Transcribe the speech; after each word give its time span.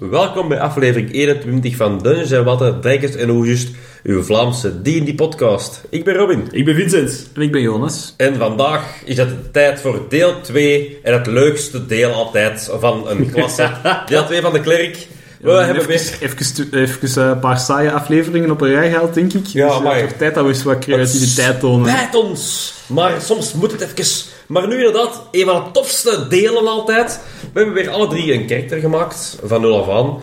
Welkom 0.00 0.48
bij 0.48 0.60
aflevering 0.60 1.12
21 1.12 1.76
van 1.76 1.98
Dungeons 1.98 2.30
en 2.30 2.44
Watten, 2.44 2.80
Dijkers 2.80 3.14
en 3.14 3.30
Oegust, 3.30 3.74
uw 4.02 4.22
Vlaamse 4.22 4.82
D&D-podcast. 4.82 5.84
Ik 5.90 6.04
ben 6.04 6.14
Robin. 6.14 6.48
Ik 6.50 6.64
ben 6.64 6.74
Vincent. 6.74 7.30
En 7.34 7.42
ik 7.42 7.52
ben 7.52 7.60
Jonas. 7.60 8.14
En 8.16 8.36
vandaag 8.36 9.02
is 9.04 9.16
het 9.16 9.52
tijd 9.52 9.80
voor 9.80 10.06
deel 10.08 10.40
2 10.40 10.98
en 11.02 11.12
het 11.12 11.26
leukste 11.26 11.86
deel 11.86 12.12
altijd 12.12 12.70
van 12.78 13.08
een 13.08 13.30
klasse. 13.30 13.70
deel 14.06 14.24
2 14.24 14.40
van 14.40 14.52
de 14.52 14.60
klerk. 14.60 15.06
We 15.40 15.50
hebben 15.50 15.76
even, 15.76 15.88
weer... 15.88 16.18
even, 16.20 16.72
even, 16.72 17.22
eh, 17.22 17.28
een 17.28 17.38
paar 17.38 17.58
saaie 17.58 17.90
afleveringen 17.90 18.50
op 18.50 18.60
een 18.60 18.70
rij 18.70 18.90
gehaald, 18.90 19.14
denk 19.14 19.32
ik. 19.32 19.46
Ja, 19.46 19.66
dus 19.66 19.74
het 19.74 19.84
maar- 19.84 20.16
tijd 20.16 20.34
dat 20.34 20.44
we 20.44 20.50
eens 20.50 20.62
wat 20.62 20.78
creativiteit 20.78 21.60
tonen. 21.60 21.88
Spijt 21.88 22.14
ons, 22.14 22.74
maar 22.86 23.20
soms 23.20 23.52
moet 23.52 23.72
het 23.72 23.80
even. 23.80 24.28
Maar 24.46 24.68
nu 24.68 24.76
inderdaad, 24.76 25.22
een 25.30 25.44
van 25.44 25.64
de 25.64 25.70
tofste 25.70 26.26
delen 26.28 26.66
altijd. 26.68 27.20
We 27.52 27.58
hebben 27.58 27.74
weer 27.74 27.90
alle 27.90 28.08
drie 28.08 28.32
een 28.32 28.46
karakter 28.46 28.80
gemaakt, 28.80 29.38
van 29.44 29.60
nul 29.60 29.82
af 29.82 29.98
aan. 29.98 30.20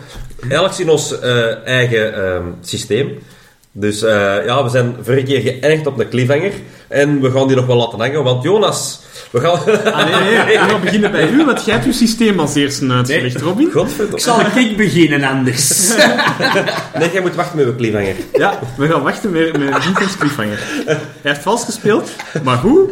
Elk 0.49 0.73
in 0.73 0.89
ons 0.89 1.19
eh, 1.19 1.65
eigen 1.65 2.13
ehm, 2.15 2.43
systeem. 2.61 3.19
Dus 3.79 4.03
eh, 4.03 4.45
ja, 4.45 4.63
we 4.63 4.69
zijn 4.69 4.95
vorige 5.01 5.23
keer 5.23 5.41
geëindigd 5.41 5.87
op 5.87 5.99
een 5.99 6.09
cliffhanger. 6.09 6.51
En 6.87 7.21
we 7.21 7.31
gaan 7.31 7.47
die 7.47 7.55
nog 7.55 7.65
wel 7.65 7.75
laten 7.75 7.99
hangen, 7.99 8.23
want 8.23 8.43
Jonas, 8.43 9.01
we 9.31 9.39
gaan... 9.39 9.51
Ah, 9.93 10.21
nee, 10.21 10.45
nee, 10.45 10.59
we 10.59 10.69
gaan 10.69 10.81
beginnen 10.81 11.11
bij 11.11 11.29
u, 11.29 11.45
want 11.45 11.65
jij 11.65 11.73
hebt 11.73 11.85
uw 11.85 11.91
systeem 11.91 12.39
als 12.39 12.55
eerste 12.55 12.87
uitgelegd, 12.87 13.41
Robin. 13.41 13.71
Godverdomme. 13.71 14.19
Zal 14.19 14.39
ik 14.55 14.77
beginnen 14.77 15.23
anders? 15.23 15.93
Nee, 16.99 17.11
jij 17.11 17.21
moet 17.21 17.35
wachten 17.35 17.57
met 17.57 17.67
een 17.67 17.75
cliffhanger. 17.75 18.15
Ja, 18.33 18.59
we 18.77 18.87
gaan 18.87 19.01
wachten 19.01 19.31
met, 19.31 19.57
met 19.57 19.83
Vincent's 19.83 20.17
cliffhanger. 20.17 20.59
Hij 20.85 20.97
heeft 21.21 21.41
vals 21.41 21.63
gespeeld, 21.63 22.09
maar 22.43 22.57
hoe? 22.57 22.89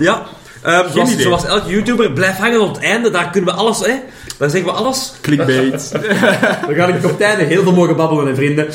Ja, 0.00 0.22
ehm, 0.62 0.92
zoals, 0.92 1.10
idee. 1.10 1.22
zoals 1.22 1.44
elke 1.44 1.70
YouTuber, 1.70 2.12
blijf 2.12 2.36
hangen 2.36 2.58
tot 2.58 2.76
het 2.76 2.84
einde. 2.84 3.10
Daar 3.10 3.30
kunnen 3.30 3.54
we 3.54 3.60
alles, 3.60 3.78
hè. 3.78 3.94
Daar 4.38 4.50
zeggen 4.50 4.70
we 4.70 4.76
alles. 4.76 5.12
Clickbait. 5.20 5.90
We 6.68 6.74
gaan 6.74 6.94
in 6.94 7.04
op 7.04 7.18
tijden 7.18 7.46
heel 7.46 7.62
veel 7.62 7.72
mogen 7.72 7.96
babbelen, 7.96 8.26
hè, 8.26 8.34
vrienden. 8.34 8.66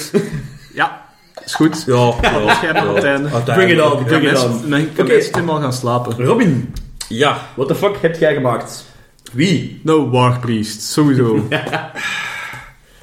Ja, 0.74 1.03
is 1.46 1.54
goed. 1.56 1.84
Ja, 1.86 2.14
ja. 2.22 2.54
Schijnbaar 2.56 3.04
einde. 3.04 3.30
Bring 3.44 3.72
it 3.72 3.82
on, 3.82 4.04
bring 4.04 4.24
it 4.24 4.32
Mensen, 4.32 4.52
on. 4.52 4.70
dan 4.70 4.94
kan 4.94 5.06
Oké. 5.06 5.14
mensen 5.14 5.34
helemaal 5.34 5.60
gaan 5.62 5.74
slapen. 5.74 6.26
Robin, 6.26 6.74
ja. 7.08 7.38
what 7.56 7.68
the 7.68 7.76
fuck 7.76 7.98
heb 8.02 8.20
jij 8.20 8.34
gemaakt? 8.34 8.86
Wie? 9.32 9.80
No, 9.84 10.10
Warpriest, 10.10 10.82
sowieso. 10.82 11.38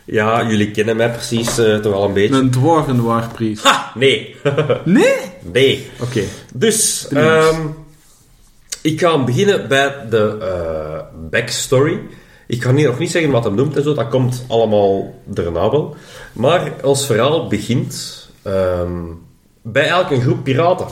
Ja, 0.04 0.46
jullie 0.48 0.70
kennen 0.70 0.96
mij 0.96 1.10
precies 1.10 1.58
eh, 1.58 1.76
toch 1.76 1.92
al 1.94 2.04
een 2.04 2.12
beetje. 2.12 2.34
Een 2.34 2.50
dwarven 2.50 3.02
Warpriest. 3.02 3.64
Ha! 3.64 3.92
Nee. 3.94 4.36
Nee? 4.84 5.14
nee. 5.52 5.90
Oké. 6.00 6.22
Dus, 6.54 7.08
ehm, 7.08 7.66
ik 8.82 9.00
ga 9.00 9.24
beginnen 9.24 9.68
bij 9.68 9.94
de 10.10 10.36
eh, 10.40 11.00
backstory. 11.30 12.00
Ik 12.46 12.62
ga 12.62 12.74
hier 12.74 12.86
nog 12.86 12.98
niet 12.98 13.10
zeggen 13.10 13.30
wat 13.30 13.44
hem 13.44 13.54
noemt 13.54 13.76
en 13.76 13.82
zo, 13.82 13.94
dat 13.94 14.08
komt 14.08 14.44
allemaal 14.48 15.14
daarna 15.24 15.70
wel. 15.70 15.96
Maar 16.32 16.72
ons 16.82 17.06
verhaal 17.06 17.46
begint 17.48 18.19
ehm, 18.42 19.02
bij 19.62 19.88
elke 19.88 20.20
groep 20.20 20.44
piraten. 20.44 20.86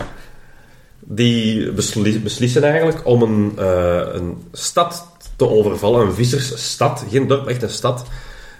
Die 1.01 1.73
besli- 1.73 2.21
beslissen 2.21 2.63
eigenlijk 2.63 3.07
om 3.07 3.23
een, 3.23 3.53
eh, 3.59 4.01
een 4.13 4.43
stad 4.53 5.07
te 5.37 5.49
overvallen, 5.49 6.07
een 6.07 6.15
vissersstad, 6.15 7.05
geen 7.11 7.27
dorp, 7.27 7.47
echt 7.47 7.63
een 7.63 7.69
stad. 7.71 8.05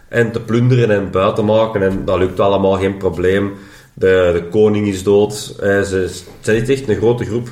En 0.09 0.33
te 0.33 0.41
plunderen 0.41 0.91
en 0.91 1.11
buiten 1.11 1.45
maken. 1.45 1.83
En 1.83 2.05
dat 2.05 2.19
lukt 2.19 2.41
allemaal, 2.41 2.77
geen 2.77 2.97
probleem. 2.97 3.53
De, 3.95 4.31
de 4.33 4.49
koning 4.51 4.87
is 4.87 5.03
dood. 5.03 5.55
Eh, 5.61 5.83
ze 5.83 6.11
zijn 6.41 6.67
echt 6.67 6.89
een 6.89 6.97
grote 6.97 7.25
groep. 7.25 7.49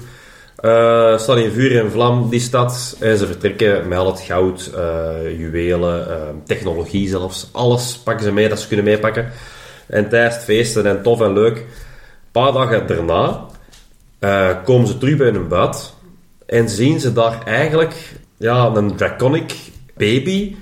Eh 0.57 1.19
staan 1.19 1.39
in 1.39 1.51
vuur 1.51 1.79
en 1.81 1.91
vlam, 1.91 2.29
die 2.29 2.41
stad. 2.41 2.97
Ze 3.01 3.27
vertrekken 3.27 3.89
met 3.89 3.99
al 3.99 4.07
het 4.07 4.21
goud, 4.21 4.71
juwelen, 5.37 6.07
technologie 6.45 7.09
zelfs. 7.09 7.49
Alles 7.53 7.97
pakken 7.97 8.25
ze 8.25 8.33
mee 8.33 8.49
dat 8.49 8.61
ze 8.61 8.67
kunnen 8.67 8.85
meepakken. 8.85 9.33
En 9.87 10.09
tijdens 10.09 10.37
feesten 10.37 10.87
en 10.87 11.03
tof 11.03 11.21
en 11.21 11.33
leuk. 11.33 11.57
Een 11.57 11.65
paar 12.33 12.53
dagen 12.53 12.87
daarna 12.87 13.41
eh, 14.19 14.51
komen 14.65 14.87
ze 14.87 14.99
terug 14.99 15.17
bij 15.17 15.31
hun 15.31 15.49
buit. 15.49 15.95
En 16.47 16.69
zien 16.69 17.01
ze 17.01 17.13
daar 17.13 17.43
eigenlijk 17.45 18.13
ja, 18.37 18.67
een 18.75 18.97
draconic 18.97 19.55
baby 19.97 20.57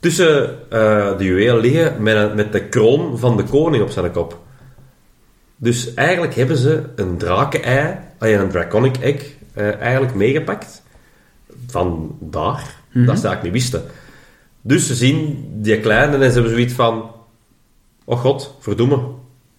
tussen 0.00 0.56
eh, 0.70 1.18
de 1.18 1.24
juwelen 1.24 1.58
liggen 1.60 2.02
met, 2.02 2.16
een- 2.16 2.34
met 2.34 2.52
de 2.52 2.64
kroon 2.64 3.18
van 3.18 3.36
de 3.36 3.42
koning 3.44 3.82
op 3.82 3.90
zijn 3.90 4.12
kop. 4.12 4.38
Dus 5.56 5.94
eigenlijk 5.94 6.34
hebben 6.34 6.56
ze 6.56 6.82
een 6.96 7.16
draken-ei, 7.18 7.94
ja, 8.20 8.26
een 8.40 8.48
draconic 8.50 8.96
egg, 8.96 9.24
eh, 9.54 9.74
eigenlijk 9.80 10.14
meegepakt. 10.14 10.82
Van 11.66 12.16
daar. 12.20 12.78
Dat 12.92 13.18
ze 13.18 13.26
eigenlijk 13.26 13.42
niet 13.42 13.52
wisten. 13.52 13.82
Dus 14.62 14.86
ze 14.86 14.94
zien 14.94 15.48
die 15.62 15.80
kleine 15.80 16.16
en 16.16 16.28
ze 16.28 16.32
hebben 16.32 16.50
zoiets 16.52 16.74
van... 16.74 17.10
Oh 18.04 18.20
god, 18.20 18.54
verdomme. 18.58 18.98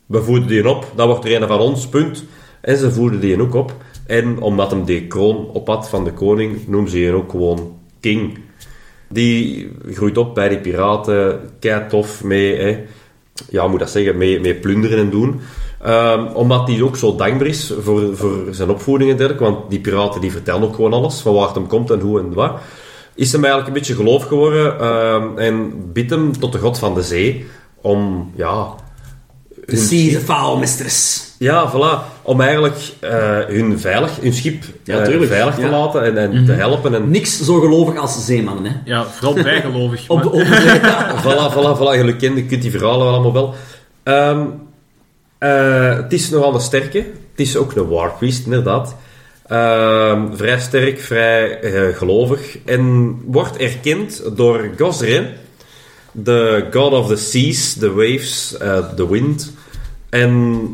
We 0.06 0.24
voeden 0.24 0.48
die 0.48 0.70
op, 0.70 0.92
dat 0.96 1.08
wordt 1.08 1.26
er 1.26 1.42
een 1.42 1.48
van 1.48 1.60
ons, 1.60 1.88
punt. 1.88 2.24
En 2.62 2.78
ze 2.78 2.92
voeden 2.92 3.20
die 3.20 3.42
ook 3.42 3.54
op. 3.54 3.76
En 4.08 4.42
omdat 4.42 4.72
hem 4.72 4.86
die 4.86 5.08
kroon 5.08 5.50
op 5.54 5.68
had 5.68 5.90
van 5.90 6.04
de 6.04 6.14
koning, 6.14 6.68
noemen 6.68 6.90
ze 6.90 6.98
die 6.98 7.14
ook 7.14 7.32
gewoon 7.32 7.78
king. 8.00 8.40
Die 9.08 9.72
groeit 9.92 10.18
op 10.18 10.36
bij 10.36 10.50
die 10.50 10.60
piraten, 10.60 11.40
kei 11.60 11.88
tof 11.88 12.24
mee, 12.24 12.78
ja, 13.50 13.68
moet 13.68 13.80
dat 13.80 13.90
zeggen, 13.90 14.18
mee, 14.18 14.40
mee 14.40 14.56
plunderen 14.56 14.98
en 14.98 15.10
doen. 15.10 15.40
Ehm, 15.82 16.26
omdat 16.34 16.68
hij 16.68 16.82
ook 16.82 16.98
zo 16.98 17.16
dankbaar 17.16 17.48
is 17.48 17.74
voor, 17.80 18.18
voor 18.18 18.48
zijn 18.52 18.70
opvoeding 18.70 19.12
en 19.12 19.18
dergelijke, 19.18 19.52
want 19.52 19.70
die 19.70 19.80
piraten 19.80 20.22
die 20.22 20.32
vertellen 20.32 20.64
ook 20.64 20.76
gewoon 20.76 20.94
alles, 20.94 21.20
van 21.20 21.34
waar 21.34 21.46
het 21.46 21.56
hem 21.56 21.68
komt 21.68 21.92
en 21.92 22.00
hoe 22.00 22.20
en 22.20 22.34
wat. 22.34 22.60
Is 23.16 23.32
hem 23.32 23.44
eigenlijk 23.44 23.74
een 23.74 23.80
beetje 23.80 23.96
geloof 23.96 24.24
geworden 24.24 24.80
ehm, 24.80 25.38
en 25.38 25.74
biedt 25.94 26.10
hem 26.10 26.40
tot 26.40 26.52
de 26.52 26.60
god 26.60 26.80
van 26.80 26.94
de 26.94 27.02
zee 27.02 27.46
om, 27.82 28.32
ja... 28.36 28.68
De 29.66 29.78
Sea 29.78 30.12
the 30.12 30.20
Foul 30.20 30.58
Mistress. 30.58 31.30
Ja, 31.38 31.72
voilà. 31.72 32.22
Om 32.22 32.42
eigenlijk 32.42 32.78
eh, 33.00 33.40
hun, 33.48 33.80
veilig, 33.80 34.12
hun 34.22 34.34
schip 34.34 34.64
Ja, 34.84 35.00
eh, 35.00 35.22
veilig 35.28 35.56
te 35.56 35.62
Ja. 35.62 35.70
laten 35.70 36.04
en, 36.04 36.18
en 36.18 36.46
te 36.46 36.52
helpen. 36.52 36.94
En, 36.96 37.10
Niks 37.12 37.42
zo 37.42 37.60
gelovig 37.60 37.98
als 37.98 38.26
zeemannen, 38.26 38.72
hè. 38.72 38.92
Ja, 38.92 39.06
vooral 39.06 39.34
bijgelovig. 39.44 40.10
Op 40.10 40.16
maar- 40.16 40.24
de 40.24 40.32
onderzeeën. 40.32 40.82
voilà, 41.26 41.54
voilà, 41.54 41.78
voilà. 41.80 41.96
Jullie 41.98 42.16
kennen, 42.16 42.44
je 42.44 42.46
kunt 42.46 42.62
die 42.62 42.72
verhalen 42.72 43.06
wel 43.06 43.14
allemaal 43.14 43.34
wel. 43.34 43.54
Ehm, 44.04 44.42
eh, 45.38 45.96
het 45.96 46.14
is 46.14 46.30
nogal 46.30 46.54
een 46.54 46.62
sterke. 46.62 46.98
Het 47.32 47.40
is 47.48 47.56
ook 47.58 47.76
een 47.76 47.88
war 47.88 48.12
priest, 48.18 48.46
inderdaad. 48.46 48.96
Ehm, 49.48 50.22
vrij 50.34 50.60
sterk, 50.60 51.00
vrij 51.00 51.60
eh, 51.60 51.98
gelovig. 51.98 52.58
En 52.66 53.16
wordt 53.26 53.58
erkend 53.58 54.22
door 54.36 54.70
Gosre, 54.78 55.30
de 56.12 56.68
god 56.72 56.94
of 56.94 57.08
the 57.08 57.16
seas, 57.16 57.74
the 57.74 57.94
waves, 57.94 58.58
eh, 58.58 58.78
the 58.96 59.10
wind. 59.12 59.52
En 60.10 60.66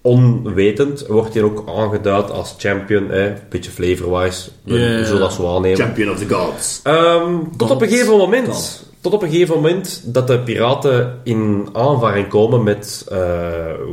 onwetend 0.00 1.06
wordt 1.06 1.34
hij 1.34 1.42
ook 1.42 1.64
aangeduid 1.76 2.30
als 2.30 2.54
champion. 2.58 3.10
Eh, 3.10 3.32
beetje 3.48 3.70
flavor-wise. 3.70 4.50
We 4.62 4.78
Ja. 4.78 5.04
zullen 5.04 5.20
dat 5.20 5.32
zo 5.32 5.54
aannemen. 5.56 5.78
Champion 5.78 6.10
of 6.10 6.18
the 6.18 6.28
Gods. 6.34 6.80
Ehm, 6.82 7.34
tot 7.56 7.70
op 7.70 7.82
een 7.82 7.88
gegeven 7.88 8.16
moment. 8.16 8.48
God. 8.48 8.92
Tot 9.00 9.12
op 9.12 9.22
een 9.22 9.30
gegeven 9.30 9.54
moment 9.54 10.00
dat 10.04 10.26
de 10.26 10.38
piraten 10.38 11.20
in 11.24 11.68
aanvaring 11.72 12.28
komen 12.28 12.62
met 12.62 13.04
eh, 13.08 13.18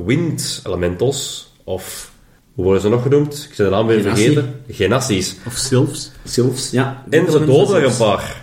wind 0.06 0.62
elementals. 0.68 1.52
Of 1.64 2.12
hoe 2.54 2.64
worden 2.64 2.82
ze 2.82 2.90
nog 2.90 3.02
genoemd? 3.02 3.48
Ik 3.52 3.58
ben 3.58 3.66
de 3.66 3.72
naam 3.72 3.88
weer 3.88 4.00
Genassi. 4.02 4.24
vergeten. 4.24 4.56
Genassies. 4.70 5.36
Of 5.48 5.54
Sylphs. 5.54 6.12
Sylphs, 6.26 6.72
ja. 6.72 7.04
En 7.10 7.32
ze 7.32 7.46
doden 7.46 7.76
er 7.76 7.84
een 7.86 7.98
paar. 7.98 8.41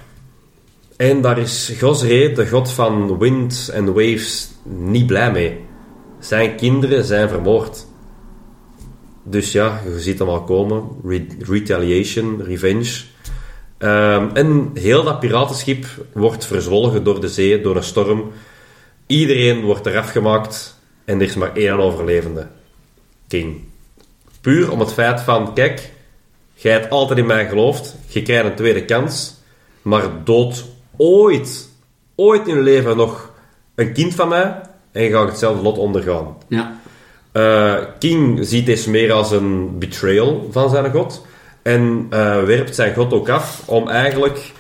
En 0.99 1.21
daar 1.21 1.39
is 1.39 1.73
Gosre, 1.79 2.33
de 2.33 2.49
god 2.49 2.71
van 2.71 3.19
wind 3.19 3.71
en 3.73 3.87
waves, 3.87 4.51
niet 4.65 5.07
blij 5.07 5.33
mee. 5.33 5.61
Zijn 6.19 6.57
kinderen 6.57 7.05
zijn 7.05 7.29
vermoord. 7.29 7.87
Dus 9.23 9.53
ja, 9.53 9.81
je 9.85 10.01
ziet 10.01 10.19
hem 10.19 10.29
al 10.29 10.43
komen. 10.43 10.89
Re- 11.05 11.27
retaliation, 11.39 12.43
revenge. 12.43 13.03
Ehm, 13.79 14.29
en 14.35 14.71
heel 14.75 15.05
dat 15.05 15.21
piratenschip 15.21 15.87
wordt 16.13 16.47
verzwolgen 16.47 17.05
door 17.05 17.21
de 17.21 17.29
zee, 17.29 17.61
door 17.61 17.77
een 17.77 17.83
storm. 17.83 18.33
Iedereen 19.07 19.61
wordt 19.61 19.87
eraf 19.87 20.11
gemaakt 20.11 20.81
en 21.05 21.21
er 21.21 21.27
is 21.27 21.35
maar 21.35 21.57
één 21.57 21.79
overlevende. 21.79 22.47
King. 23.29 23.61
Puur 24.41 24.71
om 24.71 24.81
het 24.81 24.93
feit 24.93 25.21
van, 25.21 25.55
kijk, 25.55 25.91
jij 26.55 26.73
hebt 26.73 26.91
altijd 26.91 27.19
in 27.19 27.27
mij 27.27 27.49
geloofd, 27.49 27.97
je 28.07 28.23
krijgt 28.23 28.45
een 28.45 28.55
tweede 28.55 28.85
kans, 28.85 29.35
maar 29.83 30.25
dood 30.25 30.77
ooit, 30.99 31.69
ooit 32.15 32.49
in 32.49 32.55
je 32.55 32.63
leven 32.63 32.97
nog 32.97 33.33
een 33.75 33.93
kind 33.93 34.15
van 34.15 34.29
mij 34.29 34.61
en 34.93 35.03
je 35.03 35.11
gaat 35.11 35.29
hetzelfde 35.29 35.63
lot 35.63 35.79
ondergaan. 35.79 36.37
Ja. 36.49 36.81
Eh, 37.33 37.77
King 37.99 38.39
ziet 38.47 38.67
deze 38.67 38.91
meer 38.91 39.13
als 39.13 39.31
een 39.31 39.79
betrayal 39.79 40.49
van 40.51 40.71
zijn 40.71 40.93
god. 40.93 41.27
En 41.63 42.07
eh, 42.11 42.43
werpt 42.43 42.75
zijn 42.75 42.95
god 42.95 43.13
ook 43.13 43.29
af 43.29 43.63
om 43.67 43.89
eigenlijk 43.89 44.53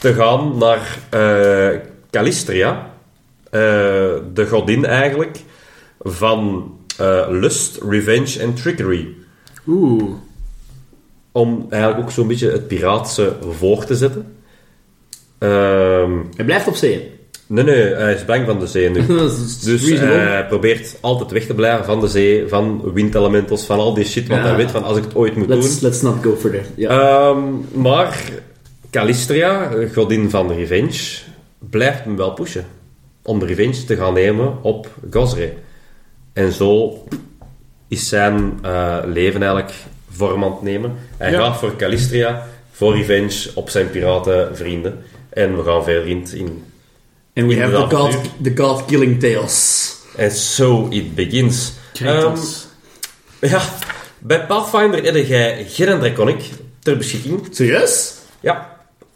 te 0.00 0.14
gaan 0.14 0.58
naar 0.58 0.98
eh 1.10 1.80
Calistria. 2.10 2.90
de 3.50 4.46
godin 4.48 4.84
eigenlijk 4.84 5.38
van 6.00 6.70
lust, 7.28 7.78
revenge 7.88 8.40
en 8.40 8.54
trickery. 8.54 9.08
Oeh. 9.66 10.14
Om 11.32 11.66
eigenlijk 11.70 12.02
ook 12.02 12.10
zo'n 12.10 12.26
beetje 12.26 12.50
het 12.50 12.68
piraatse 12.68 13.36
voor 13.50 13.84
te 13.84 13.94
zetten. 13.94 14.41
Ehm, 15.42 16.10
Hij 16.36 16.44
blijft 16.44 16.66
op 16.68 16.74
zee. 16.74 17.10
nee, 17.46 17.64
nee, 17.64 17.94
hij 17.94 18.14
is 18.14 18.24
bang 18.24 18.46
van 18.46 18.58
de 18.58 18.66
zee 18.66 18.90
nu. 18.90 19.06
Dus 19.64 19.64
reasonable. 19.88 20.06
hij 20.18 20.46
probeert 20.46 20.96
altijd 21.00 21.30
weg 21.30 21.46
te 21.46 21.54
blijven 21.54 21.84
van 21.84 22.00
de 22.00 22.08
zee, 22.08 22.48
van 22.48 22.92
windelementals, 22.94 23.64
van 23.66 23.78
al 23.78 23.94
die 23.94 24.04
shit. 24.04 24.28
Want 24.28 24.40
Ja. 24.40 24.46
hij 24.46 24.56
weet 24.56 24.70
van, 24.70 24.84
als 24.84 24.96
ik 24.96 25.04
het 25.04 25.14
ooit 25.14 25.36
moet 25.36 25.48
let's, 25.48 25.80
doen... 25.80 25.88
let's 25.90 26.02
not 26.02 26.22
go 26.22 26.36
for 26.36 26.50
that. 26.50 26.64
Ja. 26.74 26.88
Ehm, 27.30 27.38
maar 27.82 28.22
Calistria, 28.90 29.70
godin 29.94 30.30
van 30.30 30.48
de 30.48 30.54
revenge, 30.54 31.18
blijft 31.58 32.04
hem 32.04 32.16
wel 32.16 32.32
pushen. 32.32 32.64
Om 33.22 33.38
de 33.38 33.46
revenge 33.46 33.84
te 33.84 33.96
gaan 33.96 34.14
nemen 34.14 34.62
op 34.62 34.88
Gosre. 35.10 35.52
En 36.32 36.52
zo 36.52 37.02
is 37.88 38.08
zijn 38.08 38.58
eh, 38.62 38.96
leven 39.06 39.42
eigenlijk 39.42 39.72
vorm 40.10 40.44
aan 40.44 40.50
het 40.52 40.62
nemen. 40.62 40.92
Hij 41.16 41.30
Ja. 41.30 41.38
gaat 41.38 41.56
voor 41.58 41.76
Calistria, 41.76 42.46
voor 42.70 42.94
revenge 42.96 43.50
op 43.54 43.70
zijn 43.70 43.90
piratenvrienden. 43.90 44.98
En 45.32 45.56
we 45.56 45.62
gaan 45.62 45.84
verder 45.84 46.06
in... 46.06 46.26
in 46.34 46.64
And 47.34 47.46
we 47.46 47.54
in 47.54 47.60
have 47.60 47.72
the 47.72 47.96
god, 47.96 48.08
avontuur. 48.08 48.30
the 48.42 48.56
god 48.62 48.84
killing 48.86 49.20
tales. 49.20 49.96
And 50.18 50.32
so 50.32 50.86
it 50.90 51.14
begins. 51.14 51.72
Kratos. 51.92 52.66
Ehm, 53.40 53.52
ja, 53.52 53.62
bij 54.18 54.46
Pathfinder 54.46 55.02
heb 55.04 55.26
jij 55.26 55.66
geen 55.68 55.98
Draconic 55.98 56.40
ter 56.78 56.96
beschikking. 56.96 57.48
Serieus? 57.50 58.14
Ja. 58.40 58.70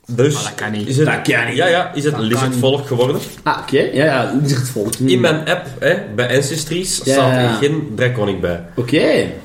Dus 0.07 0.35
Maar 0.35 0.43
dat 0.43 0.55
kan 0.55 0.73
niet. 0.73 0.89
Is 0.89 0.97
het, 0.97 1.07
Dat 1.07 1.23
kan 1.23 1.47
niet. 1.47 1.57
Ja, 1.57 1.67
ja, 1.67 1.93
is 1.95 2.05
het 2.05 2.19
lizardvolk 2.19 2.87
geworden. 2.87 3.21
Ah, 3.43 3.59
oké. 3.63 3.79
Ja, 3.81 4.05
ja. 4.05 4.39
Lizardvolk. 4.43 4.95
Hmm. 4.95 5.09
In 5.09 5.21
mijn 5.21 5.49
app, 5.49 5.67
hè, 5.79 5.97
bij 6.15 6.37
Ancestries, 6.37 7.01
Ja, 7.05 7.13
staat 7.13 7.33
er 7.33 7.43
ja. 7.43 7.55
geen 7.55 7.93
Draconic 7.95 8.41
bij. 8.41 8.65
Oké. 8.77 8.99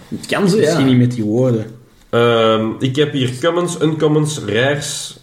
Het 0.07 0.25
kan 0.27 0.49
zo, 0.49 0.55
ja. 0.55 0.61
Misschien 0.61 0.85
niet 0.85 0.97
met 0.97 1.11
die 1.11 1.23
woorden. 1.23 1.65
Ehm, 2.09 2.67
ik 2.79 2.95
heb 2.95 3.11
hier 3.11 3.31
commons, 3.41 3.81
uncommons, 3.81 4.39
rares. 4.45 5.15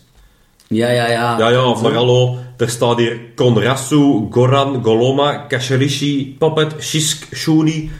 Ja, 0.68 0.90
ja, 0.90 1.08
ja. 1.10 1.38
Ja, 1.38 1.48
ja, 1.48 1.74
maar 1.82 1.92
hallo. 1.92 2.36
Er 2.56 2.68
staat 2.68 2.98
hier 2.98 3.20
Konrasu, 3.34 4.26
Goran, 4.30 4.84
Goloma, 4.84 5.36
Kasharishi, 5.36 6.36
Puppet, 6.38 6.72
Shisk, 6.80 7.26
Shuni. 7.34 7.90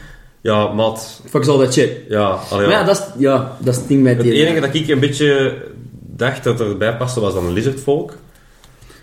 Ja, 0.41 0.67
maat. 0.73 1.21
Fuck 1.29 1.47
all 1.47 1.57
that 1.59 1.73
shit. 1.73 1.91
Ja, 2.09 2.39
allee, 2.49 2.67
Maar 2.67 2.75
ja. 2.79 2.83
dat 2.83 2.97
is, 2.97 3.03
ja, 3.21 3.57
dat 3.59 3.73
is 3.73 3.79
het 3.79 3.87
ding 3.87 4.03
met 4.03 4.17
Het 4.17 4.25
die... 4.25 4.33
enige 4.33 4.59
dat 4.59 4.73
ik 4.73 4.87
een 4.87 4.99
beetje 4.99 5.57
dacht 6.15 6.43
dat 6.43 6.59
erbij 6.59 6.97
paste, 6.97 7.19
was 7.19 7.33
dan 7.33 7.53
lizardvolk. 7.53 8.17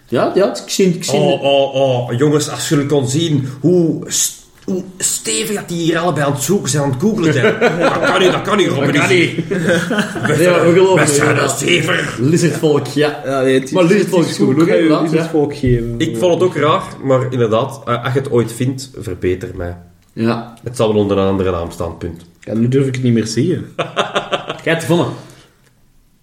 Ja, 0.08 0.32
ja, 0.34 0.56
ik 0.56 0.70
zie... 0.70 0.86
Ik 0.94 1.04
zie 1.04 1.18
Oh, 1.18 1.42
oh, 1.42 1.74
oh, 1.74 2.12
jongens, 2.18 2.50
als 2.50 2.68
jullie 2.68 2.86
kon 2.86 3.08
zien 3.08 3.48
hoe, 3.60 4.04
st- 4.06 4.45
hoe 4.45 4.45
stevig 4.98 5.54
dat 5.56 5.68
die 5.68 5.82
hier 5.82 5.98
allebei 5.98 6.26
aan 6.26 6.32
het 6.32 6.42
zoeken 6.42 6.70
zijn, 6.70 6.82
aan 6.82 6.90
het 6.90 7.00
googlen 7.00 7.32
zijn. 7.32 7.54
dat 7.80 8.00
kan 8.00 8.20
niet, 8.20 8.32
dat 8.32 8.42
kan 8.42 8.56
niet, 8.56 8.66
Robin. 8.66 8.92
Dat 8.92 9.06
kan 9.06 9.16
niet. 9.16 9.48
We 9.48 10.34
Nee, 10.38 10.50
maar 10.50 10.66
we 10.66 10.72
geloven 10.72 10.94
we 10.94 11.00
het, 11.00 11.10
zijn 11.10 11.42
een 11.42 11.48
zever. 11.48 12.16
Lizardvolk, 12.18 12.86
ja. 12.86 13.22
Ja, 13.24 13.40
nee, 13.40 13.60
het 13.60 13.72
Maar 13.72 13.84
lizardvolk 13.84 14.24
is 14.24 14.36
goed 14.36 14.48
genoeg, 14.48 14.68
inderdaad, 14.68 14.98
ja. 14.98 15.10
Lizardvolk 15.10 15.56
geven. 15.56 15.94
Ik 15.98 16.16
vond 16.16 16.34
het 16.34 16.42
ook 16.42 16.56
raar, 16.56 16.82
maar 17.02 17.32
inderdaad, 17.32 17.80
eh, 17.84 18.04
als 18.04 18.12
je 18.12 18.18
het 18.18 18.30
ooit 18.30 18.52
vindt, 18.52 18.90
verbeter 18.98 19.50
mij. 19.54 19.76
Ja. 20.12 20.54
Het 20.64 20.76
zal 20.76 20.92
wel 20.92 21.02
onder 21.02 21.18
een 21.18 21.28
andere 21.28 21.50
naam 21.50 21.70
staan, 21.70 21.96
punt. 21.98 22.24
Ja, 22.40 22.54
nu 22.54 22.68
durf 22.68 22.86
ik 22.86 22.94
het 22.94 23.04
niet 23.04 23.12
meer 23.12 23.26
zeggen. 23.26 23.66
Jij 23.76 24.74
hebt 24.74 24.82
het 24.82 24.84
gevonden. 24.84 25.12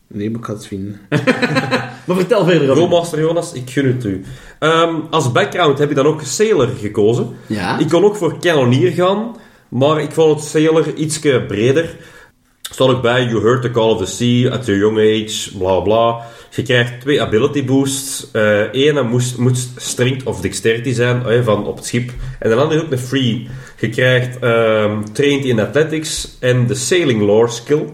Nee, 0.07 0.29
maar 0.29 0.39
ik 0.39 0.45
ga 0.45 0.53
het 0.53 0.67
vinden. 0.67 0.99
Maar 2.05 2.15
vertel 2.15 2.45
verder, 2.45 2.67
Robin. 2.67 3.19
Jonas, 3.19 3.53
ik 3.53 3.69
gun 3.69 3.87
het 3.87 4.03
u. 4.03 4.23
Ehm, 4.59 4.95
als 5.09 5.31
background 5.31 5.77
heb 5.77 5.89
je 5.89 5.95
dan 5.95 6.05
ook 6.05 6.21
Sailor 6.21 6.69
gekozen. 6.79 7.35
Ja. 7.47 7.79
Ik 7.79 7.89
kon 7.89 8.03
ook 8.03 8.15
voor 8.15 8.39
Cannoneer 8.39 8.91
gaan, 8.91 9.35
maar 9.69 10.01
ik 10.01 10.11
vond 10.11 10.39
het 10.39 10.49
Sailor 10.49 10.93
ietsje 10.93 11.43
breder. 11.47 11.83
Er 11.83 12.79
staat 12.79 12.89
ook 12.89 13.01
bij, 13.01 13.25
you 13.25 13.41
heard 13.41 13.61
the 13.61 13.71
call 13.71 13.89
of 13.89 13.97
the 13.97 14.05
sea 14.05 14.51
at 14.51 14.65
your 14.65 14.79
young 14.79 14.97
age, 14.97 15.57
bla 15.57 15.79
bla. 15.79 16.21
Je 16.49 16.61
krijgt 16.61 17.01
twee 17.01 17.21
ability 17.21 17.65
boosts. 17.65 18.27
Eén 18.71 19.07
moest, 19.07 19.37
moet 19.37 19.69
strength 19.75 20.23
of 20.23 20.41
dexterity 20.41 20.93
zijn 20.93 21.25
eh, 21.25 21.43
van 21.43 21.65
op 21.65 21.75
het 21.75 21.85
schip. 21.85 22.11
En 22.39 22.49
de 22.49 22.55
andere 22.55 22.79
is 22.79 22.85
ook 22.85 22.91
een 22.91 22.97
free. 22.97 23.47
Je 23.79 23.89
krijgt 23.89 24.39
ehm 24.39 25.03
trained 25.11 25.45
in 25.45 25.59
athletics 25.59 26.37
en 26.39 26.67
de 26.67 26.75
sailing 26.75 27.21
lore 27.21 27.49
skill. 27.51 27.85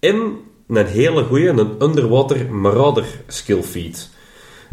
En 0.00 0.32
een 0.76 0.86
hele 0.86 1.24
goeie, 1.24 1.48
een 1.48 1.74
underwater 1.78 2.52
marauder 2.52 3.04
skill 3.26 3.62
feat. 3.62 4.08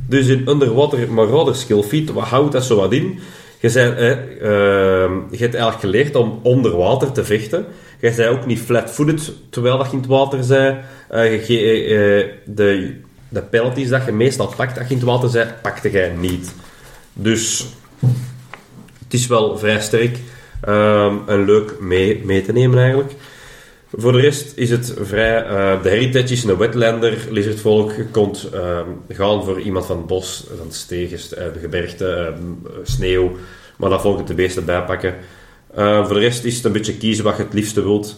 Dus 0.08 0.28
in 0.28 0.50
Underwater 0.50 1.12
Marauder 1.12 1.56
Skill 1.56 1.82
Feat, 1.82 2.10
wat 2.10 2.24
houdt 2.24 2.52
dat 2.52 2.66
zo 2.66 2.76
wat 2.76 2.94
in? 2.94 3.20
Je, 3.60 3.70
zei, 3.70 3.92
eh, 3.92 5.40
hebt 5.40 5.54
eigenlijk 5.54 5.80
geleerd 5.80 6.16
om 6.16 6.40
onder 6.44 6.78
water 6.78 7.12
te 7.12 7.24
vechten. 7.24 7.66
Je 8.00 8.12
zei 8.12 8.30
ook 8.30 8.46
niet 8.46 8.60
flat-footed 8.60 9.34
terwijl 9.50 9.78
dat 9.78 9.86
je 9.86 9.92
in 9.92 9.98
het 9.98 10.08
water 10.08 10.44
zei. 10.44 10.78
Eh, 11.10 11.50
eh, 11.50 12.20
eh, 12.20 12.28
de, 12.46 12.96
de 13.30 13.42
penalties 13.42 13.90
dat 13.90 14.06
je 14.06 14.12
meestal 14.12 14.54
pakt 14.56 14.78
als 14.78 14.88
je 14.88 14.94
in 14.94 15.00
het 15.00 15.10
water 15.10 15.30
zei, 15.30 15.50
pakte 15.62 15.92
jij 15.92 16.10
niet. 16.20 16.54
Dus 17.14 17.68
het 19.04 19.14
is 19.14 19.28
wel 19.28 19.58
vrij 19.58 19.82
sterk 19.82 20.18
ehm, 20.62 21.16
en 21.28 21.46
leuk 21.46 21.80
mee, 21.80 22.22
mee 22.26 22.42
te 22.42 22.52
nemen 22.52 22.80
eigenlijk. 22.80 23.12
Voor 23.92 24.12
de 24.12 24.20
rest 24.20 24.52
is 24.56 24.70
het 24.70 24.94
vrij... 25.02 25.46
eh, 25.46 25.84
de 25.84 25.90
heritage 25.90 26.34
is 26.34 26.44
een 26.44 26.58
wetlander, 26.58 27.28
lizardvolk. 27.30 27.92
Je 27.92 28.06
kunt 28.06 28.50
ehm, 28.54 28.88
gaan 29.10 29.44
voor 29.44 29.62
iemand 29.62 29.86
van 29.86 29.98
het 29.98 30.08
bos, 30.08 30.48
van 30.58 30.72
stegen, 30.72 31.18
uh, 31.18 31.54
de 31.54 31.60
gebergte, 31.60 32.06
ehm, 32.06 32.42
sneeuw. 32.84 33.36
Maar 33.78 33.90
dat 33.90 34.02
volk 34.02 34.18
het 34.18 34.28
de 34.28 34.34
beesten 34.34 34.66
bijpakken. 34.66 35.16
Eh, 35.74 36.06
voor 36.06 36.14
de 36.14 36.22
rest 36.22 36.44
is 36.44 36.56
het 36.56 36.66
een 36.66 36.72
beetje 36.72 36.98
kiezen 36.98 37.24
wat 37.24 37.38
je 37.38 37.44
het 37.44 37.54
liefste 37.54 37.84
wilt. 37.84 38.16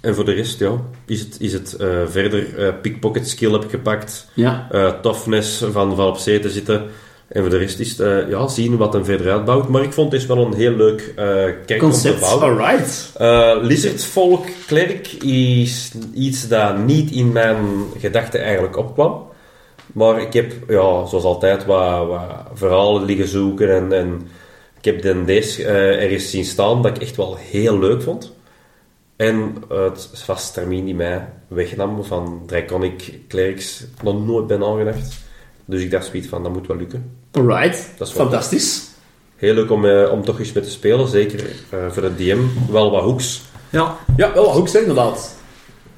En 0.00 0.14
voor 0.14 0.24
de 0.24 0.32
rest, 0.32 0.58
ja, 0.58 0.72
is 1.06 1.20
het, 1.20 1.36
is 1.40 1.52
het 1.52 1.72
eh, 1.72 1.88
verder 2.06 2.58
eh, 2.58 2.72
pickpocket 2.82 3.28
skill 3.28 3.52
heb 3.52 3.64
ik 3.64 3.70
gepakt. 3.70 4.28
Ja. 4.34 4.68
eh, 4.70 4.92
toughness 5.00 5.58
van, 5.58 5.96
van 5.96 6.06
op 6.06 6.16
zee 6.16 6.40
te 6.40 6.50
zitten. 6.50 6.86
En 7.28 7.40
voor 7.40 7.50
de 7.50 7.56
rest 7.56 7.78
is 7.78 7.90
het 7.90 8.00
eh, 8.00 8.28
ja, 8.28 8.48
zien 8.48 8.76
wat 8.76 8.92
hem 8.92 9.04
verder 9.04 9.32
uitbouwt. 9.32 9.68
Maar 9.68 9.82
ik 9.82 9.92
vond 9.92 10.12
het 10.12 10.26
wel 10.26 10.46
een 10.46 10.54
heel 10.54 10.72
leuk 10.72 11.12
eh 11.16 11.44
kijk 11.66 11.80
Concept. 11.80 12.22
Alright. 12.22 13.12
Eh 13.16 13.56
Lizardvolk 13.60 14.46
Klerk 14.66 15.12
is 15.22 15.92
iets 16.14 16.48
dat 16.48 16.78
niet 16.78 17.10
in 17.10 17.32
mijn 17.32 17.56
gedachten 17.98 18.42
eigenlijk 18.42 18.76
opkwam. 18.76 19.26
Maar 19.92 20.20
ik 20.20 20.32
heb, 20.32 20.52
ja, 20.68 21.06
zoals 21.06 21.24
altijd, 21.24 21.64
wat, 21.64 22.06
wat 22.06 22.46
verhalen 22.54 23.04
liggen 23.04 23.28
zoeken. 23.28 23.74
En, 23.74 23.92
en 23.92 24.28
ik 24.78 24.84
heb 24.84 25.02
dan 25.02 25.24
deze 25.24 25.64
eh, 25.64 26.02
ergens 26.02 26.30
zien 26.30 26.44
staan 26.44 26.82
dat 26.82 26.96
ik 26.96 27.02
echt 27.02 27.16
wel 27.16 27.36
heel 27.36 27.78
leuk 27.78 28.02
vond. 28.02 28.32
En 29.16 29.54
het 29.68 30.10
vast 30.14 30.54
termijn 30.54 30.84
die 30.84 30.94
mij 30.94 31.28
wegnam 31.48 32.04
van 32.04 32.42
Draconic 32.46 33.18
Clerics 33.28 33.84
nog 34.02 34.26
nooit 34.26 34.46
ben 34.46 34.62
aangedacht. 34.62 35.26
Dus 35.68 35.82
ik 35.82 35.90
dacht 35.90 36.06
zoiets 36.06 36.28
van, 36.28 36.42
dat 36.42 36.52
moet 36.52 36.66
wel 36.66 36.76
lukken. 36.76 37.10
Alright. 37.32 37.90
Dat 37.96 38.08
is 38.08 38.14
wel- 38.14 38.22
Fantastisch. 38.22 38.86
Heel 39.36 39.54
leuk 39.54 39.70
om, 39.70 39.84
eh, 39.84 40.12
om 40.12 40.24
toch 40.24 40.38
eens 40.38 40.52
mee 40.52 40.64
te 40.64 40.70
spelen, 40.70 41.08
zeker 41.08 41.44
eh, 41.70 41.78
voor 41.90 42.02
de 42.02 42.14
DM. 42.16 42.38
Wel 42.70 42.90
wat 42.90 43.02
hoeks. 43.02 43.40
Ja. 43.70 43.96
Ja, 44.16 44.32
wel 44.32 44.52
ook 44.52 44.68
zeg 44.68 44.80
inderdaad. 44.80 45.36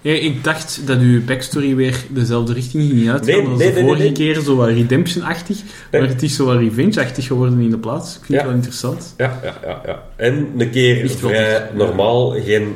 Ja, 0.02 0.12
ik 0.12 0.44
dacht 0.44 0.80
dat 0.86 0.98
uw 0.98 1.24
backstory 1.24 1.74
weer 1.74 1.94
dezelfde 2.08 2.52
richting 2.52 2.82
ging 2.90 3.10
uitgaan 3.10 3.36
Nee, 3.36 3.46
als 3.46 3.58
nee, 3.58 3.68
de 3.68 3.74
nee, 3.74 3.82
vorige 3.84 4.02
nee. 4.02 4.12
keer, 4.12 4.40
zo 4.40 4.56
wat 4.56 4.68
redemption-achtig. 4.68 5.56
Nee. 5.90 6.00
Maar 6.00 6.10
het 6.10 6.22
is 6.22 6.36
zo 6.36 6.44
wat 6.44 6.56
revenge-achtig 6.58 7.26
geworden 7.26 7.60
in 7.60 7.70
de 7.70 7.78
plaats. 7.78 8.10
Ik 8.16 8.24
vind 8.24 8.28
Ja. 8.28 8.36
het 8.36 8.44
wel 8.46 8.54
interessant. 8.54 9.14
Ja, 9.16 9.40
ja, 9.42 9.54
ja, 9.66 9.80
ja. 9.86 10.02
En 10.16 10.50
een 10.58 10.70
keer 10.70 11.02
Echt 11.04 11.14
vrij 11.18 11.68
normaal, 11.74 12.30
geen 12.44 12.74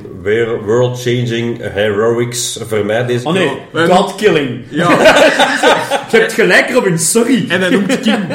world-changing 0.64 1.58
heroics 1.60 2.58
voor 2.68 2.84
mij 2.84 3.06
deze 3.06 3.26
Oh 3.28 3.32
nee, 3.32 3.50
keer. 3.72 3.86
Ja. 3.88 3.94
God 3.96 4.14
killing. 4.14 4.60
Ja, 4.68 4.90
Je 6.10 6.20
hebt 6.20 6.32
gelijk, 6.32 6.70
Robin, 6.70 6.98
sorry. 6.98 7.44
en 7.48 7.60
hij 7.60 7.70
noemt 7.70 8.00
Kim. 8.00 8.14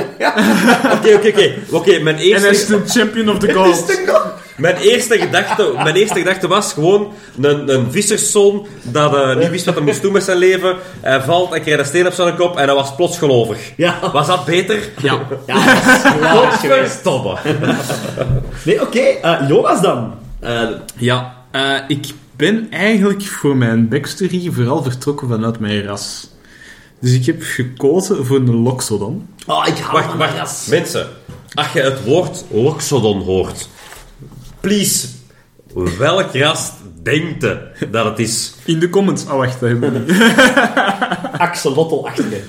Oké, 0.95 1.13
oké, 1.15 1.27
oké. 1.27 1.53
Oké, 1.69 1.99
mijn 1.99 2.15
En 2.15 2.21
hij 2.21 2.31
is 2.31 2.43
eerste, 2.43 2.81
de 2.83 2.89
champion 2.89 3.29
of 3.29 3.37
the 3.39 3.53
gods. 3.57 3.79
Mijn 4.59 4.75
eerste 4.75 5.17
gedachte, 5.19 5.71
mijn 5.83 5.95
eerste 5.95 6.19
gedachte 6.19 6.47
was 6.47 6.73
gewoon 6.73 7.13
een, 7.41 7.73
een 7.73 7.91
visserszoon 7.91 8.67
dat 8.83 9.15
eh, 9.15 9.35
niet 9.35 9.49
wist 9.49 9.65
wat 9.65 9.75
hij 9.75 9.83
moest 9.83 10.01
doen 10.01 10.11
met 10.13 10.23
zijn 10.23 10.37
leven. 10.37 10.75
Hij 11.01 11.21
valt, 11.21 11.49
hij 11.49 11.59
krijgt 11.59 11.79
een 11.79 11.85
steen 11.87 12.07
op 12.07 12.13
zijn 12.13 12.35
kop 12.35 12.57
en 12.57 12.65
hij 12.65 12.75
was 12.75 12.95
plots 12.95 13.17
gelovig. 13.17 13.71
Ja. 13.77 13.99
Was 14.13 14.27
dat 14.27 14.45
beter? 14.45 14.89
Ja. 15.01 15.19
Ja, 15.47 15.65
dat 16.43 16.53
is 16.53 16.59
geweest. 16.69 16.99
Stoppen. 16.99 17.37
Nee, 18.65 18.81
oké. 18.81 18.99
eh, 18.99 19.47
Jonas 19.47 19.81
dan. 19.81 20.13
Eh, 20.39 20.61
Ja, 20.97 21.35
eh, 21.51 21.71
ik 21.87 22.05
ben 22.35 22.67
eigenlijk 22.71 23.23
voor 23.23 23.57
mijn 23.57 23.87
backstory 23.89 24.49
vooral 24.53 24.83
vertrokken 24.83 25.27
vanuit 25.29 25.59
mijn 25.59 25.83
ras. 25.85 26.29
Dus 27.01 27.13
ik 27.13 27.25
heb 27.25 27.41
gekozen 27.41 28.25
voor 28.25 28.37
een 28.37 28.61
Loxodon. 28.63 29.27
oh, 29.47 29.67
ik 29.67 29.77
hou 29.77 29.91
Wacht, 29.93 30.09
van 30.09 30.17
wacht. 30.17 30.37
ras. 30.37 30.65
Mensen, 30.69 31.07
als 31.53 31.71
je 31.73 31.79
het 31.81 32.03
woord 32.03 32.43
Loxodon 32.51 33.21
hoort, 33.21 33.69
please, 34.59 35.07
Welk 35.97 36.33
ras 36.35 36.71
denkt 37.03 37.41
je 37.41 37.87
dat 37.91 38.05
het 38.05 38.19
is? 38.19 38.53
In 38.65 38.79
de 38.79 38.89
comments. 38.89 39.23
Oh, 39.25 39.35
wacht, 39.37 39.59
dat 39.59 39.69
hebben 39.69 39.93
we 39.93 39.99
niet. 39.99 40.21
Axolotl-achtige. 41.37 42.41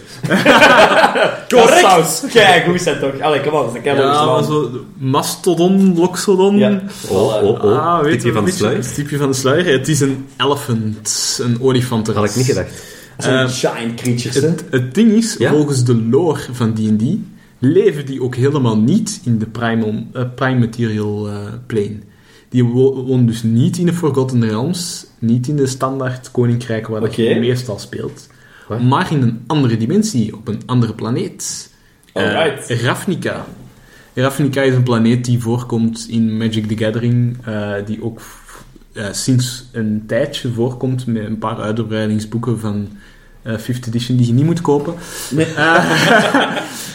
Correct! 1.48 1.80
Saus. 1.80 2.22
Kijk, 2.32 2.64
hoe 2.64 2.74
is 2.74 2.84
dat 2.84 3.00
toch? 3.00 3.20
Allee, 3.20 3.40
kom 3.40 3.52
op, 3.52 3.72
dat 3.74 3.82
kan 3.82 3.96
Ja, 3.96 4.24
maar 4.24 4.44
zo 4.44 4.70
mastodon, 4.98 5.94
loxodon. 5.98 6.56
Ja. 6.56 6.80
Oh, 7.08 7.42
oh, 7.42 7.64
oh. 7.64 7.78
Ah, 7.78 8.02
weet 8.02 8.12
Tipje 8.12 8.26
je 8.26 8.32
van 8.34 8.44
de 8.44 8.50
een 8.50 8.56
sluier. 8.56 8.92
Tipje 8.92 9.16
van 9.18 9.30
de 9.30 9.36
sluier. 9.36 9.72
Het 9.72 9.88
is 9.88 10.00
een 10.00 10.26
elephant, 10.36 11.38
een 11.42 11.58
olifantenras. 11.60 12.20
Had 12.22 12.30
ik 12.30 12.36
niet 12.36 12.46
gedacht. 12.46 12.82
Zo'n 13.18 13.32
Eh, 13.32 13.48
giant 13.48 13.94
creatures? 14.00 14.34
Het, 14.34 14.64
het 14.70 14.94
ding 14.94 15.12
is, 15.12 15.34
Ja? 15.38 15.50
volgens 15.50 15.84
de 15.84 15.94
lore 15.94 16.40
van 16.52 16.74
D&D, 16.74 17.02
leven 17.60 18.06
die 18.06 18.22
ook 18.22 18.34
helemaal 18.34 18.78
niet 18.78 19.20
in 19.24 19.38
de 19.38 19.46
primal, 19.46 20.06
eh, 20.12 20.24
prime 20.34 20.58
material 20.58 21.28
eh, 21.28 21.36
plane. 21.66 21.98
Die 22.48 22.64
wo- 22.64 23.04
wonen 23.04 23.26
dus 23.26 23.42
niet 23.42 23.76
in 23.78 23.86
de 23.86 23.92
Forgotten 23.92 24.44
Realms, 24.48 25.06
niet 25.18 25.48
in 25.48 25.56
de 25.56 25.66
standaard 25.66 26.30
koninkrijk 26.30 26.86
waar 26.86 27.00
dat 27.00 27.08
Oké. 27.10 27.22
je 27.22 27.40
meestal 27.40 27.78
speelt, 27.78 28.28
maar 28.88 29.12
in 29.12 29.22
een 29.22 29.40
andere 29.46 29.76
dimensie, 29.76 30.36
op 30.36 30.48
een 30.48 30.60
andere 30.66 30.94
planeet. 30.94 31.70
Eh, 32.12 32.24
Alright. 32.24 32.70
Ravnica. 32.70 33.46
Ravnica 34.14 34.62
is 34.62 34.74
een 34.74 34.82
planeet 34.82 35.24
die 35.24 35.38
voorkomt 35.40 36.06
in 36.08 36.36
Magic 36.36 36.66
the 36.66 36.76
Gathering, 36.84 37.36
eh, 37.44 37.72
die 37.86 38.02
ook 38.02 38.20
eh, 38.92 39.06
sinds 39.12 39.68
een 39.72 40.02
tijdje 40.06 40.52
voorkomt 40.52 41.06
met 41.06 41.24
een 41.24 41.38
paar 41.38 41.56
uitbreidingsboeken 41.60 42.58
van 42.60 42.88
eh 43.42 43.58
5th 43.58 43.86
edition 43.88 44.16
die 44.16 44.26
je 44.26 44.32
niet 44.32 44.44
moet 44.44 44.60
kopen. 44.60 44.94
Nee. 45.30 45.46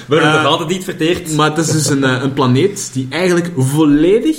We 0.08 0.16
hebben 0.16 0.30
Eh, 0.34 0.34
nog 0.44 0.52
altijd 0.52 0.70
niet 0.70 0.84
verteerd. 0.84 1.36
Maar 1.36 1.50
het 1.50 1.58
is 1.58 1.72
dus 1.72 1.90
een, 1.90 2.04
eh, 2.04 2.22
een 2.22 2.34
planeet 2.34 2.90
die 2.94 3.08
eigenlijk 3.10 3.52
volledig, 3.58 4.38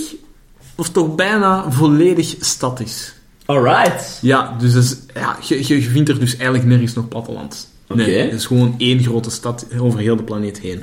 of 0.74 0.88
toch 0.90 1.14
bijna 1.14 1.70
volledig 1.70 2.34
stad 2.40 2.80
is. 2.80 3.14
Alright. 3.46 4.18
Ja, 4.22 4.56
dus 4.58 4.74
is- 4.74 4.96
ja, 5.14 5.36
je, 5.42 5.82
vindt 5.82 6.08
er 6.08 6.18
dus 6.20 6.34
eigenlijk 6.36 6.64
nergens 6.64 6.94
nog 6.94 7.08
platteland. 7.08 7.68
Nee, 7.88 8.06
Oké. 8.06 8.18
het 8.18 8.32
is 8.32 8.46
gewoon 8.46 8.74
één 8.78 9.02
grote 9.02 9.30
stad 9.30 9.66
over 9.78 9.98
heel 10.00 10.16
de 10.16 10.22
planeet 10.22 10.58
heen. 10.60 10.82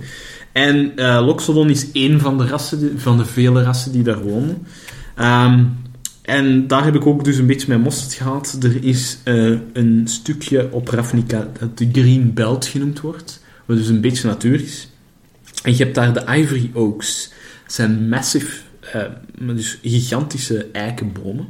En 0.52 0.92
eh 0.96 1.26
Loxodon 1.26 1.70
is 1.70 1.92
één 1.92 2.20
van 2.20 2.38
de, 2.38 2.48
rassen, 2.48 2.94
van 2.98 3.18
de 3.18 3.26
vele 3.26 3.64
rassen 3.64 3.92
die 3.92 4.04
daar 4.04 4.22
wonen. 4.22 4.68
Ehm, 5.16 5.64
en 6.24 6.68
daar 6.68 6.84
heb 6.84 6.96
ik 6.96 7.06
ook 7.06 7.24
dus 7.24 7.38
een 7.38 7.46
beetje 7.46 7.68
mijn 7.68 7.82
mosterd 7.82 8.14
gehad. 8.14 8.58
Er 8.62 8.84
is 8.84 9.18
eh, 9.24 9.58
een 9.74 10.02
stukje 10.06 10.72
op 10.72 10.88
Ravnica 10.88 11.48
dat 11.60 11.78
de 11.78 11.90
Green 11.92 12.34
Belt 12.34 12.66
genoemd 12.66 13.02
wordt, 13.02 13.44
wat 13.66 13.78
dus 13.78 13.88
een 13.88 14.02
beetje 14.02 14.28
natuur 14.28 14.62
is. 14.62 14.90
En 15.64 15.72
je 15.72 15.84
hebt 15.84 15.96
daar 15.96 16.14
de 16.14 16.24
Ivory 16.38 16.72
Oaks. 16.74 17.32
Dat 17.64 17.74
zijn 17.74 18.10
massive, 18.10 18.62
eh, 18.92 19.02
dus 19.40 19.80
gigantische 19.82 20.68
eikenbomen 20.72 21.48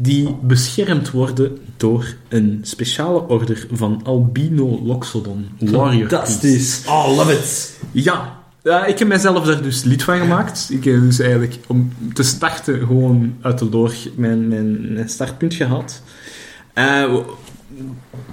die 0.00 0.36
beschermd 0.42 1.10
worden 1.10 1.58
door 1.76 2.14
een 2.28 2.58
speciale 2.62 3.28
order 3.28 3.66
van 3.72 4.00
Albino 4.04 4.80
Loxodon 4.84 5.48
Warrior. 5.58 6.08
Fantastisch. 6.08 6.82
Oh, 6.86 7.16
love 7.16 7.32
it. 7.32 7.78
Ja, 7.92 8.37
ja, 8.62 8.86
ik 8.86 8.98
heb 8.98 9.08
mijzelf 9.08 9.44
daar 9.44 9.62
dus 9.62 9.82
lid 9.82 10.02
van 10.02 10.18
gemaakt. 10.18 10.68
Ik 10.70 10.84
heb 10.84 11.00
dus 11.00 11.18
eigenlijk 11.18 11.56
om 11.66 11.92
te 12.12 12.22
starten 12.22 12.78
gewoon 12.78 13.36
uit 13.40 13.58
de 13.58 13.68
lore 13.68 13.94
mijn, 14.16 14.48
mijn, 14.48 15.08
startpunt 15.08 15.54
gehad. 15.54 16.02
Eh, 16.72 17.16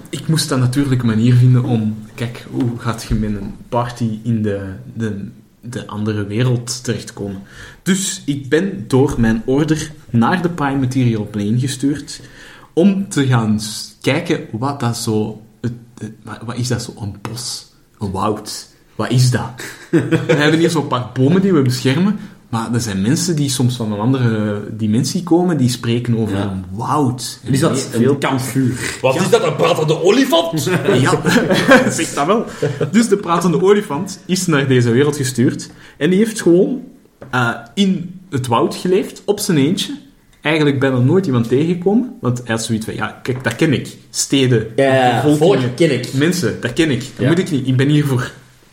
ik 0.10 0.28
moest 0.28 0.50
dan 0.50 0.60
natuurlijk 0.60 1.02
een 1.02 1.08
manier 1.08 1.36
vinden 1.36 1.64
om... 1.64 1.98
Kijk, 2.16 2.46
hoe 2.52 2.78
gaat 2.78 3.04
je 3.04 3.16
met 3.16 3.30
een 3.30 3.56
party 3.70 4.20
in 4.24 4.42
de, 4.42 4.74
de, 4.94 5.28
de 5.62 5.88
andere 5.88 6.26
wereld 6.26 6.84
terechtkomen? 6.84 7.42
Dus 7.84 8.22
ik 8.26 8.50
ben 8.50 8.86
door 8.88 9.16
mijn 9.18 9.42
order 9.46 9.92
naar 10.10 10.42
de 10.42 10.50
Prime 10.50 10.80
Material 10.80 11.28
Plane 11.32 11.60
gestuurd 11.60 12.22
om 12.74 13.10
te 13.10 13.28
gaan 13.28 13.60
kijken 14.02 14.46
wat 14.52 14.80
dat 14.80 14.98
zo... 14.98 15.42
Het, 15.62 15.74
wat 16.46 16.56
is 16.56 16.68
dat 16.68 16.82
zo? 16.84 16.94
Een 17.00 17.16
bos? 17.22 17.74
Een 18.00 18.12
woud? 18.12 18.74
Wat 18.96 19.12
is 19.12 19.32
dat? 19.32 19.50
We 20.28 20.34
hebben 20.34 20.60
hier 20.60 20.70
zo'n 20.70 20.88
paar 20.88 21.10
bomen 21.14 21.42
die 21.42 21.54
we 21.54 21.62
beschermen, 21.62 22.20
maar 22.50 22.74
er 22.74 22.80
zijn 22.82 23.02
mensen 23.02 23.36
die 23.36 23.50
soms 23.50 23.76
van 23.76 23.92
een 23.92 24.00
andere 24.00 24.62
dimensie 24.72 25.24
komen, 25.24 25.58
die 25.58 25.70
spreken 25.70 26.18
over 26.18 26.38
Ja. 26.38 26.44
een 26.44 26.66
woud. 26.72 27.40
En 27.46 27.54
is 27.54 27.60
dat 27.60 27.80
Veel 27.92 28.12
een 28.12 28.18
kampvuur? 28.18 28.98
Wat 29.02 29.16
is 29.16 29.30
dat, 29.30 29.44
een 29.44 29.56
pratende 29.56 30.04
olifant? 30.04 30.64
ja, 31.02 31.22
zeg 31.92 32.14
dat 32.14 32.26
wel. 32.26 32.46
Dus 32.92 33.08
de 33.08 33.18
pratende 33.18 33.62
olifant 33.62 34.20
is 34.26 34.46
naar 34.46 34.68
deze 34.68 34.92
wereld 34.92 35.16
gestuurd. 35.18 35.70
En 35.98 36.10
die 36.10 36.20
heeft 36.20 36.42
gewoon 36.42 36.82
eh, 37.32 37.50
in 37.74 38.20
het 38.30 38.48
woud 38.48 38.76
geleefd, 38.76 39.22
op 39.26 39.40
zijn 39.40 39.58
eentje. 39.58 39.94
Eigenlijk 40.42 40.80
bijna 40.80 40.98
nooit 41.00 41.26
iemand 41.26 41.48
tegengekomen. 41.48 42.14
Want 42.22 42.38
hij 42.38 42.56
had 42.56 42.64
zoiets 42.64 42.86
van, 42.86 42.94
ja, 42.96 43.20
kijk, 43.24 43.44
dat 43.44 43.56
ken 43.56 43.74
ik. 43.74 43.98
Steden, 44.10 44.68
Ja, 44.76 45.22
volk 45.38 45.58
ken 45.76 45.92
ik. 45.94 46.14
mensen, 46.14 46.58
dat 46.62 46.74
ken 46.74 46.90
ik. 46.92 47.04
Dat 47.16 47.28
moet 47.28 47.40
ik 47.40 47.52
niet. 47.52 47.68
Ik 47.68 47.78
ben 47.78 47.88
hier 47.90 48.06
voor 48.06 48.32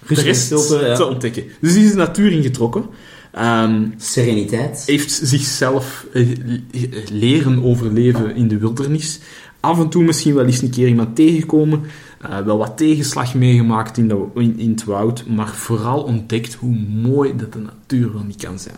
de 0.09 0.15
Rust 0.15 0.21
en 0.21 0.27
rest 0.27 0.43
stilte, 0.43 0.85
ja. 0.87 0.95
te 0.95 1.05
ontdekken. 1.07 1.45
Dus 1.61 1.73
die 1.73 1.85
is 1.85 1.91
de 1.91 1.97
natuur 1.97 2.33
ingetrokken. 2.33 2.85
Ehm, 3.33 3.83
Sereniteit. 3.97 4.83
heeft 4.87 5.11
zichzelf 5.23 6.07
eh, 6.13 6.27
leren 7.13 7.63
overleven 7.65 8.37
in 8.37 8.49
de 8.49 8.59
wildernis. 8.59 9.21
Af 9.61 9.79
en 9.81 9.89
toe 9.89 10.03
misschien 10.05 10.35
wel 10.35 10.45
eens 10.45 10.63
een 10.63 10.71
keer 10.71 10.89
iemand 10.89 11.17
tegenkomen. 11.17 11.81
eh, 12.21 12.39
wel 12.39 12.59
wat 12.59 12.77
tegenslag 12.77 13.35
meegemaakt 13.35 13.99
in, 13.99 14.09
de, 14.09 14.25
in, 14.35 14.59
in 14.59 14.71
het 14.71 14.85
woud. 14.85 15.25
Maar 15.27 15.49
vooral 15.49 16.03
ontdekt 16.03 16.55
hoe 16.55 16.77
mooi 17.03 17.37
dat 17.37 17.53
de 17.53 17.59
natuur 17.59 18.13
wel 18.13 18.23
niet 18.27 18.43
kan 18.43 18.59
zijn. 18.59 18.77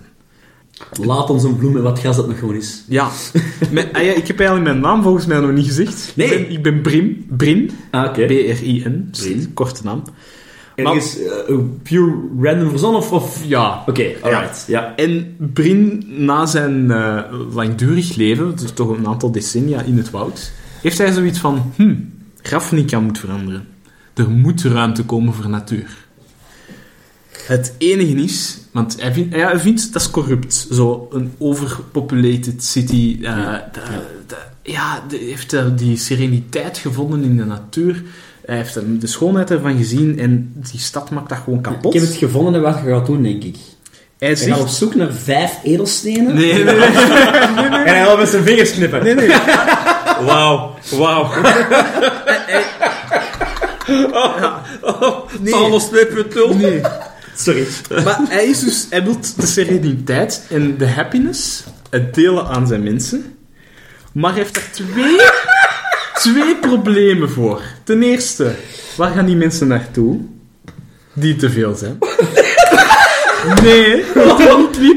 Laat 1.01 1.31
ons 1.31 1.43
een 1.43 1.57
bloem 1.57 1.77
en 1.77 1.83
wat 1.83 1.99
gras 1.99 2.17
dat 2.17 2.29
nog 2.29 2.39
gewoon 2.39 2.55
is. 2.55 2.85
Ja, 2.89 3.11
Mijn- 3.71 3.93
ah 3.93 4.03
ja 4.05 4.13
ik 4.13 4.27
heb 4.27 4.39
eigenlijk 4.39 4.69
mijn 4.71 4.81
naam 4.81 5.03
volgens 5.03 5.27
mij 5.27 5.41
nog 5.41 5.53
niet 5.53 5.67
gezegd. 5.67 6.13
Nee. 6.17 6.27
Ik 6.27 6.33
ben, 6.47 6.51
ik 6.51 6.63
ben 6.63 6.81
Brim. 7.37 7.71
Ah, 7.91 8.05
oké. 8.09 8.27
B-R-I-N. 8.27 9.09
Brin. 9.11 9.51
Korte 9.55 9.81
naam. 9.85 10.03
En 10.75 10.85
Maar- 10.85 10.97
is 10.97 11.19
eh, 11.23 11.55
pure 11.83 12.15
random 12.41 12.69
verzonnen 12.71 13.01
of... 13.01 13.13
of... 13.13 13.45
Ja, 13.47 13.83
Oké, 13.87 14.07
alright. 14.21 14.65
Ja. 14.67 14.97
En 14.97 15.37
Brin, 15.53 16.05
na 16.09 16.47
zijn 16.47 16.91
eh, 16.91 17.23
langdurig 17.55 18.15
leven, 18.17 18.57
dus 18.57 18.71
toch 18.71 18.89
een 18.89 19.07
aantal 19.07 19.33
decennia 19.33 19.81
in 19.83 19.97
het 19.97 20.11
woud, 20.11 20.53
heeft 20.83 20.99
hij 20.99 21.13
zoiets 21.13 21.39
van, 21.39 21.73
hm, 21.77 21.95
Ravnica 22.43 23.01
moet 23.01 23.19
veranderen. 23.19 23.67
Er 24.15 24.31
moet 24.31 24.63
ruimte 24.63 25.05
komen 25.05 25.35
voor 25.35 25.49
natuur. 25.49 25.97
Het 27.47 27.75
enige 27.79 28.15
is, 28.15 28.59
want 28.73 29.01
hij 29.01 29.13
vindt, 29.13 29.35
ja, 29.35 29.47
hij 29.49 29.59
vindt 29.61 29.93
dat 29.93 30.03
is 30.03 30.11
corrupt, 30.11 30.67
zo 30.73 31.09
een 31.13 31.33
overpopulated 31.39 32.65
city. 32.65 33.17
eh, 33.17 33.23
Ja. 33.23 33.71
de- 33.73 33.81
de- 34.27 34.71
ja, 34.73 35.05
de- 35.09 35.17
heeft 35.17 35.79
die 35.79 35.97
sereniteit 35.97 36.79
gevonden 36.79 37.23
in 37.23 37.37
de 37.37 37.45
natuur. 37.45 38.03
Hij 38.47 38.57
heeft 38.57 38.75
er 38.75 38.99
de 38.99 39.07
schoonheid 39.07 39.51
ervan 39.51 39.77
gezien 39.77 40.19
en 40.19 40.53
die 40.71 40.81
stad 40.81 41.11
maakt 41.11 41.29
dat 41.29 41.39
gewoon 41.45 41.61
kapot. 41.61 41.95
Ik 41.95 42.01
heb 42.01 42.09
het 42.09 42.19
gevonden 42.19 42.55
en 42.55 42.61
wat 42.61 42.79
je 42.85 42.91
gaat 42.91 43.07
doen, 43.07 43.23
denk 43.23 43.45
ik. 43.45 43.57
Hij 44.19 44.37
gaat 44.37 44.61
op 44.61 44.67
zegt... 44.67 44.73
zoek 44.73 44.95
naar 44.95 45.13
vijf 45.13 45.59
edelstenen. 45.63 46.35
Nee, 46.35 46.53
nee, 46.65 46.65
nee. 46.65 46.75
En 46.75 47.95
hij 47.95 48.05
gaat 48.05 48.19
met 48.19 48.29
zijn 48.29 48.43
vingers 48.43 48.73
knippen. 48.73 49.05
nee, 49.05 49.15
nee. 49.15 49.29
Wauw, 50.25 50.75
wauw. 50.91 51.31
Thanos 55.45 55.89
2.0. 55.91 56.57
Nee. 56.61 56.81
Sorry. 57.37 57.67
Maar 58.05 58.21
hij, 58.29 58.45
is 58.45 58.61
dus, 58.61 58.87
hij 58.91 59.05
wil 59.05 59.17
de 59.37 59.47
sereniteit 59.47 60.47
en 60.51 60.79
de 60.79 60.89
happiness 60.89 61.65
het 61.91 62.15
delen 62.15 62.47
aan 62.47 62.67
zijn 62.67 62.83
mensen. 62.83 63.37
Maar 64.13 64.33
hij 64.33 64.43
heeft 64.43 64.57
er 64.57 64.71
twee, 64.71 65.17
twee 66.33 66.57
problemen 66.57 67.31
voor. 67.31 67.61
Ten 67.83 68.03
eerste, 68.03 68.55
waar 68.97 69.11
gaan 69.11 69.27
die 69.27 69.37
mensen 69.37 69.69
naartoe? 69.69 70.21
Die 71.13 71.37
te 71.37 71.51
veel 71.51 71.75
zijn. 71.75 71.99
Nee, 73.63 73.97
je 73.97 74.45
doet 74.49 74.81
niet 74.81 74.97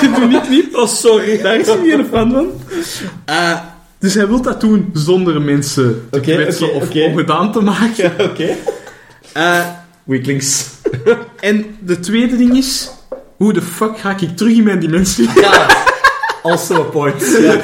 Je 0.00 0.12
doet 0.14 0.28
niet 0.28 0.48
liep. 0.48 0.76
Oh, 0.76 0.86
sorry. 0.86 1.42
Daar 1.42 1.56
is 1.56 1.66
hij 1.66 1.76
niet 1.76 1.92
een 1.92 2.06
fan 2.12 2.30
van. 2.30 2.52
Eh, 3.24 3.58
dus 3.98 4.14
hij 4.14 4.28
wil 4.28 4.42
dat 4.42 4.60
doen 4.60 4.90
zonder 4.92 5.40
mensen 5.40 6.08
te 6.10 6.18
Oké, 6.18 6.34
kwetsen 6.34 6.74
of 6.74 6.94
ongedaan 6.94 7.52
te 7.52 7.60
maken. 7.60 8.12
Oké. 8.18 8.56
Eh, 9.32 9.60
Weaklings. 10.04 10.66
En 11.40 11.76
de 11.80 12.00
tweede 12.00 12.36
ding 12.36 12.56
is, 12.56 12.90
hoe 13.36 13.52
de 13.52 13.62
fuck 13.62 13.98
ga 13.98 14.16
ik 14.20 14.36
terug 14.36 14.56
in 14.56 14.64
mijn 14.64 14.80
dimensie? 14.80 15.28
Ja. 15.34 15.66
Also 16.42 16.74
a 16.74 16.82
point. 16.84 17.38
Ja. 17.40 17.60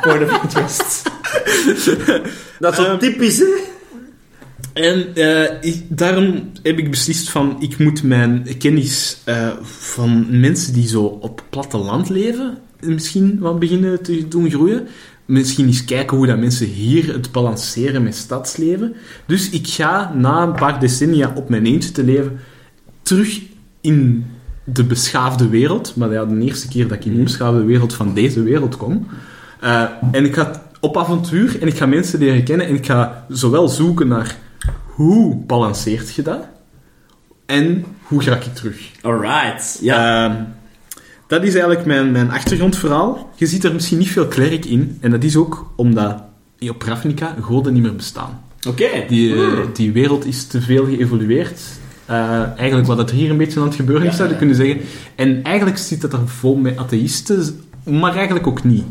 Point 0.00 0.30
of 0.30 0.42
interest. 0.42 1.02
Dat 2.60 2.78
is 2.78 2.84
zo 2.84 2.96
typisch, 2.96 3.38
hè? 3.38 3.46
En 4.72 5.14
eh, 5.14 5.50
ik- 5.72 5.84
daarom 5.88 6.50
heb 6.62 6.78
ik 6.78 6.90
beslist 6.90 7.30
van, 7.30 7.56
ik 7.60 7.78
moet 7.78 8.02
mijn 8.02 8.46
kennis 8.58 9.20
eh, 9.24 9.48
van 9.62 10.40
mensen 10.40 10.72
die 10.72 10.88
zo 10.88 11.02
op 11.04 11.42
platteland 11.50 12.08
leven, 12.08 12.58
misschien 12.80 13.38
wat 13.38 13.58
beginnen 13.58 14.02
te 14.02 14.28
doen 14.28 14.50
groeien. 14.50 14.86
Misschien 15.24 15.66
eens 15.66 15.84
kijken 15.84 16.16
hoe 16.16 16.26
dat 16.26 16.38
mensen 16.38 16.66
hier 16.66 17.12
het 17.12 17.32
balanceren 17.32 18.02
met 18.02 18.14
stadsleven. 18.14 18.94
Dus 19.26 19.50
ik 19.50 19.66
ga 19.66 20.12
na 20.14 20.42
een 20.42 20.52
paar 20.54 20.80
decennia 20.80 21.32
op 21.34 21.48
mijn 21.48 21.66
eentje 21.66 21.92
te 21.92 22.04
leven, 22.04 22.40
terug 23.02 23.40
in 23.80 24.26
de 24.64 24.84
beschaafde 24.84 25.48
wereld. 25.48 25.96
Maar 25.96 26.12
ja, 26.12 26.24
de 26.24 26.40
eerste 26.40 26.68
keer 26.68 26.88
dat 26.88 26.96
ik 26.98 27.04
in 27.04 27.16
de 27.16 27.22
beschaafde 27.22 27.64
wereld 27.64 27.94
van 27.94 28.14
deze 28.14 28.42
wereld 28.42 28.76
kom. 28.76 29.06
Eh, 29.60 29.84
en 30.12 30.24
ik 30.24 30.34
ga 30.34 30.62
op 30.84 30.96
avontuur 30.96 31.60
en 31.60 31.66
ik 31.66 31.76
ga 31.76 31.86
mensen 31.86 32.18
leren 32.18 32.44
kennen. 32.44 32.66
En 32.66 32.74
ik 32.74 32.86
ga 32.86 33.24
zowel 33.28 33.68
zoeken 33.68 34.08
naar 34.08 34.36
hoe 34.84 35.36
balanceert 35.36 36.14
je 36.14 36.22
dat? 36.22 36.46
En 37.46 37.84
hoe 38.02 38.24
raak 38.24 38.44
ik 38.44 38.54
terug? 38.54 38.90
Alright. 39.02 39.78
Ja. 39.80 40.24
Ehm, 40.24 40.42
dat 41.26 41.42
is 41.42 41.54
eigenlijk 41.54 41.86
mijn, 41.86 42.12
mijn 42.12 42.30
achtergrondverhaal. 42.30 43.30
Je 43.36 43.46
ziet 43.46 43.64
er 43.64 43.72
misschien 43.72 43.98
niet 43.98 44.10
veel 44.10 44.26
klerk 44.26 44.64
in. 44.64 44.98
En 45.00 45.10
dat 45.10 45.24
is 45.24 45.36
ook 45.36 45.72
omdat 45.76 46.22
op 46.68 46.82
Ravnica 46.82 47.34
goden 47.40 47.72
niet 47.72 47.82
meer 47.82 47.96
bestaan. 47.96 48.42
Oké. 48.68 48.88
Die, 49.08 49.34
eh, 49.34 49.58
die 49.74 49.92
wereld 49.92 50.24
is 50.24 50.46
te 50.46 50.60
veel 50.60 50.84
geëvolueerd. 50.84 51.60
Eh, 52.06 52.42
eigenlijk 52.56 52.86
wat 52.86 53.10
er 53.10 53.16
hier 53.16 53.30
een 53.30 53.36
beetje 53.36 53.60
aan 53.60 53.66
het 53.66 53.74
gebeuren 53.74 54.06
is, 54.06 54.16
zou 54.16 54.28
je 54.28 54.36
kunnen 54.36 54.56
zeggen. 54.56 54.80
En 55.14 55.42
eigenlijk 55.42 55.78
zit 55.78 56.02
het 56.02 56.12
er 56.12 56.28
vol 56.28 56.56
met 56.56 56.76
atheïsten, 56.76 57.60
maar 57.84 58.14
eigenlijk 58.14 58.46
ook 58.46 58.64
niet. 58.64 58.84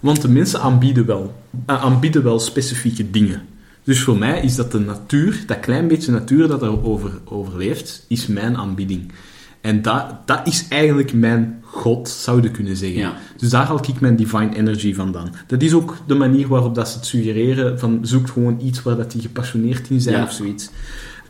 Want 0.00 0.22
de 0.22 0.28
mensen 0.28 0.60
aanbieden 0.60 1.06
wel, 1.06 1.34
eh, 1.66 1.82
aanbieden 1.84 2.22
wel 2.22 2.38
specifieke 2.40 3.10
dingen. 3.10 3.42
Dus 3.84 4.00
voor 4.02 4.18
mij 4.18 4.40
is 4.40 4.54
dat 4.54 4.72
de 4.72 4.78
natuur, 4.78 5.42
dat 5.46 5.60
klein 5.60 5.88
beetje 5.88 6.12
natuur 6.12 6.48
dat 6.48 6.62
er 6.62 6.84
over, 6.84 7.10
overleeft, 7.24 8.04
is 8.08 8.26
mijn 8.26 8.56
aanbieding. 8.56 9.12
En 9.60 9.82
dat, 9.82 10.04
dat 10.24 10.40
is 10.44 10.66
eigenlijk 10.68 11.12
mijn 11.12 11.62
god, 11.62 12.08
zou 12.08 12.42
je 12.42 12.50
kunnen 12.50 12.76
zeggen. 12.76 12.98
Ja. 12.98 13.14
Dus 13.36 13.50
daar 13.50 13.66
haal 13.66 13.78
ik 13.88 14.00
mijn 14.00 14.16
divine 14.16 14.56
energy 14.56 14.94
vandaan. 14.94 15.34
Dat 15.46 15.62
is 15.62 15.72
ook 15.72 15.96
de 16.06 16.14
manier 16.14 16.48
waarop 16.48 16.74
dat 16.74 16.88
ze 16.88 16.96
het 16.96 17.06
suggereren, 17.06 17.78
van 17.78 17.98
zoek 18.02 18.28
gewoon 18.28 18.58
iets 18.62 18.82
waar 18.82 18.96
dat 18.96 19.10
die 19.10 19.20
gepassioneerd 19.20 19.90
in 19.90 20.00
zijn 20.00 20.16
Ja. 20.16 20.22
of 20.22 20.32
zoiets. 20.32 20.70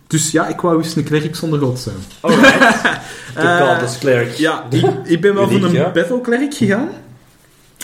Dus 0.07 0.31
ja, 0.31 0.47
ik 0.47 0.61
wou 0.61 0.83
eens 0.83 0.97
een 0.97 1.05
klerk 1.05 1.37
zonder 1.37 1.59
god 1.59 1.79
zijn. 1.79 1.97
Alright. 2.21 2.83
De 3.35 3.67
Goddess 3.69 3.99
Cleric. 3.99 4.33
Ja, 4.35 4.67
ik, 4.71 4.87
ik 5.05 5.21
ben 5.21 5.35
wel 5.35 5.45
Uniek, 5.45 5.59
voor 5.59 5.69
een 5.69 5.75
ja. 5.75 5.91
battle 5.91 6.21
cleric 6.21 6.55
gegaan. 6.55 6.89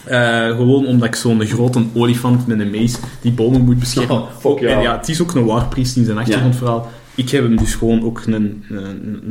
Eh, 0.05 0.47
gewoon 0.47 0.87
omdat 0.87 1.09
ik 1.09 1.15
zo'n 1.15 1.47
grote 1.47 1.83
olifant 1.95 2.47
met 2.47 2.61
een 2.61 2.71
mace 2.71 2.97
die 3.21 3.33
bomen 3.33 3.61
moet 3.61 3.79
beschermen. 3.79 4.17
Oh, 4.23 4.29
fuck 4.39 4.59
ja. 4.61 4.69
En 4.77 4.83
ja, 4.83 4.97
het 4.99 5.09
is 5.09 5.21
ook 5.23 5.35
een 5.35 5.45
warpriest 5.45 5.97
in 5.97 6.05
zijn 6.05 6.19
achtergrondverhaal. 6.19 6.91
Ik 7.15 7.31
heb 7.31 7.43
hem 7.43 7.57
dus 7.57 7.75
gewoon 7.75 8.05
ook 8.05 8.23
een, 8.27 8.33
een, 8.33 8.65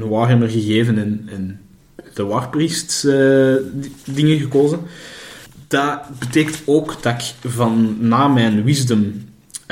een 0.01 0.09
warhammer 0.09 0.49
gegeven 0.49 0.97
en, 0.97 1.29
en 1.31 1.59
de 2.13 2.23
warpriest 2.23 3.05
eh, 3.05 3.13
di- 3.73 3.91
dingen 4.13 4.39
gekozen. 4.39 4.79
Dat 5.67 5.99
betekent 6.19 6.61
ook 6.65 6.97
dat 7.01 7.13
ik 7.13 7.49
van 7.51 7.95
na 7.99 8.27
mijn 8.27 8.63
wisdom 8.63 9.13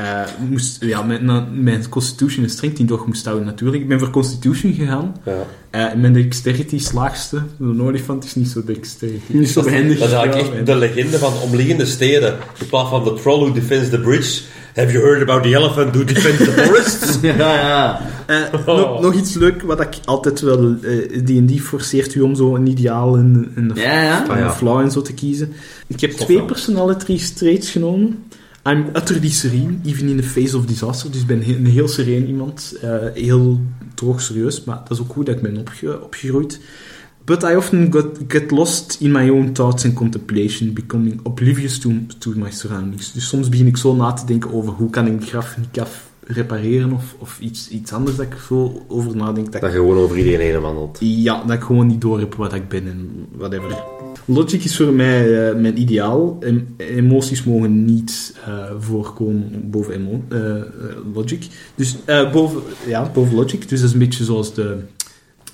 eh, 0.04 0.22
moest, 0.50 0.84
ja, 0.86 1.02
mijn, 1.02 1.26
na- 1.26 1.48
mijn 1.54 1.90
constitution 1.90 2.44
en 2.44 2.50
strength 2.50 2.88
toch 2.88 3.08
moest 3.08 3.26
houden 3.26 3.46
natuurlijk. 3.46 3.82
Ik 3.82 3.88
ben 3.88 4.00
voor 4.00 4.10
constitution 4.10 4.74
gegaan. 4.74 5.16
Ja. 5.26 5.32
Eh, 5.70 5.92
en 5.92 6.00
mijn 6.02 6.14
dexterity 6.14 6.76
is 6.76 6.92
laagste. 6.92 7.42
Een 7.60 7.82
olifant 7.82 8.24
is 8.24 8.36
niet 8.36 8.48
zo 8.48 8.64
dexterity. 8.66 9.22
Niet 9.34 9.50
zo 9.50 9.64
behendig. 9.64 10.00
Dat 10.00 10.08
is 10.08 10.14
eigenlijk 10.14 10.48
Ja, 10.52 10.54
echt 10.58 10.66
de 10.66 10.76
legende 10.76 11.18
van 11.18 11.34
omliggende 11.44 11.86
steden. 11.86 12.38
In 12.60 12.68
plaats 12.68 12.90
van 12.90 13.04
the 13.04 13.14
troll 13.14 13.40
who 13.40 13.52
defends 13.54 13.90
the 13.90 14.00
bridge. 14.00 14.42
Have 14.76 14.92
you 14.92 15.04
heard 15.04 15.22
about 15.22 15.44
the 15.44 15.50
elephant 15.56 15.96
who 15.96 16.04
defends 16.04 16.38
the 16.38 16.52
forest? 16.52 17.20
Ja, 17.22 17.36
ja. 17.38 18.02
Eh, 18.26 18.66
nog, 18.66 19.02
nog 19.02 19.14
iets 19.14 19.34
leuk, 19.34 19.62
wat 19.62 19.82
ik 19.82 19.98
altijd 20.06 20.40
wel... 20.40 20.76
D&D 21.26 21.60
forceert 21.62 22.16
u 22.16 22.22
om 22.22 22.36
zo 22.36 22.56
een 22.56 22.68
ideaal 22.68 23.16
en, 23.18 23.52
en 23.56 23.70
een, 23.70 23.76
Ja, 23.76 24.02
ja. 24.04 24.24
en 24.24 24.30
Ah, 24.30 24.38
ja. 24.38 24.44
een 24.46 24.52
flaw 24.54 24.80
en 24.80 24.92
zo 24.92 25.02
te 25.02 25.14
kiezen. 25.14 25.54
Ik 25.88 26.00
heb 26.02 26.12
twee 26.12 26.42
personality 26.44 27.20
traits 27.36 27.72
genomen. 27.72 28.24
I'm 28.66 28.86
utterly 28.96 29.30
serene, 29.30 29.78
even 29.86 30.08
in 30.10 30.18
the 30.18 30.24
face 30.24 30.58
of 30.58 30.66
disaster. 30.66 31.12
Dus 31.12 31.22
ik 31.22 31.28
ben 31.28 31.50
een 31.50 31.66
heel 31.66 31.88
sereen 31.88 32.28
iemand. 32.28 32.76
eh, 32.82 32.96
heel 33.14 33.60
droog 33.96 34.22
serieus, 34.22 34.64
maar 34.64 34.78
dat 34.88 34.92
is 34.92 35.00
ook 35.00 35.12
goed 35.12 35.26
dat 35.26 35.36
ik 35.36 35.42
ben 35.42 35.58
opge- 35.58 36.00
opgegroeid. 36.04 36.60
But 37.26 37.44
I 37.44 37.56
often 37.56 37.92
got, 37.92 38.06
get 38.28 38.52
lost 38.52 38.98
in 39.00 39.12
my 39.12 39.30
own 39.30 39.52
thoughts 39.52 39.86
and 39.86 39.94
contemplation, 39.94 40.74
becoming 40.74 41.20
oblivious 41.24 41.80
to, 41.80 41.92
to 42.18 42.32
my 42.36 42.52
surroundings. 42.52 43.12
Dus 43.14 43.28
soms 43.28 43.50
begin 43.50 43.68
ik 43.68 43.78
zo 43.78 43.96
na 43.96 44.14
te 44.14 44.26
denken 44.26 44.54
over 44.54 44.74
hoe 44.74 44.90
kan 44.90 45.08
ik 45.08 45.24
graf 45.30 45.56
repareren 46.32 46.92
of, 46.92 47.16
of 47.18 47.38
iets, 47.40 47.70
iets 47.70 47.92
anders 47.94 48.16
dat 48.18 48.26
ik 48.26 48.36
zo 48.48 48.82
over 48.88 49.16
nadenk. 49.16 49.46
Dat 49.46 49.56
ik 49.56 49.62
Dat 49.62 49.72
je 49.72 49.78
gewoon 49.78 49.98
over 49.98 50.18
iedereen 50.18 50.40
heen 50.40 50.62
wandelt. 50.62 50.98
ja, 51.00 51.44
dat 51.44 51.56
ik 51.56 51.64
gewoon 51.64 51.88
niet 51.88 52.02
door 52.02 52.20
heb 52.20 52.36
wat 52.36 52.54
ik 52.54 52.68
ben 52.68 52.88
en 52.88 53.26
whatever. 53.38 53.84
Logic 54.26 54.64
is 54.64 54.76
voor 54.78 54.94
mij 54.94 55.48
eh, 55.50 55.56
mijn 55.56 55.80
ideaal. 55.80 56.38
Em- 56.40 56.74
emoties 56.78 57.44
mogen 57.44 57.86
niet 57.86 58.36
eh, 58.46 58.64
voorkomen 58.80 59.70
boven 59.70 59.94
emo- 59.94 60.24
eh, 60.30 60.56
eh, 60.58 60.64
logic. 61.14 61.48
Dus 61.76 61.96
eh, 62.06 62.32
boven, 62.32 62.62
ja, 62.88 63.12
boven 63.14 63.36
logic. 63.36 63.70
Dus 63.70 63.80
dat 63.80 63.88
is 63.88 63.94
een 63.94 64.00
beetje 64.00 64.24
zoals 64.24 64.54
de 64.54 64.78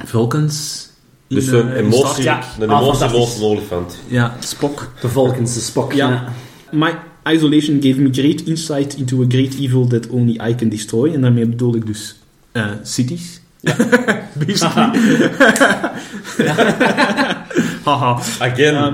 Vulcans. 0.06 0.88
Dus 1.28 1.48
een 1.48 1.68
in 1.68 1.74
emotie, 1.86 2.24
Ja. 2.24 2.44
een 2.60 2.70
Ah, 2.70 2.82
emotie 2.82 3.06
een 3.06 3.44
olifant. 3.50 3.98
Ja, 4.08 4.36
Spock. 4.40 4.92
De 5.02 5.08
Vulcans, 5.10 5.54
de 5.54 5.60
Spock. 5.60 5.94
Ja. 5.94 6.10
Ja. 6.10 6.28
My 6.72 6.94
isolation 7.34 7.80
gave 7.80 8.00
me 8.00 8.10
great 8.12 8.48
insight 8.48 8.98
into 8.98 9.22
a 9.22 9.26
great 9.28 9.54
evil 9.54 9.88
that 9.88 10.10
only 10.10 10.40
I 10.50 10.56
can 10.56 10.70
destroy. 10.70 11.14
En 11.14 11.22
daarmee 11.22 11.46
bedoel 11.46 11.76
ik 11.76 11.86
dus 11.86 12.16
eh, 12.52 12.66
cities. 12.84 13.42
Basically. 14.46 15.00
Haha. 17.86 18.20
Again. 18.40 18.76
Ehm, 18.76 18.94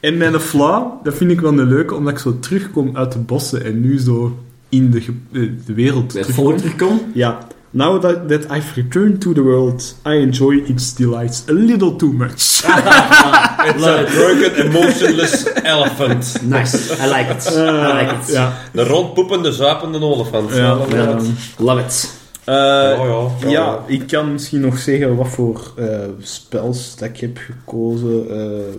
en 0.00 0.16
mijn 0.16 0.40
flaw, 0.40 1.04
dat 1.04 1.14
vind 1.14 1.30
ik 1.30 1.40
wel 1.40 1.58
een 1.58 1.68
leuke, 1.68 1.94
omdat 1.94 2.12
ik 2.12 2.18
zo 2.18 2.38
terugkom 2.38 2.96
uit 2.96 3.12
de 3.12 3.18
bossen 3.18 3.64
en 3.64 3.80
nu 3.80 3.98
zo 3.98 4.38
in 4.68 4.90
de, 4.90 4.98
eh, 5.32 5.50
de 5.66 5.74
wereld 5.74 6.10
terugkom. 6.10 7.00
Ja. 7.14 7.38
Now 7.70 8.00
that, 8.00 8.28
that 8.28 8.44
I've 8.50 8.74
returned 8.74 9.20
to 9.20 9.32
the 9.32 9.42
world, 9.42 9.96
I 10.06 10.10
enjoy 10.10 10.62
its 10.66 10.94
delights 10.94 11.42
a 11.48 11.52
little 11.52 11.96
too 11.96 12.12
much. 12.12 12.62
It's 13.66 13.84
a 13.84 14.04
drunken, 14.04 14.66
emotionless 14.66 15.52
elephant. 15.62 16.42
Nice. 16.42 16.92
I 16.92 17.06
like 17.06 17.30
it. 17.30 17.50
I 17.56 17.92
like 18.00 18.14
it. 18.14 18.32
ja. 18.32 18.52
Een 18.72 18.84
rondpoepende, 18.84 19.52
zuipende 19.52 20.00
olifant. 20.00 20.54
Ja, 20.54 20.78
is 20.88 20.94
het. 20.94 21.28
Love 21.58 21.80
it. 21.80 22.22
Eh, 22.44 22.54
ja, 22.54 23.28
ja. 23.40 23.48
ja, 23.48 23.84
ik 23.86 24.06
kan 24.06 24.32
misschien 24.32 24.60
nog 24.60 24.78
zeggen 24.78 25.16
wat 25.16 25.28
voor 25.28 25.72
eh, 25.76 25.98
spels 26.20 26.96
dat 26.96 27.08
ik 27.08 27.16
heb 27.16 27.38
gekozen. 27.38 28.30
Eh, 28.30 28.74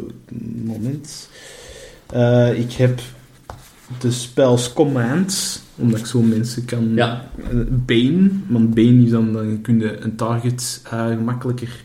moment. 0.65 1.29
Eh, 2.09 2.59
ik 2.59 2.73
heb 2.73 2.99
de 3.99 4.11
spels 4.11 4.73
Command, 4.73 5.61
omdat 5.75 5.99
ik 5.99 6.05
zo 6.05 6.19
mensen 6.19 6.65
kan... 6.65 6.91
Ja. 6.95 7.29
Bane, 7.69 8.29
want 8.47 8.73
Bane 8.73 9.03
is 9.03 9.09
dan, 9.09 9.33
dan 9.33 9.61
kun 9.61 9.79
je 9.79 9.97
een 9.99 10.15
target 10.15 10.81
eh, 10.91 11.07
gemakkelijker 11.07 11.83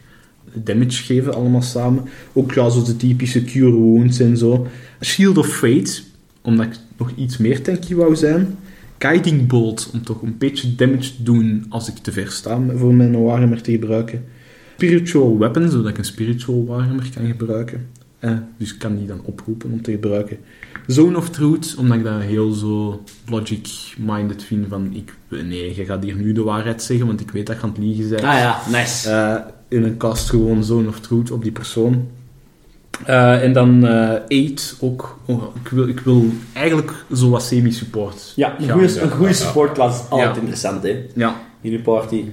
damage 0.54 1.02
geven, 1.02 1.34
allemaal 1.34 1.62
samen. 1.62 2.04
Ook 2.32 2.52
ja, 2.52 2.68
zo 2.68 2.82
de 2.82 2.96
typische 2.96 3.44
Cure 3.44 3.76
Wounds 3.76 4.20
en 4.20 4.36
zo. 4.36 4.66
Shield 5.00 5.38
of 5.38 5.46
Fate, 5.46 6.02
omdat 6.40 6.66
ik 6.66 6.72
nog 6.96 7.10
iets 7.16 7.36
meer 7.36 7.62
tanky 7.62 7.94
wou 7.94 8.16
zijn. 8.16 8.58
Guiding 8.98 9.46
Bolt, 9.46 9.90
om 9.92 10.04
toch 10.04 10.22
een 10.22 10.38
beetje 10.38 10.74
damage 10.74 11.16
te 11.16 11.22
doen 11.22 11.66
als 11.68 11.88
ik 11.88 11.96
te 11.96 12.12
ver 12.12 12.30
sta 12.30 12.60
voor 12.76 12.94
mijn 12.94 13.22
Warhammer 13.22 13.62
te 13.62 13.70
gebruiken. 13.70 14.24
Spiritual 14.74 15.38
Weapon, 15.38 15.70
zodat 15.70 15.90
ik 15.90 15.98
een 15.98 16.04
Spiritual 16.04 16.64
Warhammer 16.66 17.10
kan 17.14 17.26
gebruiken. 17.26 17.86
Eh, 18.18 18.32
dus 18.56 18.72
ik 18.72 18.78
kan 18.78 18.96
die 18.96 19.06
dan 19.06 19.20
oproepen 19.24 19.70
om 19.72 19.82
te 19.82 19.90
gebruiken. 19.90 20.38
Zone 20.86 21.16
of 21.16 21.30
Truth, 21.30 21.74
omdat 21.78 21.96
ik 21.96 22.04
dat 22.04 22.22
heel 22.22 22.52
zo 22.52 23.02
logic-minded 23.26 24.42
vind 24.42 24.66
van... 24.68 24.92
Ik, 24.92 25.14
nee, 25.28 25.74
je 25.76 25.84
gaat 25.84 26.02
hier 26.04 26.16
nu 26.16 26.32
de 26.32 26.42
waarheid 26.42 26.82
zeggen, 26.82 27.06
want 27.06 27.20
ik 27.20 27.30
weet 27.30 27.46
dat 27.46 27.56
je 27.56 27.62
aan 27.62 27.68
het 27.68 27.78
liegen 27.78 28.08
bent. 28.08 28.22
Ah 28.22 28.38
ja, 28.38 28.60
nice. 28.70 29.10
Eh, 29.10 29.36
in 29.70 29.84
een 29.84 29.96
cast 29.96 30.30
gewoon 30.30 30.64
Zone 30.64 30.88
of 30.88 31.00
Truth 31.00 31.30
op 31.30 31.42
die 31.42 31.52
persoon. 31.52 32.08
Eh, 33.06 33.42
en 33.42 33.52
dan 33.52 33.86
eh 33.86 34.10
Aid 34.28 34.76
ook. 34.80 35.18
Oh, 35.26 35.42
ik, 35.64 35.70
wil, 35.70 35.88
ik 35.88 36.00
wil 36.00 36.24
eigenlijk 36.52 36.92
zo 37.14 37.30
wat 37.30 37.42
semi-support. 37.42 38.32
ja, 38.36 38.54
een 38.58 38.64
Ja, 38.66 38.72
goede, 38.72 38.94
ja, 38.94 39.00
een 39.02 39.10
goede 39.10 39.32
supportclass 39.32 39.98
is 40.00 40.08
altijd 40.10 40.34
Ja. 40.34 40.40
interessant, 40.40 40.82
hè. 40.82 41.06
Ja. 41.14 41.36
In 41.60 41.70
je 41.70 41.80
party. 41.80 42.24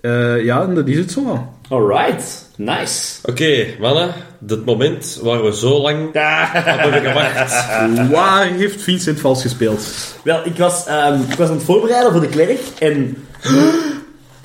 Eh, 0.00 0.44
ja, 0.44 0.62
en 0.62 0.74
dat 0.74 0.88
is 0.88 0.96
het 0.98 1.10
zo. 1.12 1.48
Alright. 1.68 2.48
Nice. 2.56 3.18
Oké, 3.30 3.66
mannen. 3.80 4.12
Het 4.46 4.64
moment 4.64 5.20
waar 5.22 5.44
we 5.44 5.54
zo 5.56 5.80
lang 5.80 6.08
hebben 6.52 7.00
gewacht. 7.02 7.66
Waar 8.10 8.46
heeft 8.46 8.82
Vincent 8.82 9.20
vals 9.20 9.42
gespeeld? 9.42 9.86
Wel, 10.24 10.40
ik 10.46 10.56
was, 10.56 10.86
ehm, 10.86 11.20
ik 11.30 11.36
was 11.36 11.48
aan 11.48 11.54
het 11.54 11.64
voorbereiden 11.64 12.12
voor 12.12 12.20
de 12.20 12.28
klerk 12.28 12.60
en... 12.78 13.16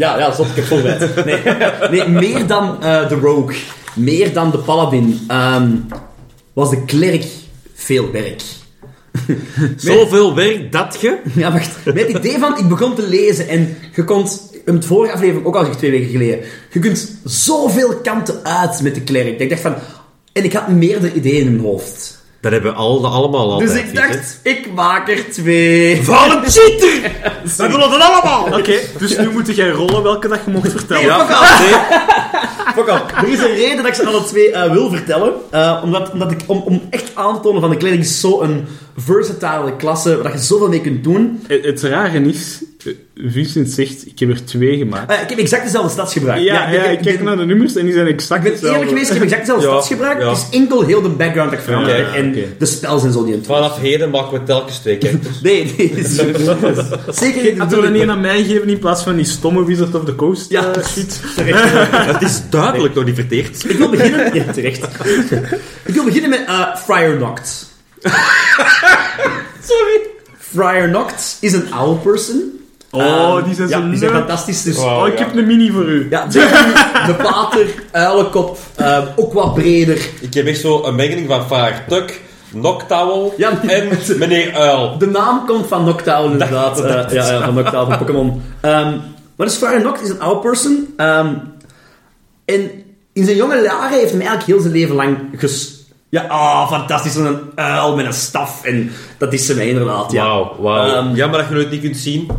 Ja, 0.02 0.18
ja, 0.18 0.32
stop, 0.32 0.46
ik 0.46 0.56
heb 0.56 0.66
voorbereid. 0.66 1.26
Nee, 1.26 1.42
nee 1.90 2.08
meer 2.08 2.48
dan 2.48 2.84
eh, 2.84 3.10
de 3.10 3.16
rogue, 3.16 3.56
meer 3.96 4.34
dan 4.34 4.52
de 4.52 4.58
paladin, 4.58 5.20
ehm, 5.28 5.72
was 6.54 6.70
de 6.70 6.86
klerk 6.86 7.26
veel 7.74 8.12
werk. 8.12 8.42
Zoveel 9.76 10.36
werk 10.36 10.72
dat 10.72 10.98
je... 11.02 11.18
Ja, 11.36 11.52
wacht. 11.52 11.86
Met 11.86 12.08
het 12.08 12.18
idee 12.18 12.40
van, 12.40 12.58
ik 12.58 12.68
begon 12.68 12.96
te 12.96 13.08
lezen 13.08 13.48
en 13.48 13.78
je 13.96 14.04
kon... 14.04 14.28
Hebben 14.54 14.76
het 14.76 14.86
vorige 14.86 15.14
aflevering 15.14 15.46
ook 15.46 15.54
al 15.56 15.60
gezegd, 15.60 15.78
twee 15.78 15.92
weken 15.92 16.10
geleden. 16.10 16.40
Je 16.72 16.80
kunt 16.80 17.20
zoveel 17.24 17.96
kanten 17.96 18.44
uit 18.44 18.82
met 18.82 18.96
de 18.96 19.02
klerk. 19.02 19.32
Dat 19.32 19.42
ik 19.42 19.50
dacht 19.50 19.62
van... 19.62 19.76
En 20.34 20.44
ik 20.44 20.54
had 20.54 20.68
meerdere 20.68 21.14
ideeën 21.14 21.46
in 21.46 21.52
mijn 21.52 21.66
hoofd. 21.66 22.21
Dat 22.42 22.52
hebben 22.52 22.72
we 22.72 22.78
al, 22.78 23.06
allemaal 23.08 23.52
altijd. 23.52 23.70
Dus 23.70 23.80
ik 23.80 23.96
dacht, 23.96 24.40
ik 24.44 24.74
maak 24.74 25.10
er 25.10 25.32
twee. 25.32 26.04
Van 26.04 26.32
een 26.32 26.52
cheater! 26.52 27.12
We 27.58 27.68
willen 27.68 27.92
het 27.92 28.02
allemaal! 28.02 28.60
Oké, 28.60 28.80
dus 28.98 29.18
nu 29.18 29.30
moet 29.30 29.56
jij 29.56 29.70
rollen 29.70 30.04
welke 30.04 30.28
dat 30.28 30.40
je 30.46 30.52
mocht 30.52 30.72
vertellen. 30.72 31.04
Ja, 31.04 31.60
nee. 31.60 31.74
Fuck 32.76 32.90
off. 32.90 33.22
Er 33.22 33.28
is 33.28 33.40
een 33.40 33.56
reden 33.56 33.78
dat 33.78 33.86
ik 33.86 33.94
ze 33.94 34.06
alle 34.06 34.24
twee 34.24 34.52
eh, 34.52 34.72
wil 34.72 34.90
vertellen. 34.90 35.34
Eh, 35.50 35.82
omdat, 35.84 36.12
omdat 36.12 36.32
ik, 36.32 36.40
om, 36.46 36.62
om 36.62 36.82
echt 36.90 37.12
aan 37.14 37.36
te 37.36 37.42
tonen 37.42 37.62
van 37.62 37.70
de 37.70 37.78
kleding 37.78 38.02
is 38.02 38.20
zo'n 38.20 38.66
versatile 38.98 39.76
klasse, 39.76 40.22
waar 40.22 40.32
je 40.32 40.38
zoveel 40.38 40.70
mee 40.70 40.82
kunt 40.82 41.04
doen. 41.04 41.44
Het, 41.48 41.66
het 41.66 41.82
rare 41.82 42.20
is, 42.20 42.64
eh, 42.64 42.71
Vincent 43.16 43.70
zegt, 43.70 44.06
ik 44.08 44.20
heb 44.20 44.30
er 44.30 44.46
twee 44.46 44.78
gemaakt. 44.78 45.12
Eh, 45.12 45.22
ik 45.22 45.30
heb 45.30 45.38
exact 45.38 45.64
dezelfde 45.64 45.90
stadsgebruik. 45.92 46.42
Ja, 46.42 46.70
ja, 46.72 46.84
ik 46.84 47.02
kijk 47.02 47.16
ben- 47.16 47.26
naar 47.26 47.38
de 47.38 47.46
nummers 47.46 47.76
en 47.76 47.86
die 47.86 47.94
zijn 47.94 48.08
exact 48.08 48.46
Ik 48.46 48.60
ben 48.62 48.72
eerlijk 48.72 48.90
geweest, 48.90 49.08
ik 49.10 49.14
heb 49.14 49.24
exact 49.24 49.40
dezelfde 49.46 49.66
Ja, 49.68 49.72
stadsgebruik. 49.72 50.20
ja. 50.22 50.30
Het 50.30 50.38
is 50.38 50.58
enkel 50.60 50.82
heel 50.86 51.02
de 51.02 51.10
background 51.10 51.50
dat 51.50 51.60
ik 51.60 51.66
verander. 51.66 51.98
Ja, 51.98 52.08
ja, 52.08 52.14
en 52.14 52.36
de 52.58 52.66
spels 52.66 53.04
en 53.04 53.12
zo 53.14 53.24
die 53.24 53.32
in 53.34 53.38
het 53.38 53.48
Vanaf 53.48 53.80
heden 53.80 54.10
maken 54.10 54.34
we 54.40 54.44
telkens 54.44 54.78
twee 54.80 54.98
characters. 55.00 55.42
Nee, 55.42 55.74
nee. 55.78 55.90
is- 55.92 56.16
Zeker 56.16 57.44
niet. 57.44 57.46
er 57.46 57.52
een 57.52 57.58
bedoeling. 57.58 58.02
een 58.02 58.12
aan 58.12 58.22
mij 58.22 58.44
gegeven 58.44 58.70
in 58.70 58.80
plaats 58.80 59.04
van 59.04 59.16
die 59.16 59.26
stomme 59.26 59.66
Wizard 59.66 59.96
of 59.96 60.06
the 60.06 60.16
Coast 60.16 60.50
Ja, 60.50 60.74
eh, 60.74 60.86
shit? 60.86 61.20
Het 62.14 62.22
is 62.22 62.42
duidelijk 62.50 62.94
nog 62.96 63.06
niet 63.06 63.16
verteerd. 63.16 63.70
Ik 63.70 63.78
wil 63.78 63.90
beginnen... 63.90 64.34
Ja, 64.36 64.44
terecht. 64.52 64.84
Ik 65.86 65.94
wil 65.94 66.04
beginnen 66.04 66.30
met 66.30 66.44
eh 66.48 66.76
Friar 66.76 67.18
Noct. 67.18 67.70
Sorry. 69.64 70.00
Friar 70.38 70.90
Noct 70.90 71.38
is 71.42 71.54
een 71.54 71.74
owl 71.74 71.96
person. 72.04 72.60
Oh, 72.92 73.02
Ehm, 73.04 73.44
die 73.44 73.54
zijn 73.56 73.68
ja, 73.70 73.82
zo 73.82 73.90
die 73.90 73.98
zijn 73.98 74.12
leuk. 74.12 74.20
fantastisch. 74.20 74.64
Dus, 74.64 74.78
Oh, 74.78 75.08
ik 75.08 75.18
heb 75.20 75.36
een 75.36 75.46
mini 75.48 75.72
voor 75.72 75.86
u. 75.86 76.08
Ja, 76.10 76.26
de, 76.26 76.40
de 77.08 77.14
pater, 77.24 77.68
uilenkop, 77.92 78.58
eh, 78.76 78.98
ook 79.16 79.34
wat 79.34 79.54
breder. 79.54 80.10
Ik 80.22 80.34
heb 80.34 80.46
echt 80.46 80.60
zo 80.60 80.84
een 80.84 80.96
mengeling 80.96 81.28
van 81.28 81.48
Vaar 81.48 81.84
Tuk, 81.88 82.22
Noctowl 82.54 83.34
Ja, 83.38 83.62
en 83.68 83.90
meneer 84.18 84.54
Uil. 84.56 84.98
De 84.98 85.08
naam 85.08 85.46
komt 85.46 85.68
van 85.68 85.84
Noctowl 85.84 86.32
inderdaad. 86.32 86.82
Eh, 86.82 87.14
ja, 87.14 87.32
ja, 87.32 87.44
van 87.46 87.54
Noctowl 87.54 87.90
van 87.90 87.98
Pokémon. 87.98 88.42
Ehm, 88.62 88.92
maar 89.36 89.48
dus 89.48 89.56
Friar 89.56 89.82
Noct 89.82 90.02
is 90.02 90.10
een 90.10 90.22
owl 90.22 90.38
person. 90.40 90.94
ehm, 90.98 91.34
en 92.46 92.70
in 93.14 93.26
zijn 93.26 93.36
jonge 93.38 93.62
jaren 93.62 93.98
heeft 94.00 94.12
hij 94.12 94.20
eigenlijk 94.20 94.44
heel 94.48 94.60
zijn 94.60 94.74
leven 94.74 94.96
lang 94.96 95.18
ges... 95.36 95.80
Ja, 96.10 96.22
ah, 96.28 96.68
fantastisch. 96.72 97.16
Een 97.16 97.40
uil 97.56 97.96
met 97.96 98.06
een 98.06 98.14
staf. 98.14 98.64
En 98.66 98.92
dat 99.18 99.34
is 99.34 99.48
hem 99.48 99.60
inderdaad, 99.60 100.12
ja. 100.12 100.24
Wauw, 100.26 100.56
wauw. 100.60 100.86
Ehm, 100.96 101.16
Jammer 101.16 101.40
dat 101.40 101.50
je 101.50 101.56
het 101.56 101.72
niet 101.72 101.82
kunt 101.82 101.98
zien. 101.98 102.30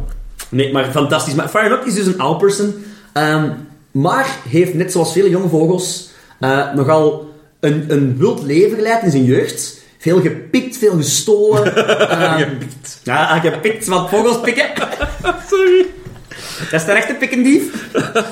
Nee, 0.52 0.72
maar 0.72 0.90
fantastisch. 0.90 1.34
Maar 1.34 1.68
Noct 1.68 1.86
is 1.86 1.94
dus 1.94 2.06
een 2.06 2.20
owl 2.20 2.36
person. 2.36 2.84
ehm, 3.12 3.50
maar 3.90 4.26
heeft, 4.48 4.74
net 4.74 4.92
zoals 4.92 5.12
vele 5.12 5.30
jonge 5.30 5.48
vogels, 5.48 6.10
eh, 6.40 6.74
nogal 6.74 7.30
een, 7.60 7.84
een 7.88 8.16
wild 8.18 8.42
leven 8.42 8.76
geleid 8.76 9.02
in 9.02 9.10
zijn 9.10 9.24
jeugd. 9.24 9.80
Veel 9.98 10.20
gepikt, 10.20 10.76
veel 10.76 10.96
gestolen. 10.96 11.76
ehm, 12.10 12.38
Gepikt. 12.38 13.00
Ja, 13.02 13.38
gepikt, 13.40 13.86
want 13.86 14.08
vogels 14.08 14.40
pikken. 14.40 14.66
Sorry. 15.50 15.86
Dat 16.70 16.80
is 16.80 16.86
de 16.86 16.92
echte 16.92 17.14
pikkendief. 17.14 17.62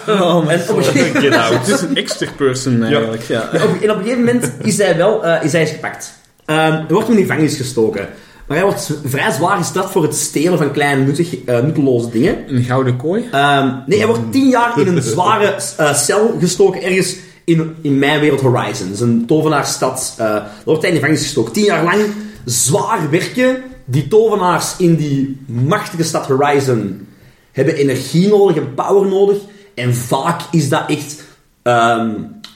Oh, 0.08 0.44
En 0.48 0.60
op 0.68 0.76
een 0.76 0.84
gegeven 0.84 1.20
Get 1.20 1.34
out. 1.34 1.66
Het 1.66 1.68
is 1.68 1.80
een 1.80 1.96
extra 1.96 2.26
person 2.36 2.82
eigenlijk, 2.82 3.22
ja. 3.22 3.48
en 3.52 3.62
op 3.62 3.82
een 3.82 4.02
gegeven 4.02 4.18
moment 4.18 4.52
is 4.62 4.78
hij 4.78 4.96
wel 4.96 5.24
eh, 5.24 5.44
is 5.44 5.52
hij 5.52 5.60
eens 5.60 5.70
gepakt. 5.70 6.12
Ehm, 6.44 6.72
hij 6.72 6.84
wordt 6.88 7.06
toen 7.06 7.16
in 7.16 7.22
gevangenis 7.22 7.56
gestoken. 7.56 8.08
Maar 8.50 8.58
hij 8.58 8.68
wordt 8.68 8.92
vrij 9.04 9.30
zwaar 9.30 9.56
gestraft 9.56 9.92
voor 9.92 10.02
het 10.02 10.14
stelen 10.14 10.58
van 10.58 10.72
kleine 10.72 11.04
nuttig, 11.04 11.44
eh, 11.44 11.62
nutteloze 11.62 12.10
dingen. 12.10 12.54
Een 12.54 12.62
gouden 12.62 12.96
kooi. 12.96 13.28
Ehm, 13.32 13.70
nee, 13.86 13.98
hij 13.98 14.06
wordt 14.06 14.32
tien 14.32 14.48
jaar 14.48 14.80
in 14.80 14.86
een 14.86 15.02
zware 15.12 15.56
eh, 15.76 15.94
cel 15.94 16.36
gestoken 16.38 16.82
ergens 16.82 17.16
in, 17.44 17.74
in 17.82 17.98
mijn 17.98 18.20
wereld 18.20 18.40
Horizon. 18.40 18.86
Dat 18.86 18.96
is 18.96 19.00
een 19.00 19.26
tovenaarsstad. 19.26 20.14
eh 20.18 20.26
daar 20.26 20.50
wordt 20.64 20.82
hij 20.82 20.90
in 20.90 20.96
de 20.96 21.00
gevangenis 21.00 21.22
gestoken. 21.22 21.52
Tien 21.52 21.64
jaar 21.64 21.84
lang 21.84 22.02
zwaar 22.44 23.10
werken. 23.10 23.62
Die 23.84 24.08
tovenaars 24.08 24.74
in 24.78 24.96
die 24.96 25.40
machtige 25.46 26.04
stad 26.04 26.26
Horizon 26.26 27.06
hebben 27.52 27.74
energie 27.74 28.28
nodig 28.28 28.56
en 28.56 28.74
power 28.74 29.08
nodig. 29.08 29.36
En 29.74 29.94
vaak 29.94 30.40
is 30.50 30.68
dat 30.68 30.82
echt... 30.88 31.24
ehm, 31.62 32.10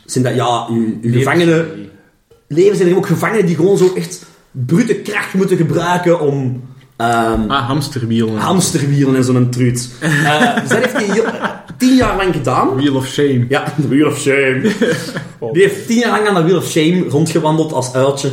zijn 0.04 0.24
dat, 0.24 0.35
ja, 0.35 0.66
uw, 0.70 0.98
uw 1.02 1.12
gevangenen... 1.12 1.90
Leven 2.48 2.76
zijn 2.76 2.88
er 2.88 2.96
ook 2.96 3.07
gevangenen 3.07 3.46
die 3.46 3.57
gewoon 3.57 3.78
zo 3.78 3.92
echt 3.96 4.26
brute 4.66 4.94
kracht 4.94 5.34
moeten 5.34 5.56
gebruiken 5.56 6.20
om... 6.20 6.62
ehm, 6.96 7.50
Ah, 7.50 7.66
hamsterwielen. 7.68 8.36
hamsterwielen 8.36 9.16
en 9.16 9.24
zo'n 9.24 9.50
truut. 9.50 9.88
Eh, 10.00 10.54
dus 10.60 10.68
dat 10.68 10.78
heeft 10.78 10.92
hij 10.92 11.04
heel- 11.04 11.24
tien 11.78 11.96
jaar 11.96 12.16
lang 12.16 12.34
gedaan. 12.34 12.74
Wheel 12.76 12.94
of 12.94 13.06
shame. 13.06 13.46
Ja, 13.48 13.64
de 13.76 13.88
Wheel 13.88 14.06
of 14.06 14.18
Shame. 14.18 14.60
Die 15.52 15.62
heeft 15.62 15.86
tien 15.86 15.98
jaar 15.98 16.10
lang 16.10 16.28
aan 16.28 16.34
de 16.34 16.42
Wheel 16.42 16.56
of 16.56 16.66
Shame 16.70 17.04
rondgewandeld 17.08 17.72
als 17.72 17.94
uiltje. 17.94 18.30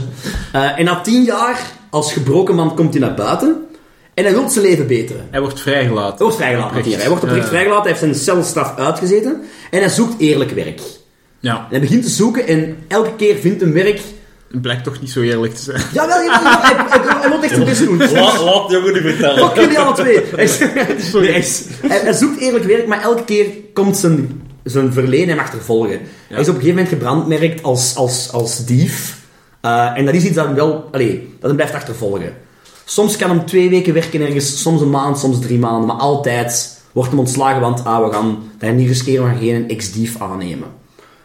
Eh, 0.51 0.79
en 0.79 0.85
na 0.85 1.01
tien 1.01 1.23
jaar, 1.23 1.59
als 1.89 2.13
gebroken 2.13 2.55
man, 2.55 2.75
komt 2.75 2.93
hij 2.93 3.01
naar 3.01 3.13
buiten. 3.13 3.55
En 4.13 4.23
hij 4.23 4.33
wil 4.33 4.49
zijn 4.49 4.65
leven 4.65 4.87
beteren. 4.87 5.27
Hij 5.31 5.39
wordt 5.41 5.59
vrijgelaten. 5.61 6.15
Hij 6.17 6.25
wordt 6.25 6.35
vrijgelaten. 6.35 6.91
Hij 6.99 7.07
wordt 7.09 7.23
oprecht 7.23 7.47
vrijgelaten, 7.47 7.81
hij 7.91 7.91
heeft 7.99 8.03
zijn 8.03 8.15
celstraf 8.35 8.77
uitgezeten. 8.77 9.41
En 9.71 9.79
hij 9.79 9.89
zoekt 9.89 10.13
eerlijk 10.19 10.51
werk. 10.51 10.81
Ja, 11.39 11.55
En 11.57 11.65
hij 11.69 11.79
begint 11.79 12.03
te 12.03 12.09
zoeken 12.09 12.47
en 12.47 12.75
elke 12.87 13.15
keer 13.15 13.35
vindt 13.35 13.61
een 13.61 13.73
werk... 13.73 14.01
het 14.51 14.61
blijkt 14.61 14.83
toch 14.83 15.01
niet 15.01 15.11
zo 15.11 15.21
eerlijk 15.21 15.53
te 15.55 15.61
zijn. 15.61 15.81
Jawel, 15.93 16.23
jawel, 16.23 16.43
jawel, 16.43 16.61
hij, 16.61 16.85
hij, 16.87 17.19
hij 17.19 17.29
wil 17.29 17.41
echt 17.43 17.53
zijn 17.53 17.65
best 17.65 17.85
doen. 17.85 17.97
Laat, 18.21 18.41
laat 18.41 18.71
jongen 18.71 18.93
nu 18.93 19.01
vertellen. 19.01 19.47
Fuck 19.47 19.55
jullie 19.55 19.79
alle 19.79 19.93
twee. 19.95 20.21
Hij, 20.35 20.43
is- 20.43 20.59
nee, 21.13 21.99
hij, 22.03 22.13
zoekt 22.13 22.39
eerlijk 22.39 22.65
werk, 22.65 22.87
maar 22.87 23.01
elke 23.01 23.23
keer 23.23 23.45
komt 23.73 23.97
zijn, 23.97 24.41
zijn 24.63 24.93
verleden 24.93 25.29
hem 25.29 25.39
achtervolgen. 25.39 25.99
Hij 26.27 26.39
is 26.39 26.49
op 26.49 26.55
een 26.55 26.61
gegeven 26.61 26.67
moment 26.69 26.87
gebrandmerkt 26.89 27.63
als, 27.63 27.95
als, 27.95 28.31
als 28.31 28.65
dief. 28.65 29.19
Eh, 29.61 29.97
en 29.97 30.05
dat 30.05 30.13
is 30.13 30.23
iets 30.23 30.35
dat 30.35 30.45
hem 30.45 30.55
wel... 30.55 30.89
Allee, 30.91 31.35
dat 31.39 31.47
hem 31.47 31.55
blijft 31.55 31.73
achtervolgen. 31.75 32.33
Soms 32.85 33.15
kan 33.15 33.29
hem 33.29 33.45
twee 33.45 33.69
weken 33.69 33.93
werken 33.93 34.21
ergens, 34.21 34.61
soms 34.61 34.81
een 34.81 34.89
maand, 34.89 35.19
soms 35.19 35.39
drie 35.39 35.59
maanden. 35.59 35.87
Maar 35.87 35.95
altijd 35.95 36.79
wordt 36.91 37.09
hem 37.09 37.19
ontslagen, 37.19 37.61
want 37.61 37.85
ah, 37.85 38.05
we 38.05 38.13
gaan 38.13 38.37
dat 38.59 38.73
niet 38.73 38.87
riskeren, 38.87 39.23
we 39.23 39.29
gaan 39.29 39.39
geen 39.39 39.69
ex-dief 39.69 40.21
aannemen. 40.21 40.67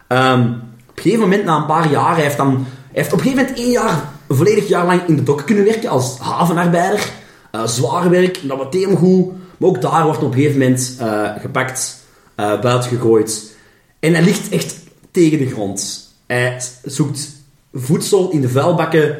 Ehm, 0.08 0.40
op 0.40 0.96
een 0.96 1.02
gegeven 1.02 1.20
moment, 1.20 1.44
na 1.44 1.56
een 1.56 1.66
paar 1.66 1.90
jaar, 1.90 2.14
hij 2.14 2.22
heeft, 2.22 2.36
dan, 2.36 2.66
heeft 2.96 3.12
op 3.12 3.18
een 3.18 3.24
gegeven 3.24 3.44
moment 3.44 3.58
één 3.58 3.70
jaar, 3.70 4.10
een 4.26 4.36
volledig 4.36 4.68
jaar 4.68 4.86
lang 4.86 5.02
in 5.06 5.16
de 5.16 5.22
dok 5.22 5.46
kunnen 5.46 5.64
werken 5.64 5.88
als 5.88 6.18
havenarbeider. 6.18 7.10
Eh 7.50 7.66
zwaar 7.66 8.10
werk, 8.10 8.40
dat 8.42 8.72
deed 8.72 8.84
hem 8.84 8.96
goed. 8.96 9.32
Maar 9.56 9.68
ook 9.68 9.80
daar 9.80 10.04
wordt 10.04 10.22
op 10.22 10.32
een 10.32 10.38
gegeven 10.38 10.58
moment 10.58 10.96
eh, 11.00 11.30
gepakt, 11.38 12.04
eh 12.34 12.60
buiten 12.60 12.90
gegooid. 12.90 13.54
En 14.00 14.14
hij 14.14 14.22
ligt 14.22 14.48
echt 14.48 14.76
tegen 15.10 15.38
de 15.38 15.46
grond. 15.46 16.08
Hij 16.26 16.60
zoekt 16.84 17.28
voedsel 17.72 18.30
in 18.30 18.40
de 18.40 18.48
vuilbakken. 18.48 19.16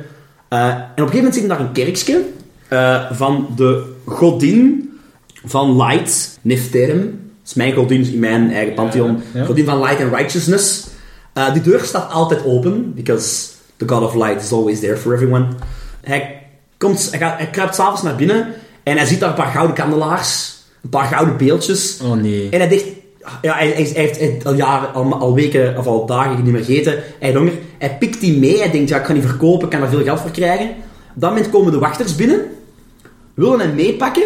En 0.48 0.68
op 0.68 0.98
een 0.98 1.08
gegeven 1.08 1.16
moment 1.16 1.34
zit 1.34 1.46
hij 1.46 1.56
daar 1.56 1.66
een 1.66 1.72
kerkje 1.72 2.24
van 3.16 3.48
de 3.56 3.92
godin 4.04 4.90
van 5.44 5.76
Light, 5.76 6.38
Nefterem. 6.42 7.00
Dat 7.00 7.46
is 7.46 7.54
mijn 7.54 7.72
godin 7.72 8.12
in 8.12 8.18
mijn 8.18 8.50
eigen 8.52 8.74
pantheon. 8.74 9.22
Ja, 9.32 9.40
ja. 9.40 9.46
Godin 9.46 9.64
van 9.64 9.78
Light 9.80 10.02
and 10.02 10.14
Righteousness. 10.14 10.86
Die 11.52 11.62
deur 11.62 11.80
staat 11.80 12.12
altijd 12.12 12.44
open, 12.44 12.94
because 12.94 13.54
the 13.76 13.88
God 13.88 14.02
of 14.02 14.14
Light 14.14 14.42
is 14.42 14.52
always 14.52 14.80
there 14.80 14.96
for 14.96 15.14
everyone. 15.14 15.46
Hij, 16.00 16.42
komt, 16.78 17.10
hij, 17.10 17.18
gaat, 17.18 17.38
hij 17.38 17.50
kruipt 17.50 17.74
s'avonds 17.74 18.02
naar 18.02 18.16
binnen 18.16 18.54
en 18.82 18.96
hij 18.96 19.06
ziet 19.06 19.20
daar 19.20 19.28
een 19.28 19.34
paar 19.34 19.52
gouden 19.52 19.76
kandelaars, 19.76 20.56
een 20.82 20.90
paar 20.90 21.04
gouden 21.06 21.36
beeldjes. 21.36 22.00
Oh 22.02 22.12
nee. 22.12 22.48
En 22.50 22.58
hij 22.58 22.68
dacht, 22.68 22.84
ja, 23.42 23.54
hij, 23.54 23.68
hij, 23.68 23.90
hij 23.94 24.14
heeft- 24.18 24.44
al 24.46 24.54
jaren, 24.54 24.94
al, 24.94 25.14
al 25.14 25.34
weken 25.34 25.78
of 25.78 25.86
al 25.86 26.06
dagen 26.06 26.42
niet 26.44 26.52
meer 26.52 26.64
gegeten. 26.64 27.02
Hij 27.18 27.34
honger. 27.34 27.52
Hij 27.78 27.96
pikt 27.98 28.20
die 28.20 28.38
mee. 28.38 28.58
Hij 28.58 28.70
denkt, 28.70 28.88
ja, 28.88 28.96
ik 28.98 29.02
kan 29.04 29.14
die 29.14 29.24
verkopen, 29.24 29.64
ik 29.64 29.70
kan 29.70 29.82
er 29.82 29.88
veel 29.88 30.02
geld 30.02 30.20
voor 30.20 30.30
krijgen. 30.30 30.68
Op 31.14 31.22
dat 31.22 31.30
moment 31.30 31.50
komen 31.50 31.72
de 31.72 31.78
wachters 31.78 32.14
binnen, 32.14 32.40
willen 33.34 33.60
hem 33.60 33.74
meepakken, 33.74 34.22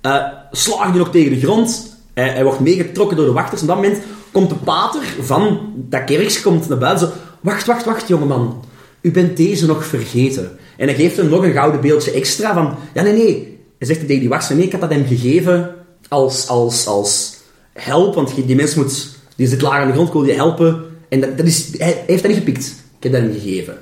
eh, 0.00 0.22
slagen 0.50 0.90
die 0.92 1.00
nog 1.00 1.10
tegen 1.10 1.32
de 1.32 1.40
grond. 1.40 1.96
Hij, 2.14 2.28
hij 2.28 2.44
wordt 2.44 2.60
meegetrokken 2.60 3.16
door 3.16 3.26
de 3.26 3.32
wachters. 3.32 3.60
Op 3.60 3.66
dat 3.66 3.76
moment 3.76 3.98
komt 4.32 4.48
de 4.48 4.54
pater 4.54 5.02
van 5.20 5.72
dat 5.74 6.04
kerkje 6.04 6.42
komt 6.42 6.68
naar 6.68 6.78
buiten. 6.78 7.08
Zo, 7.08 7.14
wacht, 7.40 7.66
wacht, 7.66 7.84
wacht, 7.84 8.08
jongeman. 8.08 8.64
U 9.04 9.10
bent 9.10 9.36
deze 9.36 9.66
nog 9.66 9.86
vergeten. 9.86 10.50
En 10.76 10.86
hij 10.86 10.96
geeft 10.96 11.16
hem 11.16 11.28
nog 11.28 11.44
een 11.44 11.52
gouden 11.52 11.80
beeldje 11.80 12.10
extra 12.10 12.54
van... 12.54 12.74
Ja, 12.94 13.02
nee, 13.02 13.12
nee. 13.12 13.58
Hij 13.78 13.86
zegt 13.86 14.00
tegen 14.00 14.20
die 14.20 14.28
wachters, 14.28 14.56
nee, 14.58 14.66
ik 14.66 14.72
had 14.72 14.80
dat 14.80 14.90
hem 14.90 15.06
gegeven 15.06 15.74
als, 16.08 16.48
als, 16.48 16.86
als 16.86 17.36
help. 17.72 18.14
Want 18.14 18.46
die 18.46 18.56
mens 18.56 18.74
moet... 18.74 19.08
Die 19.36 19.46
zit 19.46 19.62
laag 19.62 19.80
aan 19.80 19.86
de 19.86 19.92
grond, 19.92 20.08
ik 20.08 20.14
wil 20.14 20.22
die 20.22 20.34
helpen. 20.34 20.84
En 21.08 21.20
dat, 21.20 21.36
dat 21.36 21.46
is, 21.46 21.78
hij, 21.78 22.04
heeft 22.06 22.22
dat 22.22 22.30
niet 22.30 22.40
gepikt. 22.40 22.66
Ik 22.98 23.02
heb 23.02 23.12
dat 23.12 23.20
hem 23.20 23.32
gegeven. 23.32 23.78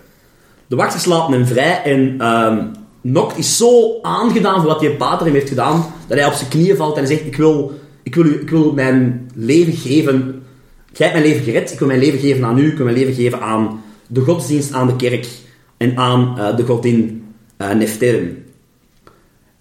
De 0.67 0.77
wachters 0.77 1.05
laten 1.05 1.33
hem 1.33 1.47
vrij 1.47 1.83
en 1.83 2.15
ehm 2.19 2.81
Noct 3.03 3.39
is 3.39 3.57
zo 3.57 3.99
aangedaan 4.03 4.61
voor 4.61 4.71
wat 4.71 4.81
die 4.81 4.91
pater 4.91 5.27
hem 5.27 5.35
heeft 5.35 5.49
gedaan, 5.49 5.87
dat 6.07 6.19
hij 6.19 6.27
op 6.27 6.33
zijn 6.33 6.51
knieën 6.51 6.77
valt 6.77 6.97
en 6.97 7.07
zegt, 7.07 7.27
ik 7.27 7.37
wil, 7.37 7.81
ik 8.03 8.15
wil, 8.15 8.25
u, 8.25 8.41
ik 8.41 8.51
wil 8.51 8.73
mijn 8.73 9.31
leven 9.35 9.73
geven. 9.73 10.43
Jij 10.93 11.09
hebt 11.09 11.21
mijn 11.21 11.33
leven 11.33 11.45
gered, 11.45 11.73
ik 11.73 11.79
wil 11.79 11.89
mijn 11.89 12.01
leven 12.01 12.19
geven 12.19 12.45
aan 12.45 12.59
u, 12.59 12.67
ik 12.67 12.77
wil 12.77 12.85
mijn 12.85 12.97
leven 12.97 13.15
geven 13.15 13.41
aan 13.41 13.82
de 14.12 14.20
godsdienst, 14.20 14.72
aan 14.72 14.87
de 14.87 14.96
kerk 14.96 15.27
en 15.77 15.96
aan 15.96 16.38
eh, 16.38 16.57
de 16.57 16.64
godin 16.64 17.27
eh 17.57 17.70
Nefterim. 17.70 18.44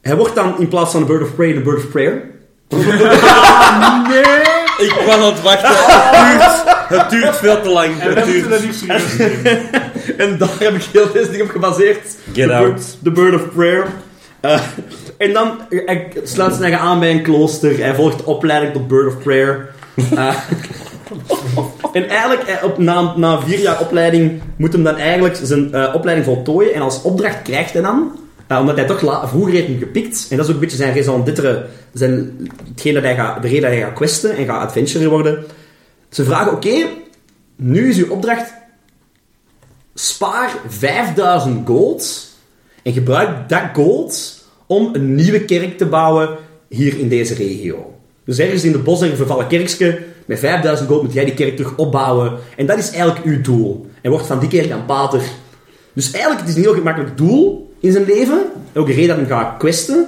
Hij 0.01 0.15
wordt 0.15 0.35
dan 0.35 0.59
in 0.59 0.67
plaats 0.67 0.91
van 0.91 1.01
een 1.01 1.07
bird 1.07 1.21
of 1.21 1.35
prey, 1.35 1.53
de 1.53 1.59
bird 1.59 1.77
of 1.77 1.89
prayer. 1.89 2.29
Ik 4.77 4.93
was 5.05 5.15
aan 5.15 5.23
het 5.23 5.41
wachten. 5.41 5.69
Het 5.69 6.29
duurt, 6.89 7.01
het 7.01 7.09
duurt 7.09 7.35
veel 7.35 7.61
te 7.61 7.69
lang. 7.69 7.93
Het 7.97 8.25
duurt. 8.25 8.85
En 10.17 10.37
daar 10.37 10.55
heb 10.59 10.73
ik 10.73 10.83
heel 10.91 11.11
deze 11.11 11.31
ding 11.31 11.43
op 11.43 11.49
gebaseerd. 11.49 12.17
Get 12.33 12.47
the 12.47 12.53
out. 12.53 12.73
Bird, 12.73 12.97
the 13.03 13.11
Bird 13.11 13.33
of 13.35 13.53
Prayer. 13.53 13.87
Eh, 14.39 14.61
en 15.17 15.33
dan 15.33 15.59
hij 15.69 16.11
sluit 16.23 16.53
zich 16.53 16.79
aan 16.79 16.99
bij 16.99 17.11
een 17.11 17.21
klooster. 17.21 17.77
Hij 17.77 17.95
volgt 17.95 18.17
de 18.17 18.25
opleiding 18.25 18.73
tot 18.73 18.87
Bird 18.87 19.07
of 19.07 19.23
Prayer. 19.23 19.69
En 21.93 22.09
eigenlijk, 22.09 22.41
eh, 22.41 22.63
op, 22.63 22.77
na, 22.77 23.17
na 23.17 23.41
vier 23.41 23.59
jaar 23.59 23.79
opleiding, 23.79 24.41
moet 24.55 24.73
hem 24.73 24.83
dan 24.83 24.95
eigenlijk 24.95 25.39
zijn 25.43 25.73
eh, 25.73 25.95
opleiding 25.95 26.27
voltooien. 26.27 26.73
En 26.73 26.81
als 26.81 27.01
opdracht 27.01 27.41
krijgt 27.41 27.73
hij 27.73 27.81
dan, 27.81 28.19
eh, 28.47 28.59
omdat 28.59 28.75
hij 28.75 28.85
toch 28.85 29.29
vroeger 29.29 29.53
heeft 29.53 29.67
hem 29.67 29.79
gepikt, 29.79 30.27
en 30.29 30.37
dat 30.37 30.45
is 30.45 30.51
ook 30.51 30.57
een 30.57 30.67
beetje 30.67 30.77
zijn 30.77 30.93
raison 30.93 31.23
d'être, 31.23 31.65
zijn, 31.93 32.49
hetgeen 32.69 32.93
dat 32.93 33.03
hij 33.03 33.15
gaat, 33.15 33.41
de 33.41 33.47
reden 33.47 33.61
dat 33.61 33.71
hij 33.71 33.81
gaat 33.81 33.93
questen 33.93 34.35
en 34.35 34.45
gaat 34.45 34.61
adventurer 34.61 35.09
worden. 35.09 35.43
Ze 36.09 36.23
vragen, 36.23 36.51
oké, 36.51 36.85
nu 37.55 37.89
is 37.89 37.97
uw 37.97 38.09
opdracht, 38.09 38.53
spaar 39.93 40.51
5000 40.67 41.67
gold 41.67 42.29
en 42.83 42.93
gebruik 42.93 43.49
dat 43.49 43.63
gold 43.73 44.43
om 44.65 44.89
een 44.93 45.15
nieuwe 45.15 45.45
kerk 45.45 45.77
te 45.77 45.85
bouwen 45.85 46.37
hier 46.67 46.99
in 46.99 47.09
deze 47.09 47.33
regio. 47.33 47.95
Dus 48.25 48.39
ergens 48.39 48.63
in 48.63 48.71
de 48.71 48.77
bos 48.77 49.01
een 49.01 49.15
vervallen 49.15 49.47
kerkje, 49.47 49.99
met 50.25 50.39
5000 50.39 50.89
gold 50.89 51.03
moet 51.03 51.13
jij 51.13 51.25
die 51.25 51.33
kerk 51.33 51.55
terug 51.55 51.77
opbouwen. 51.77 52.33
En 52.57 52.65
dat 52.65 52.77
is 52.77 52.89
eigenlijk 52.91 53.25
uw 53.25 53.41
doel. 53.41 53.85
En 54.01 54.11
wordt 54.11 54.25
van 54.25 54.39
die 54.39 54.49
kerk 54.49 54.69
dan 54.69 54.85
pater. 54.85 55.21
Dus 55.93 56.11
eigenlijk, 56.11 56.41
het 56.41 56.49
is 56.49 56.55
een 56.55 56.61
heel 56.61 56.73
gemakkelijk 56.73 57.17
doel 57.17 57.73
in 57.79 57.91
zijn 57.91 58.05
leven. 58.05 58.41
Ook 58.73 58.87
de 58.87 58.93
reden 58.93 59.17
dat 59.17 59.27
hij 59.27 59.37
gaat 59.37 59.57
questen. 59.57 60.07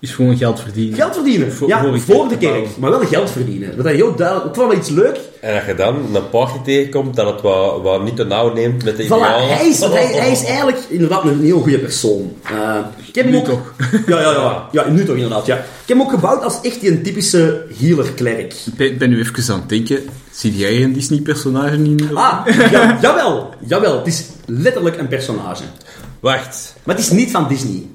Is 0.00 0.10
gewoon 0.10 0.36
geld 0.36 0.60
verdienen. 0.60 0.94
Geld 0.94 1.14
verdienen. 1.14 1.52
Voor- 1.52 1.68
ja, 1.68 1.82
voor 1.82 1.92
de 1.92 2.28
te 2.28 2.36
kerk. 2.36 2.52
bouwen. 2.52 2.70
Maar 2.78 2.90
wel 2.90 3.00
geld 3.00 3.30
verdienen. 3.30 3.76
Dat 3.76 3.86
is 3.86 3.92
heel 3.92 4.14
duidelijk. 4.16 4.54
Vond 4.54 4.68
wel 4.68 4.78
iets 4.78 4.88
leuk. 4.88 5.18
En 5.40 5.54
als 5.54 5.64
je 5.66 5.74
dan 5.74 6.14
een 6.14 6.28
party 6.30 6.58
tegenkomt 6.64 7.16
dat 7.16 7.32
het 7.32 7.40
wat, 7.40 7.82
wat 7.82 8.02
niet 8.04 8.16
te 8.16 8.24
nauw 8.24 8.52
neemt 8.52 8.84
met 8.84 8.96
de 8.96 9.04
Voilà, 9.04 9.08
hij, 9.08 9.68
is, 9.68 9.80
hij, 9.80 10.06
hij 10.06 10.30
is 10.30 10.44
eigenlijk 10.44 10.78
inderdaad 10.88 11.24
een 11.24 11.40
heel 11.40 11.60
goede 11.60 11.78
persoon. 11.78 12.32
Eh, 12.42 12.76
ik 13.06 13.14
heb 13.14 13.24
hem 13.24 13.32
Nu 13.34 13.38
ook, 13.38 13.44
toch. 13.44 13.74
Ja, 14.06 14.20
ja, 14.20 14.30
ja, 14.30 14.68
ja. 14.72 14.88
Nu 14.88 15.04
toch 15.04 15.14
inderdaad, 15.14 15.46
ja. 15.46 15.56
Ik 15.56 15.62
heb 15.86 15.96
hem 15.96 16.06
ook 16.06 16.10
gebouwd 16.12 16.42
als 16.42 16.60
echt 16.62 16.80
die 16.80 16.90
een 16.90 17.02
typische 17.02 17.64
healer-klerk. 17.80 18.52
Ik 18.66 18.74
ben, 18.76 18.98
ben 18.98 19.08
nu 19.10 19.18
even 19.18 19.54
aan 19.54 19.60
het 19.60 19.68
denken. 19.68 20.00
Zie 20.30 20.56
jij 20.56 20.82
een 20.82 20.92
Disney-personage 20.92 21.74
in? 21.74 22.10
Ah, 22.14 22.46
ja, 22.70 22.98
jawel. 23.02 23.54
Jawel, 23.66 23.96
het 23.98 24.06
is 24.06 24.24
letterlijk 24.46 24.98
een 24.98 25.08
personage. 25.08 25.62
Wacht. 26.20 26.74
Maar 26.82 26.94
het 26.96 27.04
is 27.04 27.10
niet 27.10 27.30
van 27.30 27.48
Disney. 27.48 27.86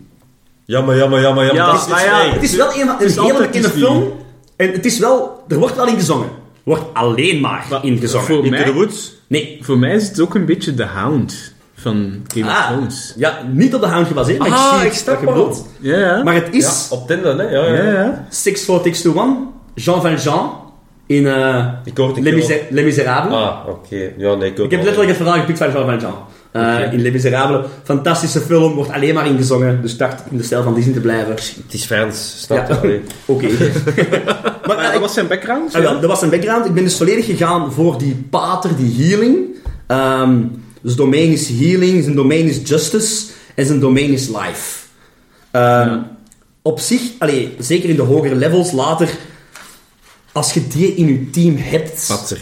Jammer, 0.73 0.97
jammer, 0.97 1.21
jammer, 1.21 1.45
jammer. 1.45 1.63
Ja, 1.65 1.71
dat 1.71 1.81
is 1.81 1.87
maar 1.87 2.03
ja. 2.05 2.29
Het 2.33 2.43
is 2.43 2.55
wel 2.55 2.67
een, 2.73 2.87
een 2.89 2.99
is 3.05 3.15
hele 3.15 3.37
bekende 3.41 3.69
film. 3.69 4.11
En 4.55 4.71
het 4.71 4.85
is 4.85 4.99
wel... 4.99 5.43
Er 5.47 5.57
wordt 5.59 5.75
wel 5.75 5.87
in 5.87 5.95
gezongen. 5.95 6.25
Er 6.27 6.31
wordt 6.63 6.83
alleen 6.93 7.39
maar 7.41 7.65
in 7.81 7.97
gezongen. 7.97 8.25
Voor 8.27 8.37
Into 8.37 8.49
mij, 8.49 8.63
the 8.63 8.73
Woods. 8.73 9.13
Nee. 9.27 9.57
voor 9.61 9.77
mij 9.77 9.95
is 9.95 10.07
het 10.07 10.19
ook 10.19 10.35
een 10.35 10.45
beetje 10.45 10.73
de 10.73 10.85
Hound 10.85 11.53
van 11.75 12.23
Game 12.33 12.45
of 12.45 12.51
Ah, 12.51 12.67
Thrones. 12.71 13.13
ja, 13.17 13.39
niet 13.51 13.75
op 13.75 13.81
de 13.81 13.87
Hound 13.87 14.07
gebaseerd, 14.07 14.37
maar 14.39 14.51
Ah, 14.51 14.71
ik 14.73 14.79
zie 14.79 14.87
ik 14.87 14.93
snap 14.93 15.21
wat 15.23 15.33
bedoelt. 15.33 15.65
Ja, 15.79 15.97
ja. 15.97 16.23
Maar 16.23 16.33
het 16.33 16.47
Ja, 16.51 16.57
is 16.57 16.87
op 16.91 17.07
Tinder, 17.07 17.37
hè? 17.37 17.43
Ja, 17.49 17.65
ja. 17.67 17.83
ja, 17.83 17.91
ja. 18.03 18.25
6 18.29 18.65
4 18.65 18.75
Takes 18.81 19.01
to 19.01 19.13
One, 19.15 19.35
Jean 19.75 20.01
Valjean 20.01 20.51
in 21.07 21.27
eh 21.27 21.65
Ik 21.83 21.97
hoorde 21.97 22.21
Les, 22.21 22.33
Miser- 22.33 22.61
Les 22.69 22.83
Miserables. 22.83 23.33
Ah, 23.33 23.67
oké. 23.67 24.11
Ja, 24.17 24.33
nee, 24.35 24.49
ik 24.51 24.57
Ik 24.59 24.71
heb 24.71 24.79
letterlijk 24.83 25.07
het 25.07 25.17
verhaal 25.17 25.39
gepikt 25.39 25.57
van 25.57 25.71
Jean 25.71 25.85
Valjean. 25.85 26.13
Eh, 26.53 26.93
In 26.93 27.01
Les 27.01 27.11
Miserables. 27.11 27.65
Fantastische 27.83 28.39
film, 28.39 28.73
wordt 28.73 28.91
alleen 28.91 29.13
maar 29.13 29.27
ingezongen. 29.27 29.81
Dus 29.81 29.91
ik 29.91 29.97
dacht 29.97 30.21
in 30.31 30.37
de 30.37 30.43
stijl 30.43 30.63
van 30.63 30.73
Disney 30.73 30.93
te 30.93 30.99
blijven. 30.99 31.33
Het 31.35 31.73
is 31.73 31.83
Frans, 31.85 32.33
snap 32.41 32.69
Ja. 32.69 32.79
je? 32.87 33.01
Oké. 33.25 33.47
maar 33.51 34.53
Maar 34.67 34.77
eh, 34.77 34.91
dat 34.91 35.01
was 35.01 35.13
zijn 35.13 35.27
background? 35.27 35.75
Ah, 35.75 35.81
wel, 35.81 35.99
dat 35.99 36.09
was 36.09 36.19
zijn 36.19 36.31
background. 36.31 36.65
Ik 36.65 36.73
ben 36.73 36.83
dus 36.83 36.97
volledig 36.97 37.25
gegaan 37.25 37.71
voor 37.71 37.97
die 37.97 38.15
pater, 38.29 38.75
die 38.75 39.05
healing. 39.07 39.37
Ehm 39.87 40.37
dus 40.81 40.95
domein 40.95 41.31
is 41.31 41.47
healing, 41.49 42.03
zijn 42.03 42.15
domein 42.15 42.45
is 42.45 42.59
justice 42.63 43.25
en 43.55 43.65
zijn 43.65 43.79
domein 43.79 44.11
is 44.11 44.27
life. 44.27 44.85
Ehm, 45.51 45.97
Op 46.61 46.79
zich, 46.79 47.01
allee, 47.19 47.55
zeker 47.59 47.89
in 47.89 47.95
de 47.95 48.01
hogere 48.01 48.35
levels 48.35 48.71
later, 48.71 49.09
als 50.31 50.53
je 50.53 50.67
die 50.67 50.95
in 50.95 51.07
je 51.07 51.29
team 51.29 51.55
hebt... 51.57 52.05
Patser. 52.07 52.37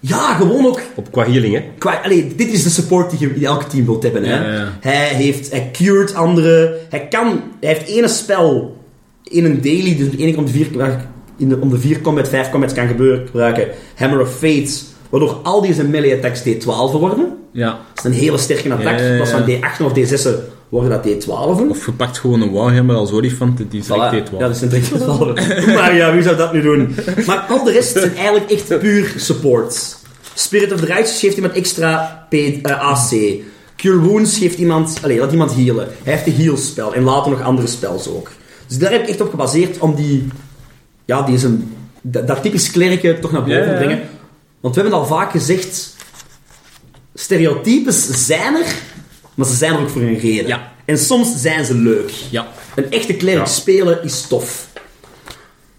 Ja, 0.00 0.34
gewoon 0.34 0.66
ook 0.66 0.80
Op 0.94 1.12
qua 1.12 1.24
healing, 1.24 1.54
hè? 1.54 1.64
Qua, 1.78 2.00
allee, 2.04 2.34
dit 2.36 2.52
is 2.52 2.62
de 2.62 2.70
support 2.70 3.10
die 3.10 3.20
je 3.20 3.34
in 3.34 3.44
elk 3.44 3.62
team 3.62 3.84
wilt 3.84 4.02
hebben. 4.02 4.24
Hè? 4.24 4.34
Ja, 4.34 4.52
ja. 4.52 4.78
Hij, 4.80 5.08
heeft, 5.08 5.50
hij 5.50 5.70
cured 5.72 6.14
anderen. 6.14 6.74
Hij, 6.88 7.08
kan, 7.08 7.42
hij 7.60 7.68
heeft 7.68 7.88
ene 7.88 8.08
spel 8.08 8.76
in 9.22 9.44
een 9.44 9.60
daily, 9.62 9.96
dus 9.96 10.16
één 10.16 10.28
keer 10.28 10.38
om 10.38 10.44
de 10.44 10.50
vier, 10.50 10.66
in 11.36 11.48
de, 11.48 11.58
om 11.60 11.70
de 11.70 11.78
vier 11.78 12.00
combat, 12.00 12.28
vijf 12.28 12.50
combats 12.50 12.74
kan 12.74 12.86
gebeuren, 12.86 13.26
gebruiken. 13.26 13.68
Hammer 13.94 14.20
of 14.20 14.30
Fate, 14.30 14.70
waardoor 15.10 15.32
al 15.42 15.60
deze 15.60 15.84
melee 15.84 16.16
attacks 16.16 16.40
D12 16.40 16.64
worden. 16.66 17.36
Ja. 17.52 17.78
Dat 17.94 18.04
is 18.04 18.10
een 18.10 18.20
hele 18.22 18.38
sterke 18.38 18.72
attack. 18.72 18.98
Ja, 18.98 19.04
ja, 19.04 19.04
ja. 19.04 19.10
In 19.10 19.16
plaats 19.16 19.30
van 19.30 19.42
D8 19.42 19.84
of 19.84 19.92
D6 19.98 20.28
worden 20.68 21.02
dat 21.02 21.24
D12. 21.24 21.68
Of 21.68 21.86
je 21.86 21.92
pakt 21.92 22.18
gewoon 22.18 22.40
een 22.40 22.52
Warhammer 22.52 22.96
als 22.96 23.10
olifant, 23.10 23.56
die 23.70 23.80
is 23.80 23.86
direct 23.86 24.08
Voilà. 24.08 24.10
deed 24.10 24.30
Ja, 24.30 24.48
dat 24.48 24.56
is 24.56 24.60
een 24.60 24.82
D12. 24.82 25.34
maar 25.76 25.94
ja, 25.94 26.12
wie 26.12 26.22
zou 26.22 26.36
dat 26.36 26.52
nu 26.52 26.62
doen? 26.62 26.94
Maar 27.26 27.38
al 27.38 27.64
de 27.64 27.72
rest 27.72 27.92
zijn 27.92 28.16
eigenlijk 28.16 28.50
echt 28.50 28.78
puur 28.78 29.12
support. 29.16 29.96
Spirit 30.34 30.72
of 30.72 30.80
the 30.80 30.86
Righteous 30.86 31.18
geeft 31.18 31.36
iemand 31.36 31.54
extra 31.54 32.26
P, 32.28 32.32
eh, 32.32 32.80
AC. 32.80 33.10
Cure 33.76 33.98
Wounds 33.98 34.38
geeft 34.38 34.58
iemand... 34.58 34.98
Allee, 35.02 35.18
laat 35.18 35.32
iemand 35.32 35.54
healen. 35.54 35.88
Hij 36.02 36.12
heeft 36.12 36.24
de 36.24 36.30
heal 36.42 36.56
spel. 36.56 36.94
En 36.94 37.02
later 37.02 37.30
nog 37.30 37.42
andere 37.42 37.68
spels 37.68 38.08
ook. 38.08 38.30
Dus 38.66 38.78
daar 38.78 38.90
heb 38.90 39.02
ik 39.02 39.08
echt 39.08 39.20
op 39.20 39.30
gebaseerd 39.30 39.78
om 39.78 39.94
die... 39.94 40.26
Ja, 41.04 41.22
die 41.22 41.34
is 41.34 41.42
een... 41.42 41.76
Dat, 42.02 42.26
dat 42.26 42.42
typisch 42.42 42.70
klerken 42.70 43.20
toch 43.20 43.32
naar 43.32 43.40
boven 43.40 43.56
Ja, 43.58 43.64
ja. 43.64 43.70
te 43.70 43.76
brengen. 43.76 44.00
Want 44.60 44.74
we 44.74 44.80
hebben 44.80 44.98
al 44.98 45.06
vaak 45.06 45.30
gezegd... 45.30 45.96
Stereotypes 47.14 48.26
zijn 48.26 48.54
er, 48.54 48.74
maar 49.38 49.46
ze 49.46 49.54
zijn 49.54 49.72
er 49.74 49.80
ook 49.80 49.88
voor 49.90 50.00
een 50.02 50.18
reden. 50.18 50.46
Ja. 50.46 50.72
En 50.84 50.98
soms 50.98 51.28
zijn 51.40 51.64
ze 51.64 51.74
leuk. 51.74 52.10
Ja. 52.30 52.46
Een 52.74 52.90
echte 52.90 53.14
klerk 53.14 53.38
Ja. 53.38 53.44
spelen 53.46 54.04
is 54.04 54.26
tof. 54.28 54.66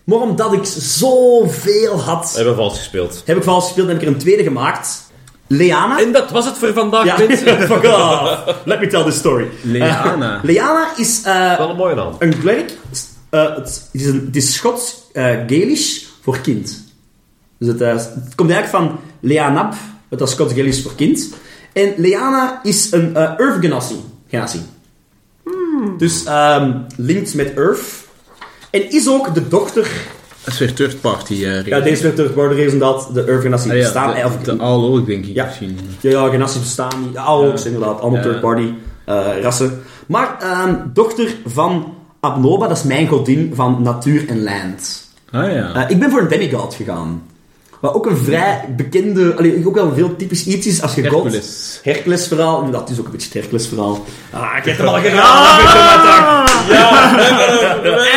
Maar 0.03 0.17
omdat 0.19 0.53
ik 0.53 0.65
zoveel 0.77 1.99
had, 2.01 2.31
Hebben 2.35 2.53
we 2.53 2.59
vals 2.59 2.77
gespeeld. 2.77 3.21
heb 3.25 3.37
ik 3.37 3.43
vals 3.43 3.65
gespeeld 3.65 3.87
en 3.87 3.93
heb 3.93 4.01
ik 4.01 4.07
er 4.07 4.13
een 4.13 4.19
tweede 4.19 4.43
gemaakt. 4.43 5.07
Leana. 5.47 5.99
En 6.01 6.11
dat 6.11 6.31
was 6.31 6.45
het 6.45 6.57
voor 6.57 6.73
vandaag, 6.73 7.05
Ja, 7.05 7.17
mensen. 7.17 7.61
fuck 7.71 7.83
off. 7.83 8.55
Let 8.65 8.79
me 8.79 8.87
tell 8.87 9.03
the 9.03 9.11
story. 9.11 9.47
Leana. 9.61 10.39
Leana 10.43 10.87
is 10.97 11.21
eh, 11.23 11.57
Wel 11.57 11.69
een 11.69 11.75
mooie 11.75 11.95
naam. 11.95 12.15
een 12.19 12.39
klerk. 12.39 12.71
eh, 13.29 13.55
het, 13.55 13.89
is 13.91 14.05
een, 14.05 14.23
het 14.25 14.35
is 14.35 14.53
Schots 14.53 14.95
eh 15.13 15.23
Gaelisch 15.25 16.05
voor 16.21 16.39
kind. 16.39 16.83
Dus 17.59 17.67
het, 17.67 17.79
het 17.79 18.35
komt 18.35 18.51
eigenlijk 18.51 18.83
van 18.85 18.99
Leanab, 19.19 19.73
wat 20.09 20.19
dat 20.19 20.29
Schots 20.29 20.53
Gaelisch 20.53 20.81
voor 20.81 20.95
kind. 20.95 21.29
En 21.73 21.93
Leana 21.97 22.59
is 22.63 22.91
een 22.91 23.09
uh, 23.11 23.17
Earth 23.39 23.61
Ganassi. 23.65 23.95
Ganassi. 24.29 24.59
Dus 25.97 26.23
ehm 26.23 26.71
linkt 26.97 27.33
met 27.35 27.53
Earth. 27.53 27.81
En 28.71 28.91
is 28.91 29.09
ook 29.09 29.33
de 29.33 29.47
dochter... 29.47 29.91
Dat 30.43 30.53
is 30.53 30.59
weer 30.59 30.73
third 30.73 31.01
party. 31.01 31.33
eh 31.45 31.65
Ja, 31.65 31.79
deze 31.79 32.03
werd 32.03 32.15
terug 32.15 32.33
worden 32.33 32.57
inderdaad. 32.63 33.13
De 33.13 33.23
Earth 33.23 33.41
Ganassi 33.43 33.69
Ah, 33.69 33.75
ja, 33.75 33.81
bestaan. 33.81 34.13
de, 34.13 34.19
eh, 34.19 34.25
of- 34.25 34.37
de 34.37 34.57
ALO 34.57 35.03
denk 35.03 35.25
ik 35.25 35.33
Ja. 35.35 35.45
misschien. 35.45 35.77
Ja, 36.01 36.09
ja, 36.09 36.29
Ganassi 36.29 36.59
bestaan 36.59 37.01
niet. 37.01 37.13
De 37.13 37.19
inderdaad. 37.65 37.99
Allemaal 38.01 38.19
Ja. 38.19 38.25
third-party 38.25 38.73
eh, 39.05 39.41
rassen. 39.41 39.81
Maar 40.07 40.37
ehm, 40.41 40.75
dochter 40.93 41.35
van 41.45 41.93
Abnoba, 42.19 42.67
dat 42.67 42.77
is 42.77 42.83
mijn 42.83 43.07
godin 43.07 43.51
van 43.55 43.81
natuur 43.81 44.27
en 44.29 44.43
land. 44.43 45.07
Ah 45.31 45.51
ja. 45.53 45.73
Eh, 45.73 45.89
ik 45.89 45.99
ben 45.99 46.09
voor 46.11 46.19
een 46.21 46.27
demigod 46.27 46.73
gegaan. 46.75 47.23
Wat 47.79 47.93
ook 47.93 48.05
een 48.05 48.17
vrij 48.17 48.65
bekende... 48.75 49.35
Allee, 49.35 49.67
ook 49.67 49.75
wel 49.75 49.93
veel 49.93 50.15
typisch 50.15 50.45
iets 50.45 50.67
is 50.67 50.81
als 50.81 50.95
je. 50.95 51.01
Hercules. 51.01 51.79
Hercules 51.83 52.27
verhaal. 52.27 52.57
Inderdaad, 52.57 52.81
het 52.81 52.89
is 52.89 52.99
ook 52.99 53.05
een 53.05 53.11
beetje 53.11 53.27
het 53.27 53.37
Hercules 53.37 53.67
verhaal. 53.67 54.05
Ah, 54.31 54.57
ik 54.57 54.65
heb 54.65 54.77
het 54.77 54.87
al 54.87 54.93
geraden. 54.93 55.17
Ja, 56.75 57.25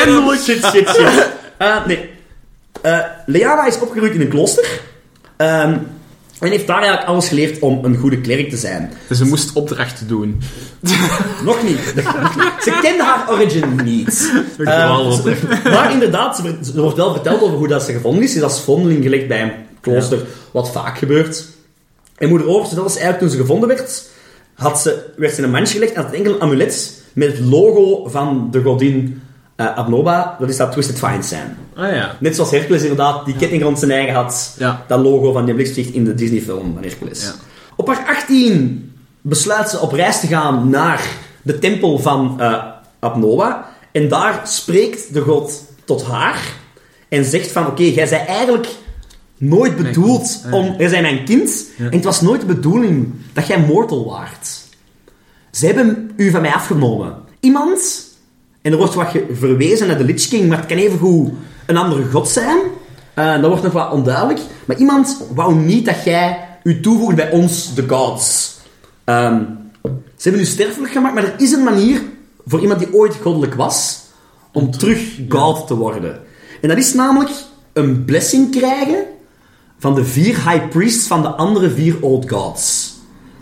eindelijk. 0.05 0.41
Shit, 0.41 0.65
shit, 0.65 0.89
shit. 0.89 1.29
Eh, 1.57 1.87
nee. 1.87 2.11
Eh, 2.81 2.99
Leana 3.27 3.67
is 3.67 3.81
opgegroeid 3.81 4.15
in 4.15 4.21
een 4.21 4.29
klooster. 4.29 4.81
Ehm, 5.37 5.79
en 6.43 6.51
heeft 6.51 6.67
daar 6.67 6.79
eigenlijk 6.79 7.09
alles 7.09 7.29
geleerd 7.29 7.59
om 7.59 7.85
een 7.85 7.97
goede 7.97 8.21
klerk 8.21 8.51
te 8.51 8.57
zijn. 8.57 8.93
Dus 9.09 9.19
ze 9.19 9.25
moest 9.25 9.53
opdrachten 9.53 10.09
doen. 10.09 10.41
Nog 11.45 11.63
niet. 11.63 11.79
Ze 12.61 12.79
kende 12.83 13.03
haar 13.05 13.31
origin 13.31 13.81
niet. 13.85 14.15
Ze- 14.15 14.45
maar 15.65 15.93
inderdaad, 15.93 16.39
er 16.75 16.81
wordt 16.81 16.97
wel 16.97 17.13
verteld 17.13 17.43
over 17.43 17.57
hoe 17.57 17.69
dat 17.69 17.83
ze 17.83 17.93
gevonden 17.93 18.23
is. 18.23 18.31
Ze 18.31 18.37
is 18.37 18.43
als 18.43 18.61
vondeling 18.61 19.03
gelegd 19.03 19.29
bij 19.29 19.43
een 19.43 19.53
klooster, 19.81 20.19
wat 20.51 20.71
vaak 20.73 20.99
gebeurt. 20.99 21.45
En 22.17 22.29
moeder 22.29 22.49
Oor 22.49 22.67
vertelde 22.67 22.91
ze 22.91 22.99
eigenlijk 22.99 23.19
toen 23.29 23.39
ze 23.39 23.45
gevonden 23.47 23.69
werd, 23.69 24.03
had 24.55 24.81
ze, 24.81 25.05
werd 25.17 25.33
ze 25.33 25.39
in 25.39 25.45
een 25.45 25.51
mandje 25.51 25.75
gelegd 25.75 25.93
en 25.93 26.03
had 26.03 26.11
een 26.13 26.17
enkel 26.19 26.41
amulet 26.41 27.03
met 27.13 27.29
het 27.29 27.41
logo 27.41 28.09
van 28.09 28.49
de 28.51 28.63
godin 28.63 29.23
Abnoba. 29.69 30.37
Dat 30.39 30.49
is 30.49 30.57
dat 30.57 30.73
Twisted 30.73 30.99
Fine 30.99 31.23
zijn. 31.23 31.57
Ah 31.75 31.91
ja. 31.91 32.17
Net 32.21 32.35
zoals 32.35 32.51
Hercules 32.51 32.83
inderdaad, 32.83 33.25
die 33.25 33.37
ketting 33.37 33.63
rond 33.63 33.79
zijn 33.79 33.91
eigen 33.91 34.15
had. 34.15 34.55
Ja. 34.59 34.85
Dat 34.89 35.01
logo 35.01 35.33
van 35.33 35.45
die 35.45 35.55
bliksticht 35.55 35.95
in 35.95 36.05
de 36.05 36.15
Disney-film 36.15 36.73
van 36.75 36.83
Hercules. 36.83 37.23
Ja. 37.23 37.33
Op 37.77 37.87
haar 37.87 38.05
18 38.07 38.93
besluit 39.21 39.69
ze 39.69 39.79
op 39.79 39.93
reis 39.93 40.21
te 40.21 40.27
gaan 40.27 40.71
naar 40.71 41.07
de 41.43 41.59
tempel 41.59 41.99
van 41.99 42.41
eh 42.41 42.63
Abnoba. 42.99 43.71
En 43.93 44.09
daar 44.09 44.41
spreekt 44.45 45.15
de 45.15 45.21
god 45.21 45.65
tot 45.85 46.05
haar. 46.05 46.41
En 47.09 47.25
zegt 47.25 47.53
van, 47.53 47.67
oké, 47.67 47.83
jij 47.83 48.07
zei 48.07 48.23
eigenlijk 48.27 48.69
nooit 49.39 49.77
bedoeld 49.77 50.45
om... 50.51 50.75
Jij 50.79 50.89
zei 50.89 51.03
mijn 51.03 51.25
kind. 51.25 51.67
Ja. 51.79 51.85
En 51.85 51.93
het 51.93 52.05
was 52.05 52.21
nooit 52.21 52.41
de 52.41 52.47
bedoeling 52.47 53.13
dat 53.33 53.47
jij 53.47 53.59
mortal 53.59 54.11
waart. 54.11 54.49
Ze 55.51 55.67
hebben 55.67 56.11
u 56.17 56.31
van 56.31 56.41
mij 56.41 56.53
afgenomen. 56.53 57.15
Iemand, 57.41 58.05
en 58.63 58.73
er 58.73 58.79
wordt 58.79 58.95
wat 58.95 59.17
verwezen 59.33 59.87
naar 59.87 59.99
de 59.99 60.05
Lich 60.05 60.29
King, 60.29 60.49
maar 60.49 60.59
het 60.59 60.67
kan 60.67 60.77
evengoed 60.77 61.31
een 61.67 61.77
andere 61.77 62.05
god 62.11 62.29
zijn. 62.29 62.59
Eh, 63.15 63.33
dat 63.41 63.47
wordt 63.47 63.63
nog 63.63 63.73
wat 63.73 63.93
onduidelijk. 63.93 64.41
Maar 64.65 64.77
iemand 64.77 65.23
wou 65.35 65.55
niet 65.55 65.85
dat 65.85 66.05
jij 66.05 66.49
u 66.63 66.81
toevoegt 66.81 67.17
bij 67.17 67.31
ons, 67.31 67.75
de 67.75 67.89
gods. 67.89 68.55
Ehm, 69.05 69.41
ze 69.83 70.29
hebben 70.29 70.41
u 70.41 70.45
sterfelijk 70.45 70.93
gemaakt, 70.93 71.15
maar 71.15 71.25
er 71.25 71.35
is 71.39 71.53
een 71.53 71.63
manier 71.63 72.03
voor 72.47 72.61
iemand 72.61 72.79
die 72.79 72.95
ooit 72.95 73.15
goddelijk 73.15 73.55
was, 73.55 74.01
om 74.53 74.71
terug 74.71 75.01
god 75.29 75.67
te 75.67 75.77
worden. 75.77 76.21
En 76.61 76.69
dat 76.69 76.79
is 76.79 76.95
namelijk 76.95 77.31
een 77.73 78.05
blessing 78.05 78.51
krijgen 78.51 79.05
van 79.79 79.95
de 79.95 80.05
vier 80.05 80.51
high 80.51 80.69
priests 80.69 81.07
van 81.07 81.23
de 81.23 81.29
andere 81.29 81.71
vier 81.71 81.97
old 82.01 82.31
gods. 82.31 82.93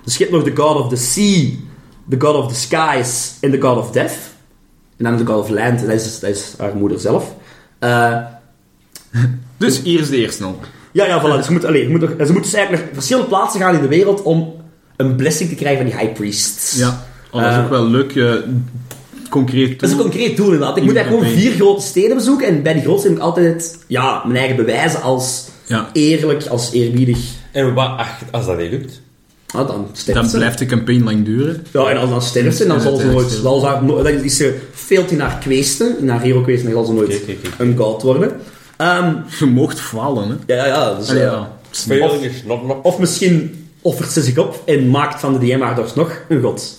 Dus 0.04 0.16
je 0.16 0.24
hebt 0.24 0.36
nog 0.36 0.44
de 0.44 0.62
god 0.62 0.76
of 0.76 0.88
the 0.88 0.96
sea, 0.96 1.48
de 2.04 2.20
god 2.20 2.34
of 2.34 2.48
the 2.48 2.58
skies 2.58 3.34
en 3.40 3.50
de 3.50 3.60
god 3.60 3.78
of 3.78 3.90
death. 3.90 4.29
En 5.00 5.06
dan 5.06 5.16
de 5.16 5.26
god 5.26 5.36
of 5.42 5.48
land, 5.48 5.80
dat 5.80 5.90
is, 5.90 6.20
dat 6.20 6.30
is 6.30 6.54
haar 6.58 6.74
moeder 6.76 7.00
zelf. 7.00 7.34
Eh, 7.78 8.16
Dus 9.56 9.82
hier 9.82 10.00
is 10.00 10.08
de 10.08 10.16
eerste 10.16 10.44
al. 10.44 10.58
ja, 10.92 11.06
ja, 11.06 11.20
voilà. 11.20 11.36
Dus 11.36 11.46
je 11.46 11.52
moet, 11.52 11.64
allee, 11.64 11.82
je 11.82 11.88
moet, 11.88 12.00
nog- 12.00 12.10
ze 12.10 12.16
moeten 12.16 12.42
dus 12.42 12.52
eigenlijk 12.52 12.84
naar 12.84 12.94
verschillende 12.94 13.28
plaatsen 13.28 13.60
gaan 13.60 13.74
in 13.74 13.80
de 13.82 13.88
wereld 13.88 14.22
om 14.22 14.54
een 14.96 15.16
blessing 15.16 15.48
te 15.48 15.54
krijgen 15.54 15.82
van 15.82 15.90
die 15.90 16.00
high 16.00 16.12
priests. 16.18 16.76
Ja. 16.78 17.04
Oh, 17.30 17.40
dat 17.42 17.50
is 17.50 17.56
Eh, 17.56 17.62
ook 17.64 17.70
wel 17.70 17.86
leuk, 17.86 18.16
eh, 18.16 18.32
concreet. 19.30 19.80
Dat 19.80 19.88
is 19.88 19.94
een 19.96 20.00
concreet 20.02 20.36
doel 20.36 20.44
inderdaad. 20.52 20.76
Ik 20.76 20.82
moet 20.84 20.96
eigenlijk 20.96 21.24
gewoon 21.26 21.40
vier 21.40 21.52
grote 21.52 21.86
steden 21.86 22.16
bezoeken 22.16 22.46
en 22.46 22.62
bij 22.62 22.72
die 22.72 22.82
grote 22.82 22.98
steden 23.00 23.18
moet 23.18 23.26
ik 23.26 23.30
altijd 23.34 23.78
ja, 23.86 24.22
mijn 24.24 24.36
eigen 24.38 24.56
bewijzen 24.56 25.02
als 25.02 25.48
Ja. 25.66 25.88
eerlijk, 25.92 26.46
als 26.46 26.72
eerbiedig. 26.72 27.18
En 27.52 27.74
wat, 27.74 27.88
ach, 27.98 28.18
als 28.30 28.46
dat 28.46 28.58
niet 28.58 28.70
lukt? 28.70 29.00
Ah, 29.52 29.66
dan 29.68 29.86
sterft 29.92 30.20
Dan 30.20 30.28
ze. 30.30 30.36
blijft 30.36 30.58
de 30.58 30.66
campagne 30.66 31.02
lang 31.04 31.24
duren. 31.24 31.66
Ja, 31.72 31.90
en 31.90 31.96
als 31.96 32.10
dan 32.10 32.22
sterft 32.22 32.56
ze, 32.56 32.66
dan 32.66 32.80
zal 32.80 32.96
ze 32.96 33.06
nooit... 33.06 33.30
Zal 33.30 33.60
ze 33.60 33.66
haar, 33.66 33.84
no- 33.84 34.02
dan 34.02 34.12
is 34.12 34.36
ze 34.36 34.58
veelt 34.72 35.10
in 35.10 35.20
haar 35.20 35.38
kweesten, 35.38 35.98
in 35.98 36.08
haar 36.08 36.20
hero 36.20 36.40
kweesten, 36.40 36.70
dan 36.72 36.84
zal 36.84 36.94
ze 36.94 37.00
nooit 37.00 37.22
een 37.58 37.76
god 37.76 38.02
worden. 38.02 38.32
Ehm, 38.76 39.14
Je 39.38 39.46
moogt 39.46 39.80
falen, 39.80 40.28
hè. 40.46 40.54
ja, 40.54 40.66
ja, 40.66 40.74
ja. 40.74 40.96
Dus, 40.98 41.08
Allee, 41.10 41.22
eh, 41.22 41.30
ja. 41.30 41.48
Not. 42.46 42.76
Of 42.82 42.98
misschien 42.98 43.66
offert 43.82 44.10
ze 44.10 44.22
zich 44.22 44.38
op 44.38 44.62
en 44.66 44.90
maakt 44.90 45.20
van 45.20 45.32
de 45.32 45.38
DM 45.46 45.60
haar 45.60 45.80
nog 45.94 46.12
een 46.28 46.42
god. 46.42 46.78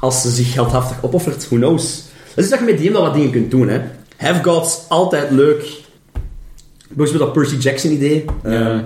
Als 0.00 0.22
ze 0.22 0.30
zich 0.30 0.54
heldhaftig 0.54 0.96
opoffert, 1.02 1.46
who 1.48 1.56
knows. 1.56 2.02
Dat 2.34 2.44
is 2.44 2.50
dat 2.50 2.58
je 2.58 2.64
met 2.64 2.78
DM 2.78 2.92
wel 2.92 3.02
wat 3.02 3.14
dingen 3.14 3.30
kunt 3.30 3.50
doen, 3.50 3.68
hè. 3.68 3.80
Have 4.16 4.42
gods, 4.50 4.78
altijd 4.88 5.30
leuk. 5.30 5.66
Bijvoorbeeld 6.88 7.24
dat 7.24 7.42
Percy 7.42 7.56
Jackson 7.56 7.90
idee. 7.92 8.24
Ja. 8.44 8.50
Eh, 8.72 8.78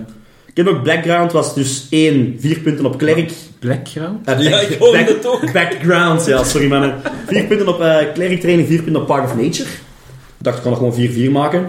ik 0.54 0.64
heb 0.64 0.66
ook 0.66 0.84
Background, 0.84 1.32
was 1.32 1.54
dus 1.54 1.86
één, 1.90 2.36
vier 2.38 2.58
punten 2.58 2.86
op 2.86 2.98
klerk. 2.98 3.32
Blackground? 3.58 4.26
Eh, 4.28 4.40
Ja, 4.42 4.60
ik 4.60 4.78
hoorde 4.78 4.98
back- 4.98 5.08
het 5.08 5.26
ook. 5.26 5.52
Background, 5.52 6.26
ja, 6.26 6.44
sorry 6.44 6.68
mannen. 6.68 7.00
Vier 7.26 7.44
punten 7.44 7.68
op 7.68 7.80
eh 7.80 7.96
cleric 8.14 8.40
training, 8.40 8.68
vier 8.68 8.82
punten 8.82 9.00
op 9.02 9.06
Part 9.08 9.24
of 9.24 9.36
Nature. 9.36 9.68
Ik 9.68 10.48
dacht, 10.48 10.56
ik 10.56 10.62
kan 10.62 10.70
nog 10.70 10.80
gewoon 10.80 10.94
4-4 10.94 11.30
maken. 11.30 11.68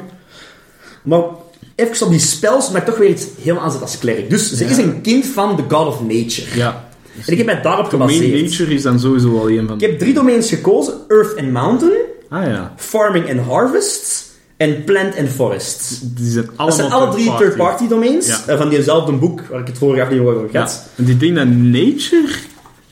Maar 1.03 1.21
even 1.75 2.05
op 2.05 2.11
die 2.11 2.19
spells, 2.21 2.71
maar 2.71 2.85
toch 2.85 2.97
weer 2.97 3.09
iets 3.09 3.25
helemaal 3.41 3.63
aanzet 3.63 3.81
als 3.81 3.97
cleric. 3.99 4.29
Dus 4.29 4.51
ze 4.53 4.63
Ja. 4.63 4.69
is 4.69 4.77
een 4.77 5.01
kind 5.01 5.25
van 5.25 5.55
de 5.55 5.63
God 5.75 5.87
of 5.87 6.01
Nature. 6.01 6.47
Ja. 6.57 6.89
En 7.25 7.31
ik 7.31 7.37
heb 7.37 7.45
mij 7.45 7.61
daarop 7.61 7.89
Domain 7.91 8.09
gebaseerd. 8.09 8.41
Nature 8.41 8.73
is 8.73 8.81
dan 8.81 8.99
sowieso 8.99 9.39
al 9.39 9.49
een 9.49 9.67
van 9.67 9.75
Ik 9.75 9.81
heb 9.81 9.99
drie 9.99 10.13
domeins 10.13 10.49
gekozen. 10.49 10.93
Earth 11.07 11.37
and 11.37 11.51
Mountain, 11.51 11.97
Ah 12.29 12.43
ja. 12.45 12.73
Farming 12.77 13.29
and 13.29 13.39
Harvest 13.47 14.31
en 14.57 14.83
Plant 14.83 15.17
and 15.17 15.29
Forest. 15.29 15.99
Die 16.01 16.31
zijn 16.31 16.45
allemaal 16.45 16.65
Dat 16.67 16.75
zijn 16.75 16.91
alle 16.91 17.11
drie 17.11 17.35
third-party. 17.37 17.83
Ja. 18.27 18.43
eh, 18.47 18.57
van 18.57 18.69
diezelfde 18.69 19.11
boek 19.11 19.41
waar 19.49 19.59
ik 19.59 19.67
het 19.67 19.77
vorige 19.77 20.01
aflevering 20.01 20.35
over 20.37 20.49
Ja. 20.51 20.59
had. 20.59 20.87
En 20.95 21.03
die 21.03 21.17
denk 21.17 21.35
dat 21.35 21.47
Nature 21.47 22.27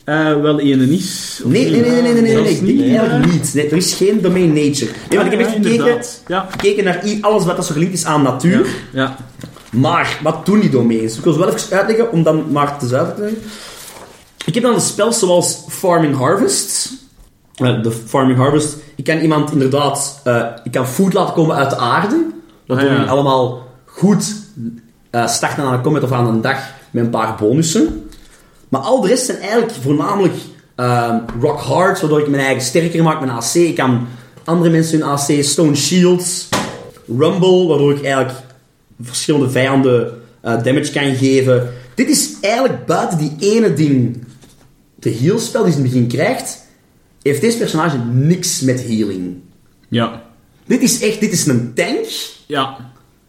eh, 0.03 0.41
wel 0.41 0.61
een 0.61 0.89
is. 0.91 1.41
Nee, 1.43 1.69
nee, 1.69 1.81
nee, 1.81 1.91
nee, 1.91 2.01
nee, 2.01 2.13
nee, 2.13 2.21
nee, 2.21 2.35
nee, 2.35 2.51
ik 2.53 2.65
denk 2.65 2.77
niet, 2.77 2.97
eigenlijk 2.97 3.25
ja. 3.25 3.31
niet. 3.31 3.53
Nee, 3.53 3.69
er 3.69 3.77
is 3.77 3.93
geen 3.93 4.21
domein 4.21 4.53
nature. 4.53 4.91
Nee, 5.09 5.19
want 5.19 5.31
ik 5.31 5.39
heb 5.39 5.47
echt 5.47 5.55
Ja, 5.55 5.61
gekeken. 5.69 6.01
Ja. 6.27 6.47
gekeken 6.49 6.83
naar 6.83 7.03
alles 7.21 7.45
wat 7.45 7.55
dat 7.55 7.65
zo 7.65 7.73
gelinkt 7.73 7.93
is 7.93 8.05
aan 8.05 8.21
natuur. 8.21 8.65
Ja. 8.93 9.17
Maar, 9.71 10.19
wat 10.23 10.45
doen 10.45 10.59
die 10.59 10.69
domeins? 10.69 11.17
Ik 11.17 11.23
wil 11.23 11.33
ze 11.33 11.39
wel 11.39 11.53
even 11.53 11.77
uitleggen, 11.77 12.11
om 12.11 12.23
dan 12.23 12.51
maar 12.51 12.77
te 12.79 12.87
zuiver 12.87 13.15
te 13.15 13.21
leggen. 13.21 13.41
Ik 14.45 14.53
heb 14.53 14.63
dan 14.63 14.73
de 14.73 14.79
spells 14.79 15.19
zoals 15.19 15.63
Farming 15.69 16.15
Harvest. 16.17 16.89
Eh, 17.61 17.83
De 17.83 17.91
Farming 17.91 18.37
Harvest. 18.37 18.77
Ik 18.95 19.03
kan 19.03 19.17
iemand 19.17 19.51
inderdaad... 19.51 20.21
eh, 20.23 20.45
ik 20.63 20.71
kan 20.71 20.87
food 20.87 21.13
laten 21.13 21.33
komen 21.33 21.55
uit 21.55 21.69
de 21.69 21.77
aarde. 21.77 22.25
Dat 22.65 22.77
Ah, 22.77 22.83
ja. 22.83 23.03
allemaal 23.03 23.67
goed 23.85 24.35
eh, 25.09 25.27
starten 25.27 25.63
aan 25.63 25.73
een 25.73 25.81
combat 25.81 26.03
of 26.03 26.11
aan 26.11 26.27
een 26.27 26.41
dag 26.41 26.57
met 26.91 27.03
een 27.03 27.09
paar 27.09 27.35
bonussen. 27.39 28.09
Maar 28.69 28.81
al 28.81 29.01
de 29.01 29.07
rest 29.07 29.25
zijn 29.25 29.37
eigenlijk 29.39 29.71
voornamelijk 29.81 30.33
rock 31.41 31.59
hard, 31.59 31.99
waardoor 32.01 32.19
ik 32.19 32.27
mijn 32.27 32.43
eigen 32.43 32.63
sterker 32.63 33.03
maak, 33.03 33.19
mijn 33.19 33.31
AC. 33.31 33.53
Ik 33.53 33.75
kan 33.75 34.07
andere 34.43 34.69
mensen 34.69 34.99
hun 34.99 35.07
AC, 35.09 35.43
stone 35.43 35.75
shields, 35.75 36.49
rumble, 37.17 37.67
waardoor 37.67 37.91
ik 37.91 38.03
eigenlijk 38.03 38.33
verschillende 39.01 39.49
vijanden 39.49 40.21
eh, 40.41 40.63
damage 40.63 40.91
kan 40.91 41.15
geven. 41.15 41.69
Dit 41.95 42.09
is 42.09 42.29
eigenlijk 42.41 42.85
buiten 42.85 43.17
die 43.17 43.35
ene 43.39 43.73
ding, 43.73 44.23
de 44.95 45.09
healspel 45.21 45.63
die 45.63 45.71
ze 45.71 45.77
in 45.77 45.83
het 45.83 45.93
begin 45.93 46.07
krijgt, 46.07 46.65
heeft 47.21 47.41
deze 47.41 47.57
personage 47.57 47.97
niks 48.13 48.61
met 48.61 48.87
healing. 48.87 49.35
Ja. 49.87 50.21
Dit 50.65 50.81
is 50.81 51.01
echt, 51.01 51.19
dit 51.19 51.31
is 51.31 51.45
een 51.45 51.71
tank. 51.75 52.05
Ja. 52.45 52.77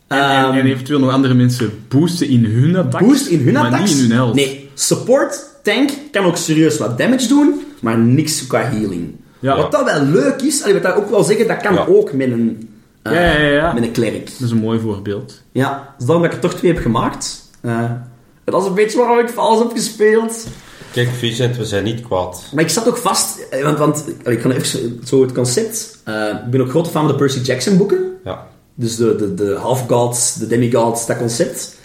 En, 0.07 0.19
Ehm, 0.19 0.53
en, 0.53 0.59
en 0.61 0.67
eventueel 0.67 0.99
nog 0.99 1.11
andere 1.11 1.35
mensen 1.35 1.71
boosten 1.89 2.29
in 2.29 2.45
hun 2.45 2.77
attack. 2.77 3.01
Boost 3.01 3.27
in 3.27 3.41
hun 3.45 3.53
maar 3.53 3.65
attacks. 3.65 3.91
niet 3.91 3.99
in 3.99 4.05
hun 4.09 4.13
health. 4.19 4.35
Nee, 4.35 4.71
support, 4.75 5.45
tank 5.63 5.91
kan 6.11 6.25
ook 6.25 6.37
serieus 6.37 6.79
wat 6.79 6.99
damage 6.99 7.29
doen, 7.29 7.63
maar 7.81 7.99
niks 7.99 8.47
qua 8.47 8.61
healing. 8.63 9.15
Ja. 9.39 9.57
Wat 9.57 9.73
dat 9.73 9.85
wel 9.85 10.03
leuk 10.05 10.43
is, 10.43 10.63
allee, 10.63 10.75
wat 10.75 10.83
dat 10.83 10.95
ook 10.95 11.11
wel 11.11 11.25
zeggen, 11.25 11.47
dat 11.49 11.61
kan 11.61 11.75
Ja. 11.75 11.85
ook 11.87 12.13
met 12.13 12.31
een, 12.31 12.69
eh, 13.03 13.13
Ja, 13.13 13.41
ja, 13.47 13.73
met 13.73 13.83
een 13.83 13.93
cleric. 13.93 14.25
Dat 14.31 14.41
is 14.41 14.51
een 14.51 14.57
mooi 14.61 14.79
voorbeeld. 14.81 15.43
Ja, 15.53 15.95
dus 15.99 16.07
daarom 16.07 16.25
dat 16.25 16.35
ik 16.35 16.43
er 16.43 16.49
toch 16.51 16.59
twee 16.59 16.73
heb 16.73 16.83
gemaakt. 16.83 17.51
En 17.61 18.05
dat 18.45 18.63
is 18.63 18.69
een 18.69 18.75
beetje 18.75 18.99
waarom 18.99 19.19
ik 19.19 19.29
vals 19.29 19.59
heb 19.59 19.71
gespeeld. 19.73 20.47
Kijk, 20.93 21.09
Vincent, 21.19 21.57
we 21.57 21.65
zijn 21.65 21.85
niet 21.85 22.01
kwaad. 22.01 22.43
Maar 22.55 22.65
ik 22.65 22.71
zat 22.71 22.89
ook 22.89 22.97
vast, 22.97 23.39
eh, 23.51 23.63
want, 23.63 23.79
want 23.79 24.05
ik 24.25 24.39
kan 24.39 24.51
even 24.51 24.67
zo- 25.07 25.23
het 25.23 25.33
concept. 25.33 25.99
eh, 26.05 26.15
ik 26.45 26.51
ben 26.51 26.61
ook 26.61 26.71
grote 26.71 26.91
fan 26.91 27.03
van 27.03 27.11
de 27.11 27.17
Percy 27.17 27.39
Jackson 27.41 27.77
boeken. 27.77 27.99
Ja. 28.25 28.47
Dus 28.75 28.97
de, 28.97 29.17
de, 29.17 29.35
de 29.35 29.55
half-gods, 29.61 30.35
de 30.35 30.47
demigods, 30.47 31.07
dat 31.07 31.17
concept. 31.19 31.77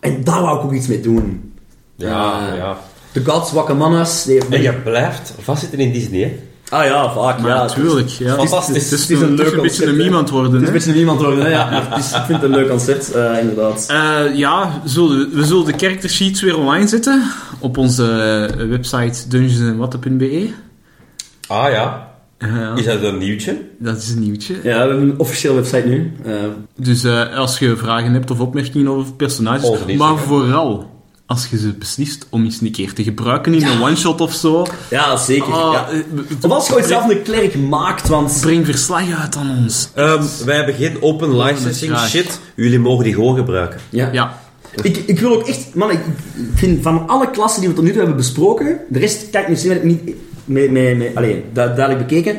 En 0.00 0.24
daar 0.24 0.42
wou 0.42 0.58
ik 0.58 0.64
ook 0.64 0.72
iets 0.72 0.86
mee 0.86 1.00
doen. 1.00 1.52
Ja, 1.96 2.50
Eh, 2.52 2.56
ja. 2.56 2.78
De 3.12 3.24
gods, 3.24 3.52
die 4.24 4.34
heeft... 4.34 4.48
En 4.48 4.62
je 4.62 4.72
blijft 4.74 5.32
vastzitten 5.40 5.78
in 5.78 5.92
Disney, 5.92 6.20
hè? 6.20 6.38
Ah 6.70 6.84
ja, 6.84 7.12
vaak, 7.12 7.40
Maar 7.40 7.50
ja. 7.50 7.56
natuurlijk. 7.56 8.08
Ja. 8.08 8.34
Fantastisch. 8.34 8.74
Het 8.74 8.84
is, 8.84 8.90
het 8.90 9.00
is, 9.00 9.08
Het 9.08 9.10
is 9.18 9.20
een 9.20 9.34
leuk 9.34 9.38
een 9.38 9.44
beetje 9.44 9.60
concept, 9.60 9.88
een 9.88 9.98
hè. 9.98 10.04
iemand 10.04 10.30
worden. 10.30 10.52
Het 10.52 10.60
is 10.60 10.66
hè. 10.66 10.66
een 10.66 10.78
beetje 10.78 10.92
niemand 10.92 11.20
worden, 11.20 11.44
hè? 11.44 11.50
Ja, 11.50 11.70
maar 11.70 11.90
het 11.90 12.04
is, 12.04 12.12
ik 12.12 12.22
vind 12.26 12.42
het 12.42 12.50
een 12.50 12.56
leuk 12.56 12.68
concept, 12.68 13.12
eh, 13.12 13.38
inderdaad. 13.40 13.86
Eh, 13.88 14.36
ja, 14.36 14.80
we 14.82 14.88
zullen, 14.88 15.30
we 15.34 15.44
zullen 15.44 15.64
de 15.64 15.74
character 15.76 16.10
sheets 16.10 16.40
weer 16.42 16.58
online 16.58 16.86
zetten 16.86 17.22
op 17.58 17.76
onze 17.76 18.04
eh, 18.58 18.66
website 18.66 19.28
dungeonsandwatten.be. 19.28 20.50
Ah 21.46 21.70
ja. 21.70 22.06
Is 22.76 22.84
dat 22.84 23.02
een 23.02 23.18
nieuwtje? 23.18 23.56
dat 23.78 23.96
is 23.96 24.10
een 24.10 24.20
nieuwtje. 24.20 24.54
Ja, 24.54 24.60
we 24.62 24.68
hebben 24.70 25.00
een 25.00 25.18
officiële 25.18 25.54
website 25.54 25.86
nu. 25.86 26.12
Dus 26.76 27.04
eh, 27.04 27.36
als 27.36 27.58
je 27.58 27.76
vragen 27.76 28.12
hebt 28.12 28.30
of 28.30 28.40
opmerkingen 28.40 28.88
over 28.88 29.12
personages, 29.12 29.70
maar 29.70 30.08
zeggen. 30.08 30.18
vooral 30.18 30.97
als 31.28 31.46
je 31.50 31.58
ze 31.58 31.72
beslist 31.72 32.26
om 32.30 32.44
eens 32.44 32.60
een 32.60 32.70
keer 32.72 32.92
te 32.92 33.02
gebruiken 33.02 33.54
in 33.54 33.66
een 33.66 33.82
one-shot 33.82 34.20
of 34.20 34.32
zo. 34.34 34.66
ja, 34.90 35.16
zeker. 35.16 35.52
Ah, 35.52 35.72
ja. 35.72 35.88
eh, 35.90 36.00
Of 36.42 36.50
als 36.50 36.66
je 36.68 36.74
ooit 36.74 36.86
zelf 36.86 37.08
een 37.10 37.22
klerk 37.22 37.54
maakt, 37.54 38.08
want... 38.08 38.38
Breng 38.40 38.64
verslag 38.64 39.20
uit 39.20 39.36
aan 39.36 39.58
ons. 39.62 39.88
Ehm, 39.94 40.22
wij 40.44 40.56
hebben 40.56 40.74
geen 40.74 41.02
open 41.02 41.36
licensing 41.36 41.98
shit. 41.98 42.40
Jullie 42.56 42.78
mogen 42.78 43.04
die 43.04 43.14
gewoon 43.14 43.36
gebruiken. 43.36 43.80
Ja. 43.90 44.08
Ja, 44.12 44.38
Ik, 44.82 44.96
ik 44.96 45.18
wil 45.18 45.32
ook 45.32 45.48
echt... 45.48 45.74
Man, 45.74 45.90
ik, 45.90 46.00
vind 46.54 46.82
van 46.82 47.08
alle 47.08 47.30
klassen 47.30 47.60
die 47.60 47.68
we 47.68 47.74
tot 47.74 47.84
nu 47.84 47.90
toe 47.90 47.98
hebben 47.98 48.16
besproken... 48.16 48.78
De 48.88 48.98
rest 48.98 49.30
kan 49.30 49.40
ik 49.42 49.48
misschien 49.48 49.86
niet... 49.86 50.00
Mee, 50.44 50.70
mee, 50.70 50.94
mee, 50.94 51.10
allee, 51.16 51.44
duidelijk 51.52 51.98
bekeken. 51.98 52.36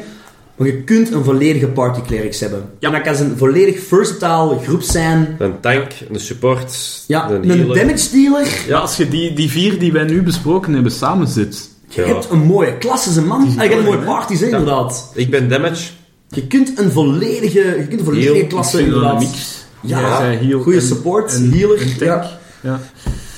Maar 0.60 0.68
je 0.68 0.84
kunt 0.84 1.12
een 1.12 1.24
volledige 1.24 1.68
party 1.68 2.02
clerics 2.02 2.40
hebben. 2.40 2.64
Ja. 2.80 2.88
En 2.94 3.04
dat 3.04 3.18
kan 3.18 3.26
een 3.26 3.38
volledig 3.38 3.80
versatile 3.84 4.58
groep 4.64 4.82
zijn. 4.82 5.36
Een 5.40 5.60
tank, 5.60 5.92
een 6.12 6.20
support, 6.20 7.04
Ja, 7.08 7.30
een 7.30 7.50
een 7.50 7.58
healer. 7.60 7.78
damage 7.78 8.10
dealer. 8.12 8.48
ja, 8.68 8.78
als 8.80 8.98
je 8.98 9.08
die, 9.08 9.34
die 9.34 9.50
vier 9.50 9.80
die 9.80 9.92
wij 9.92 10.04
nu 10.04 10.22
besproken 10.24 10.74
hebben 10.74 10.92
samenzet. 10.92 11.70
Je 11.90 12.02
Ja. 12.02 12.08
hebt 12.08 12.28
een 12.32 12.40
mooie 12.40 12.78
klasse, 12.78 13.22
man. 13.22 13.42
Ah, 13.42 13.54
je 13.54 13.60
hebt 13.60 13.72
een 13.72 13.78
mooi, 13.78 13.84
mooie 13.86 13.98
hè? 14.00 14.06
parties, 14.06 14.42
inderdaad. 14.42 15.12
Ik 15.16 15.30
ben 15.30 15.50
damage. 15.50 15.84
Je 16.30 16.48
kunt 16.48 16.80
een 16.80 16.92
volledige, 16.92 17.60
je 17.60 17.86
kunt 17.88 18.00
een 18.00 18.06
volledige 18.06 18.34
Heel, 18.34 18.48
klasse, 18.48 18.82
inderdaad. 18.84 19.20
mix. 19.20 19.66
Ja, 19.82 20.34
goede 20.62 20.82
support, 20.82 21.34
en- 21.34 21.52
healer. 21.52 21.82
en 21.82 21.88
tank. 21.98 22.00
Ja, 22.02 22.40
Ja. 22.62 22.80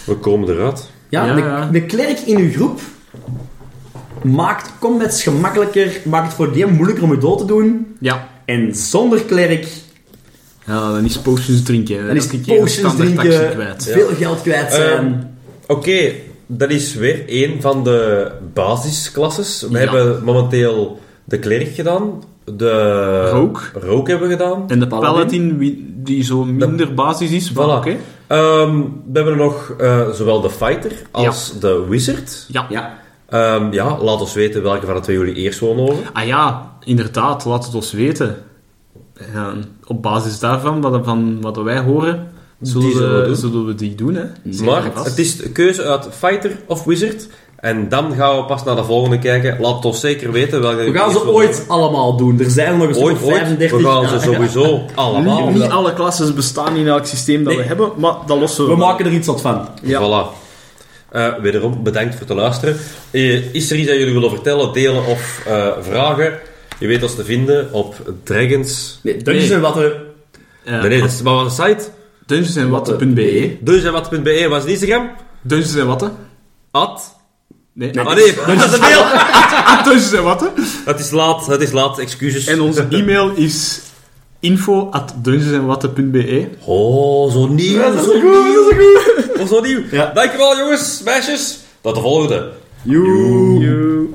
We 0.05 0.15
komen 0.15 0.49
eruit. 0.49 0.89
ja, 1.09 1.25
Ja, 1.25 1.33
de, 1.35 1.41
ja. 1.41 1.69
de 1.71 1.85
klerk 1.85 2.19
in 2.19 2.37
uw 2.37 2.51
groep 2.51 2.79
maakt 4.23 4.71
combats 4.79 5.23
gemakkelijker, 5.23 6.01
maakt 6.05 6.25
het 6.25 6.35
voor 6.35 6.53
die 6.53 6.65
moeilijker 6.65 7.03
om 7.03 7.11
je 7.11 7.17
dood 7.17 7.37
te 7.37 7.45
doen. 7.45 7.95
ja. 7.99 8.29
En 8.45 8.75
zonder 8.75 9.21
klerk, 9.21 9.67
Ja, 10.65 10.91
dan 10.91 11.05
is 11.05 11.17
potions 11.19 11.63
drinken. 11.63 12.07
dan 12.07 12.15
is 12.15 12.27
potions 12.27 12.95
drinken, 12.95 13.49
kwijt. 13.51 13.83
veel 13.91 14.07
geld 14.17 14.41
kwijt 14.41 14.73
zijn. 14.73 14.97
Ehm, 14.97 15.13
Oké, 15.67 16.11
dat 16.47 16.69
is 16.69 16.93
weer 16.95 17.23
een 17.27 17.61
van 17.61 17.83
de 17.83 18.31
basisklasses. 18.53 19.61
We 19.69 19.79
Ja. 19.79 19.79
hebben 19.79 20.23
momenteel 20.23 20.99
de 21.23 21.39
klerk 21.39 21.75
gedaan. 21.75 22.23
De 22.45 23.29
Rook. 23.29 23.71
Rook 23.73 24.07
hebben 24.07 24.27
we 24.27 24.33
gedaan. 24.33 24.63
En 24.67 24.79
de 24.79 24.87
Paladin? 24.87 25.57
Die 26.03 26.23
zo 26.23 26.43
minder 26.45 26.93
basis 26.93 27.31
is. 27.31 27.51
Voilà. 27.51 27.55
Oké. 27.55 27.95
Ehm, 28.27 28.79
we 28.81 29.11
hebben 29.13 29.37
nog 29.37 29.73
eh, 29.79 30.09
zowel 30.09 30.41
de 30.41 30.49
fighter 30.49 30.91
als 31.11 31.53
de 31.59 31.85
wizard. 31.89 32.45
Ja. 32.47 32.65
Ja. 32.69 32.97
Ehm, 33.31 33.73
ja, 33.73 33.97
laat 34.01 34.19
ons 34.21 34.33
weten 34.33 34.63
welke 34.63 34.85
van 34.85 34.95
de 34.95 35.01
twee 35.01 35.17
jullie 35.17 35.35
eerst 35.35 35.59
willen 35.59 35.75
horen. 35.77 35.97
Ah 36.13 36.25
ja, 36.25 36.71
inderdaad, 36.83 37.45
laat 37.45 37.65
het 37.65 37.75
ons 37.75 37.91
weten. 37.91 38.35
Ja, 39.33 39.53
op 39.87 40.01
basis 40.01 40.39
daarvan, 40.39 40.81
wat, 40.81 40.99
van 41.03 41.41
wat 41.41 41.57
wij 41.57 41.79
horen, 41.79 42.27
zullen, 42.61 42.87
Die 42.87 42.95
zullen 42.97 43.21
we 43.21 43.27
doen. 43.27 43.35
zullen 43.35 43.65
we 43.65 43.75
die 43.75 43.95
doen. 43.95 44.15
Hè. 44.15 44.23
Zeker 44.49 44.65
Maar 44.73 44.91
vast. 44.93 45.05
het 45.09 45.17
is 45.17 45.37
de 45.37 45.49
keuze 45.51 45.83
uit 45.83 46.07
fighter 46.11 46.51
of 46.67 46.83
wizard. 46.83 47.27
En 47.55 47.89
dan 47.89 48.13
gaan 48.13 48.37
we 48.37 48.43
pas 48.45 48.63
naar 48.63 48.75
de 48.75 48.83
volgende 48.83 49.19
kijken. 49.19 49.57
Laat 49.59 49.75
het 49.75 49.85
ons 49.85 49.99
zeker 49.99 50.31
weten 50.31 50.61
welke 50.61 50.91
We 50.91 50.97
gaan 50.97 51.11
ze 51.11 51.27
ooit 51.27 51.65
allemaal 51.67 52.17
doen. 52.17 52.39
Er 52.39 52.49
zijn 52.49 52.77
nog 52.77 52.87
een 52.87 52.93
horen. 52.93 52.95
stuk 52.95 53.03
Ooit, 53.05 53.15
of 53.15 53.23
ooit. 53.23 53.37
35. 53.37 53.77
We 53.77 53.83
gaan 53.87 54.19
ze 54.19 54.25
sowieso 54.31 54.81
allemaal. 54.95 55.45
niet, 55.49 55.53
niet 55.61 55.69
alle 55.71 55.93
klassen 55.93 56.35
bestaan 56.35 56.75
in 56.75 56.87
elk 56.87 57.05
systeem 57.05 57.43
dat 57.43 57.53
Nee. 57.53 57.61
we 57.61 57.67
hebben, 57.67 57.91
maar 57.97 58.13
dat 58.25 58.39
lossen 58.39 58.65
we 58.65 58.71
We 58.71 58.77
maken 58.77 59.05
er 59.05 59.11
iets 59.11 59.27
wat 59.27 59.41
van. 59.41 59.67
Ja. 59.83 59.99
Voilà. 60.01 60.40
Eh, 61.11 61.33
wederom, 61.41 61.83
bedankt 61.83 62.15
voor 62.15 62.27
het 62.27 62.37
luisteren. 62.37 62.77
Eh, 63.11 63.53
is 63.53 63.71
er 63.71 63.77
iets 63.77 63.87
dat 63.87 63.97
jullie 63.97 64.13
willen 64.13 64.29
vertellen, 64.29 64.73
delen 64.73 65.05
of 65.05 65.43
eh, 65.47 65.71
vragen? 65.81 66.39
Je 66.79 66.87
weet 66.87 67.03
ons 67.03 67.15
te 67.15 67.25
vinden 67.25 67.73
op 67.73 67.95
Dragons... 68.23 68.99
Nee, 69.03 69.17
Dungeons 69.17 69.47
Nee. 69.47 69.55
en 69.55 69.61
Watten. 69.61 69.91
Nee, 70.65 70.89
nee, 70.89 70.99
dat 71.01 71.09
is, 71.09 71.21
wat 71.21 71.33
was 71.33 71.55
de 71.55 71.63
site? 71.63 71.89
Dungeonsenwatten.be 72.25 73.57
Dungeonswatten.be 73.61 74.47
was 74.49 74.61
het 74.61 74.71
Instagram? 74.71 75.09
Dungeons 75.41 75.75
en 75.75 75.87
Watten? 75.87 76.11
At... 76.71 77.15
Nee. 77.73 77.99
Ah 77.99 78.15
nee, 78.15 78.33
dat 78.45 78.65
is 78.65 78.73
een 78.73 78.79
mail! 78.79 79.01
Ah, 79.01 79.83
Dungeons 79.83 80.13
en 80.13 80.23
Watten. 80.23 80.51
Het 80.85 80.99
is 80.99 81.11
laat, 81.11 81.47
het 81.47 81.61
is 81.61 81.71
laat, 81.71 81.99
excuses. 81.99 82.47
En 82.47 82.61
onze 82.61 82.87
e-mail 82.99 83.31
is 83.35 83.81
info 84.41 84.89
at 84.91 85.13
dungeonsenwatten.be 85.23 86.49
Oh, 86.65 87.31
zo 87.31 87.47
nieuw, 87.47 87.79
Ja, 87.79 87.89
dat 87.91 87.99
is 87.99 88.05
zo 88.05 88.19
goed, 88.19 88.21
nieuw. 88.21 88.69
Oh, 89.41 89.47
zo 89.47 89.61
nieuw. 89.61 89.79
Ja. 89.91 90.11
Dankjewel 90.13 90.57
jongens, 90.57 91.01
meisjes. 91.03 91.59
Tot 91.81 91.95
de 91.95 92.01
volgende. 92.01 92.51
Joe. 92.83 93.59
You. 93.59 94.09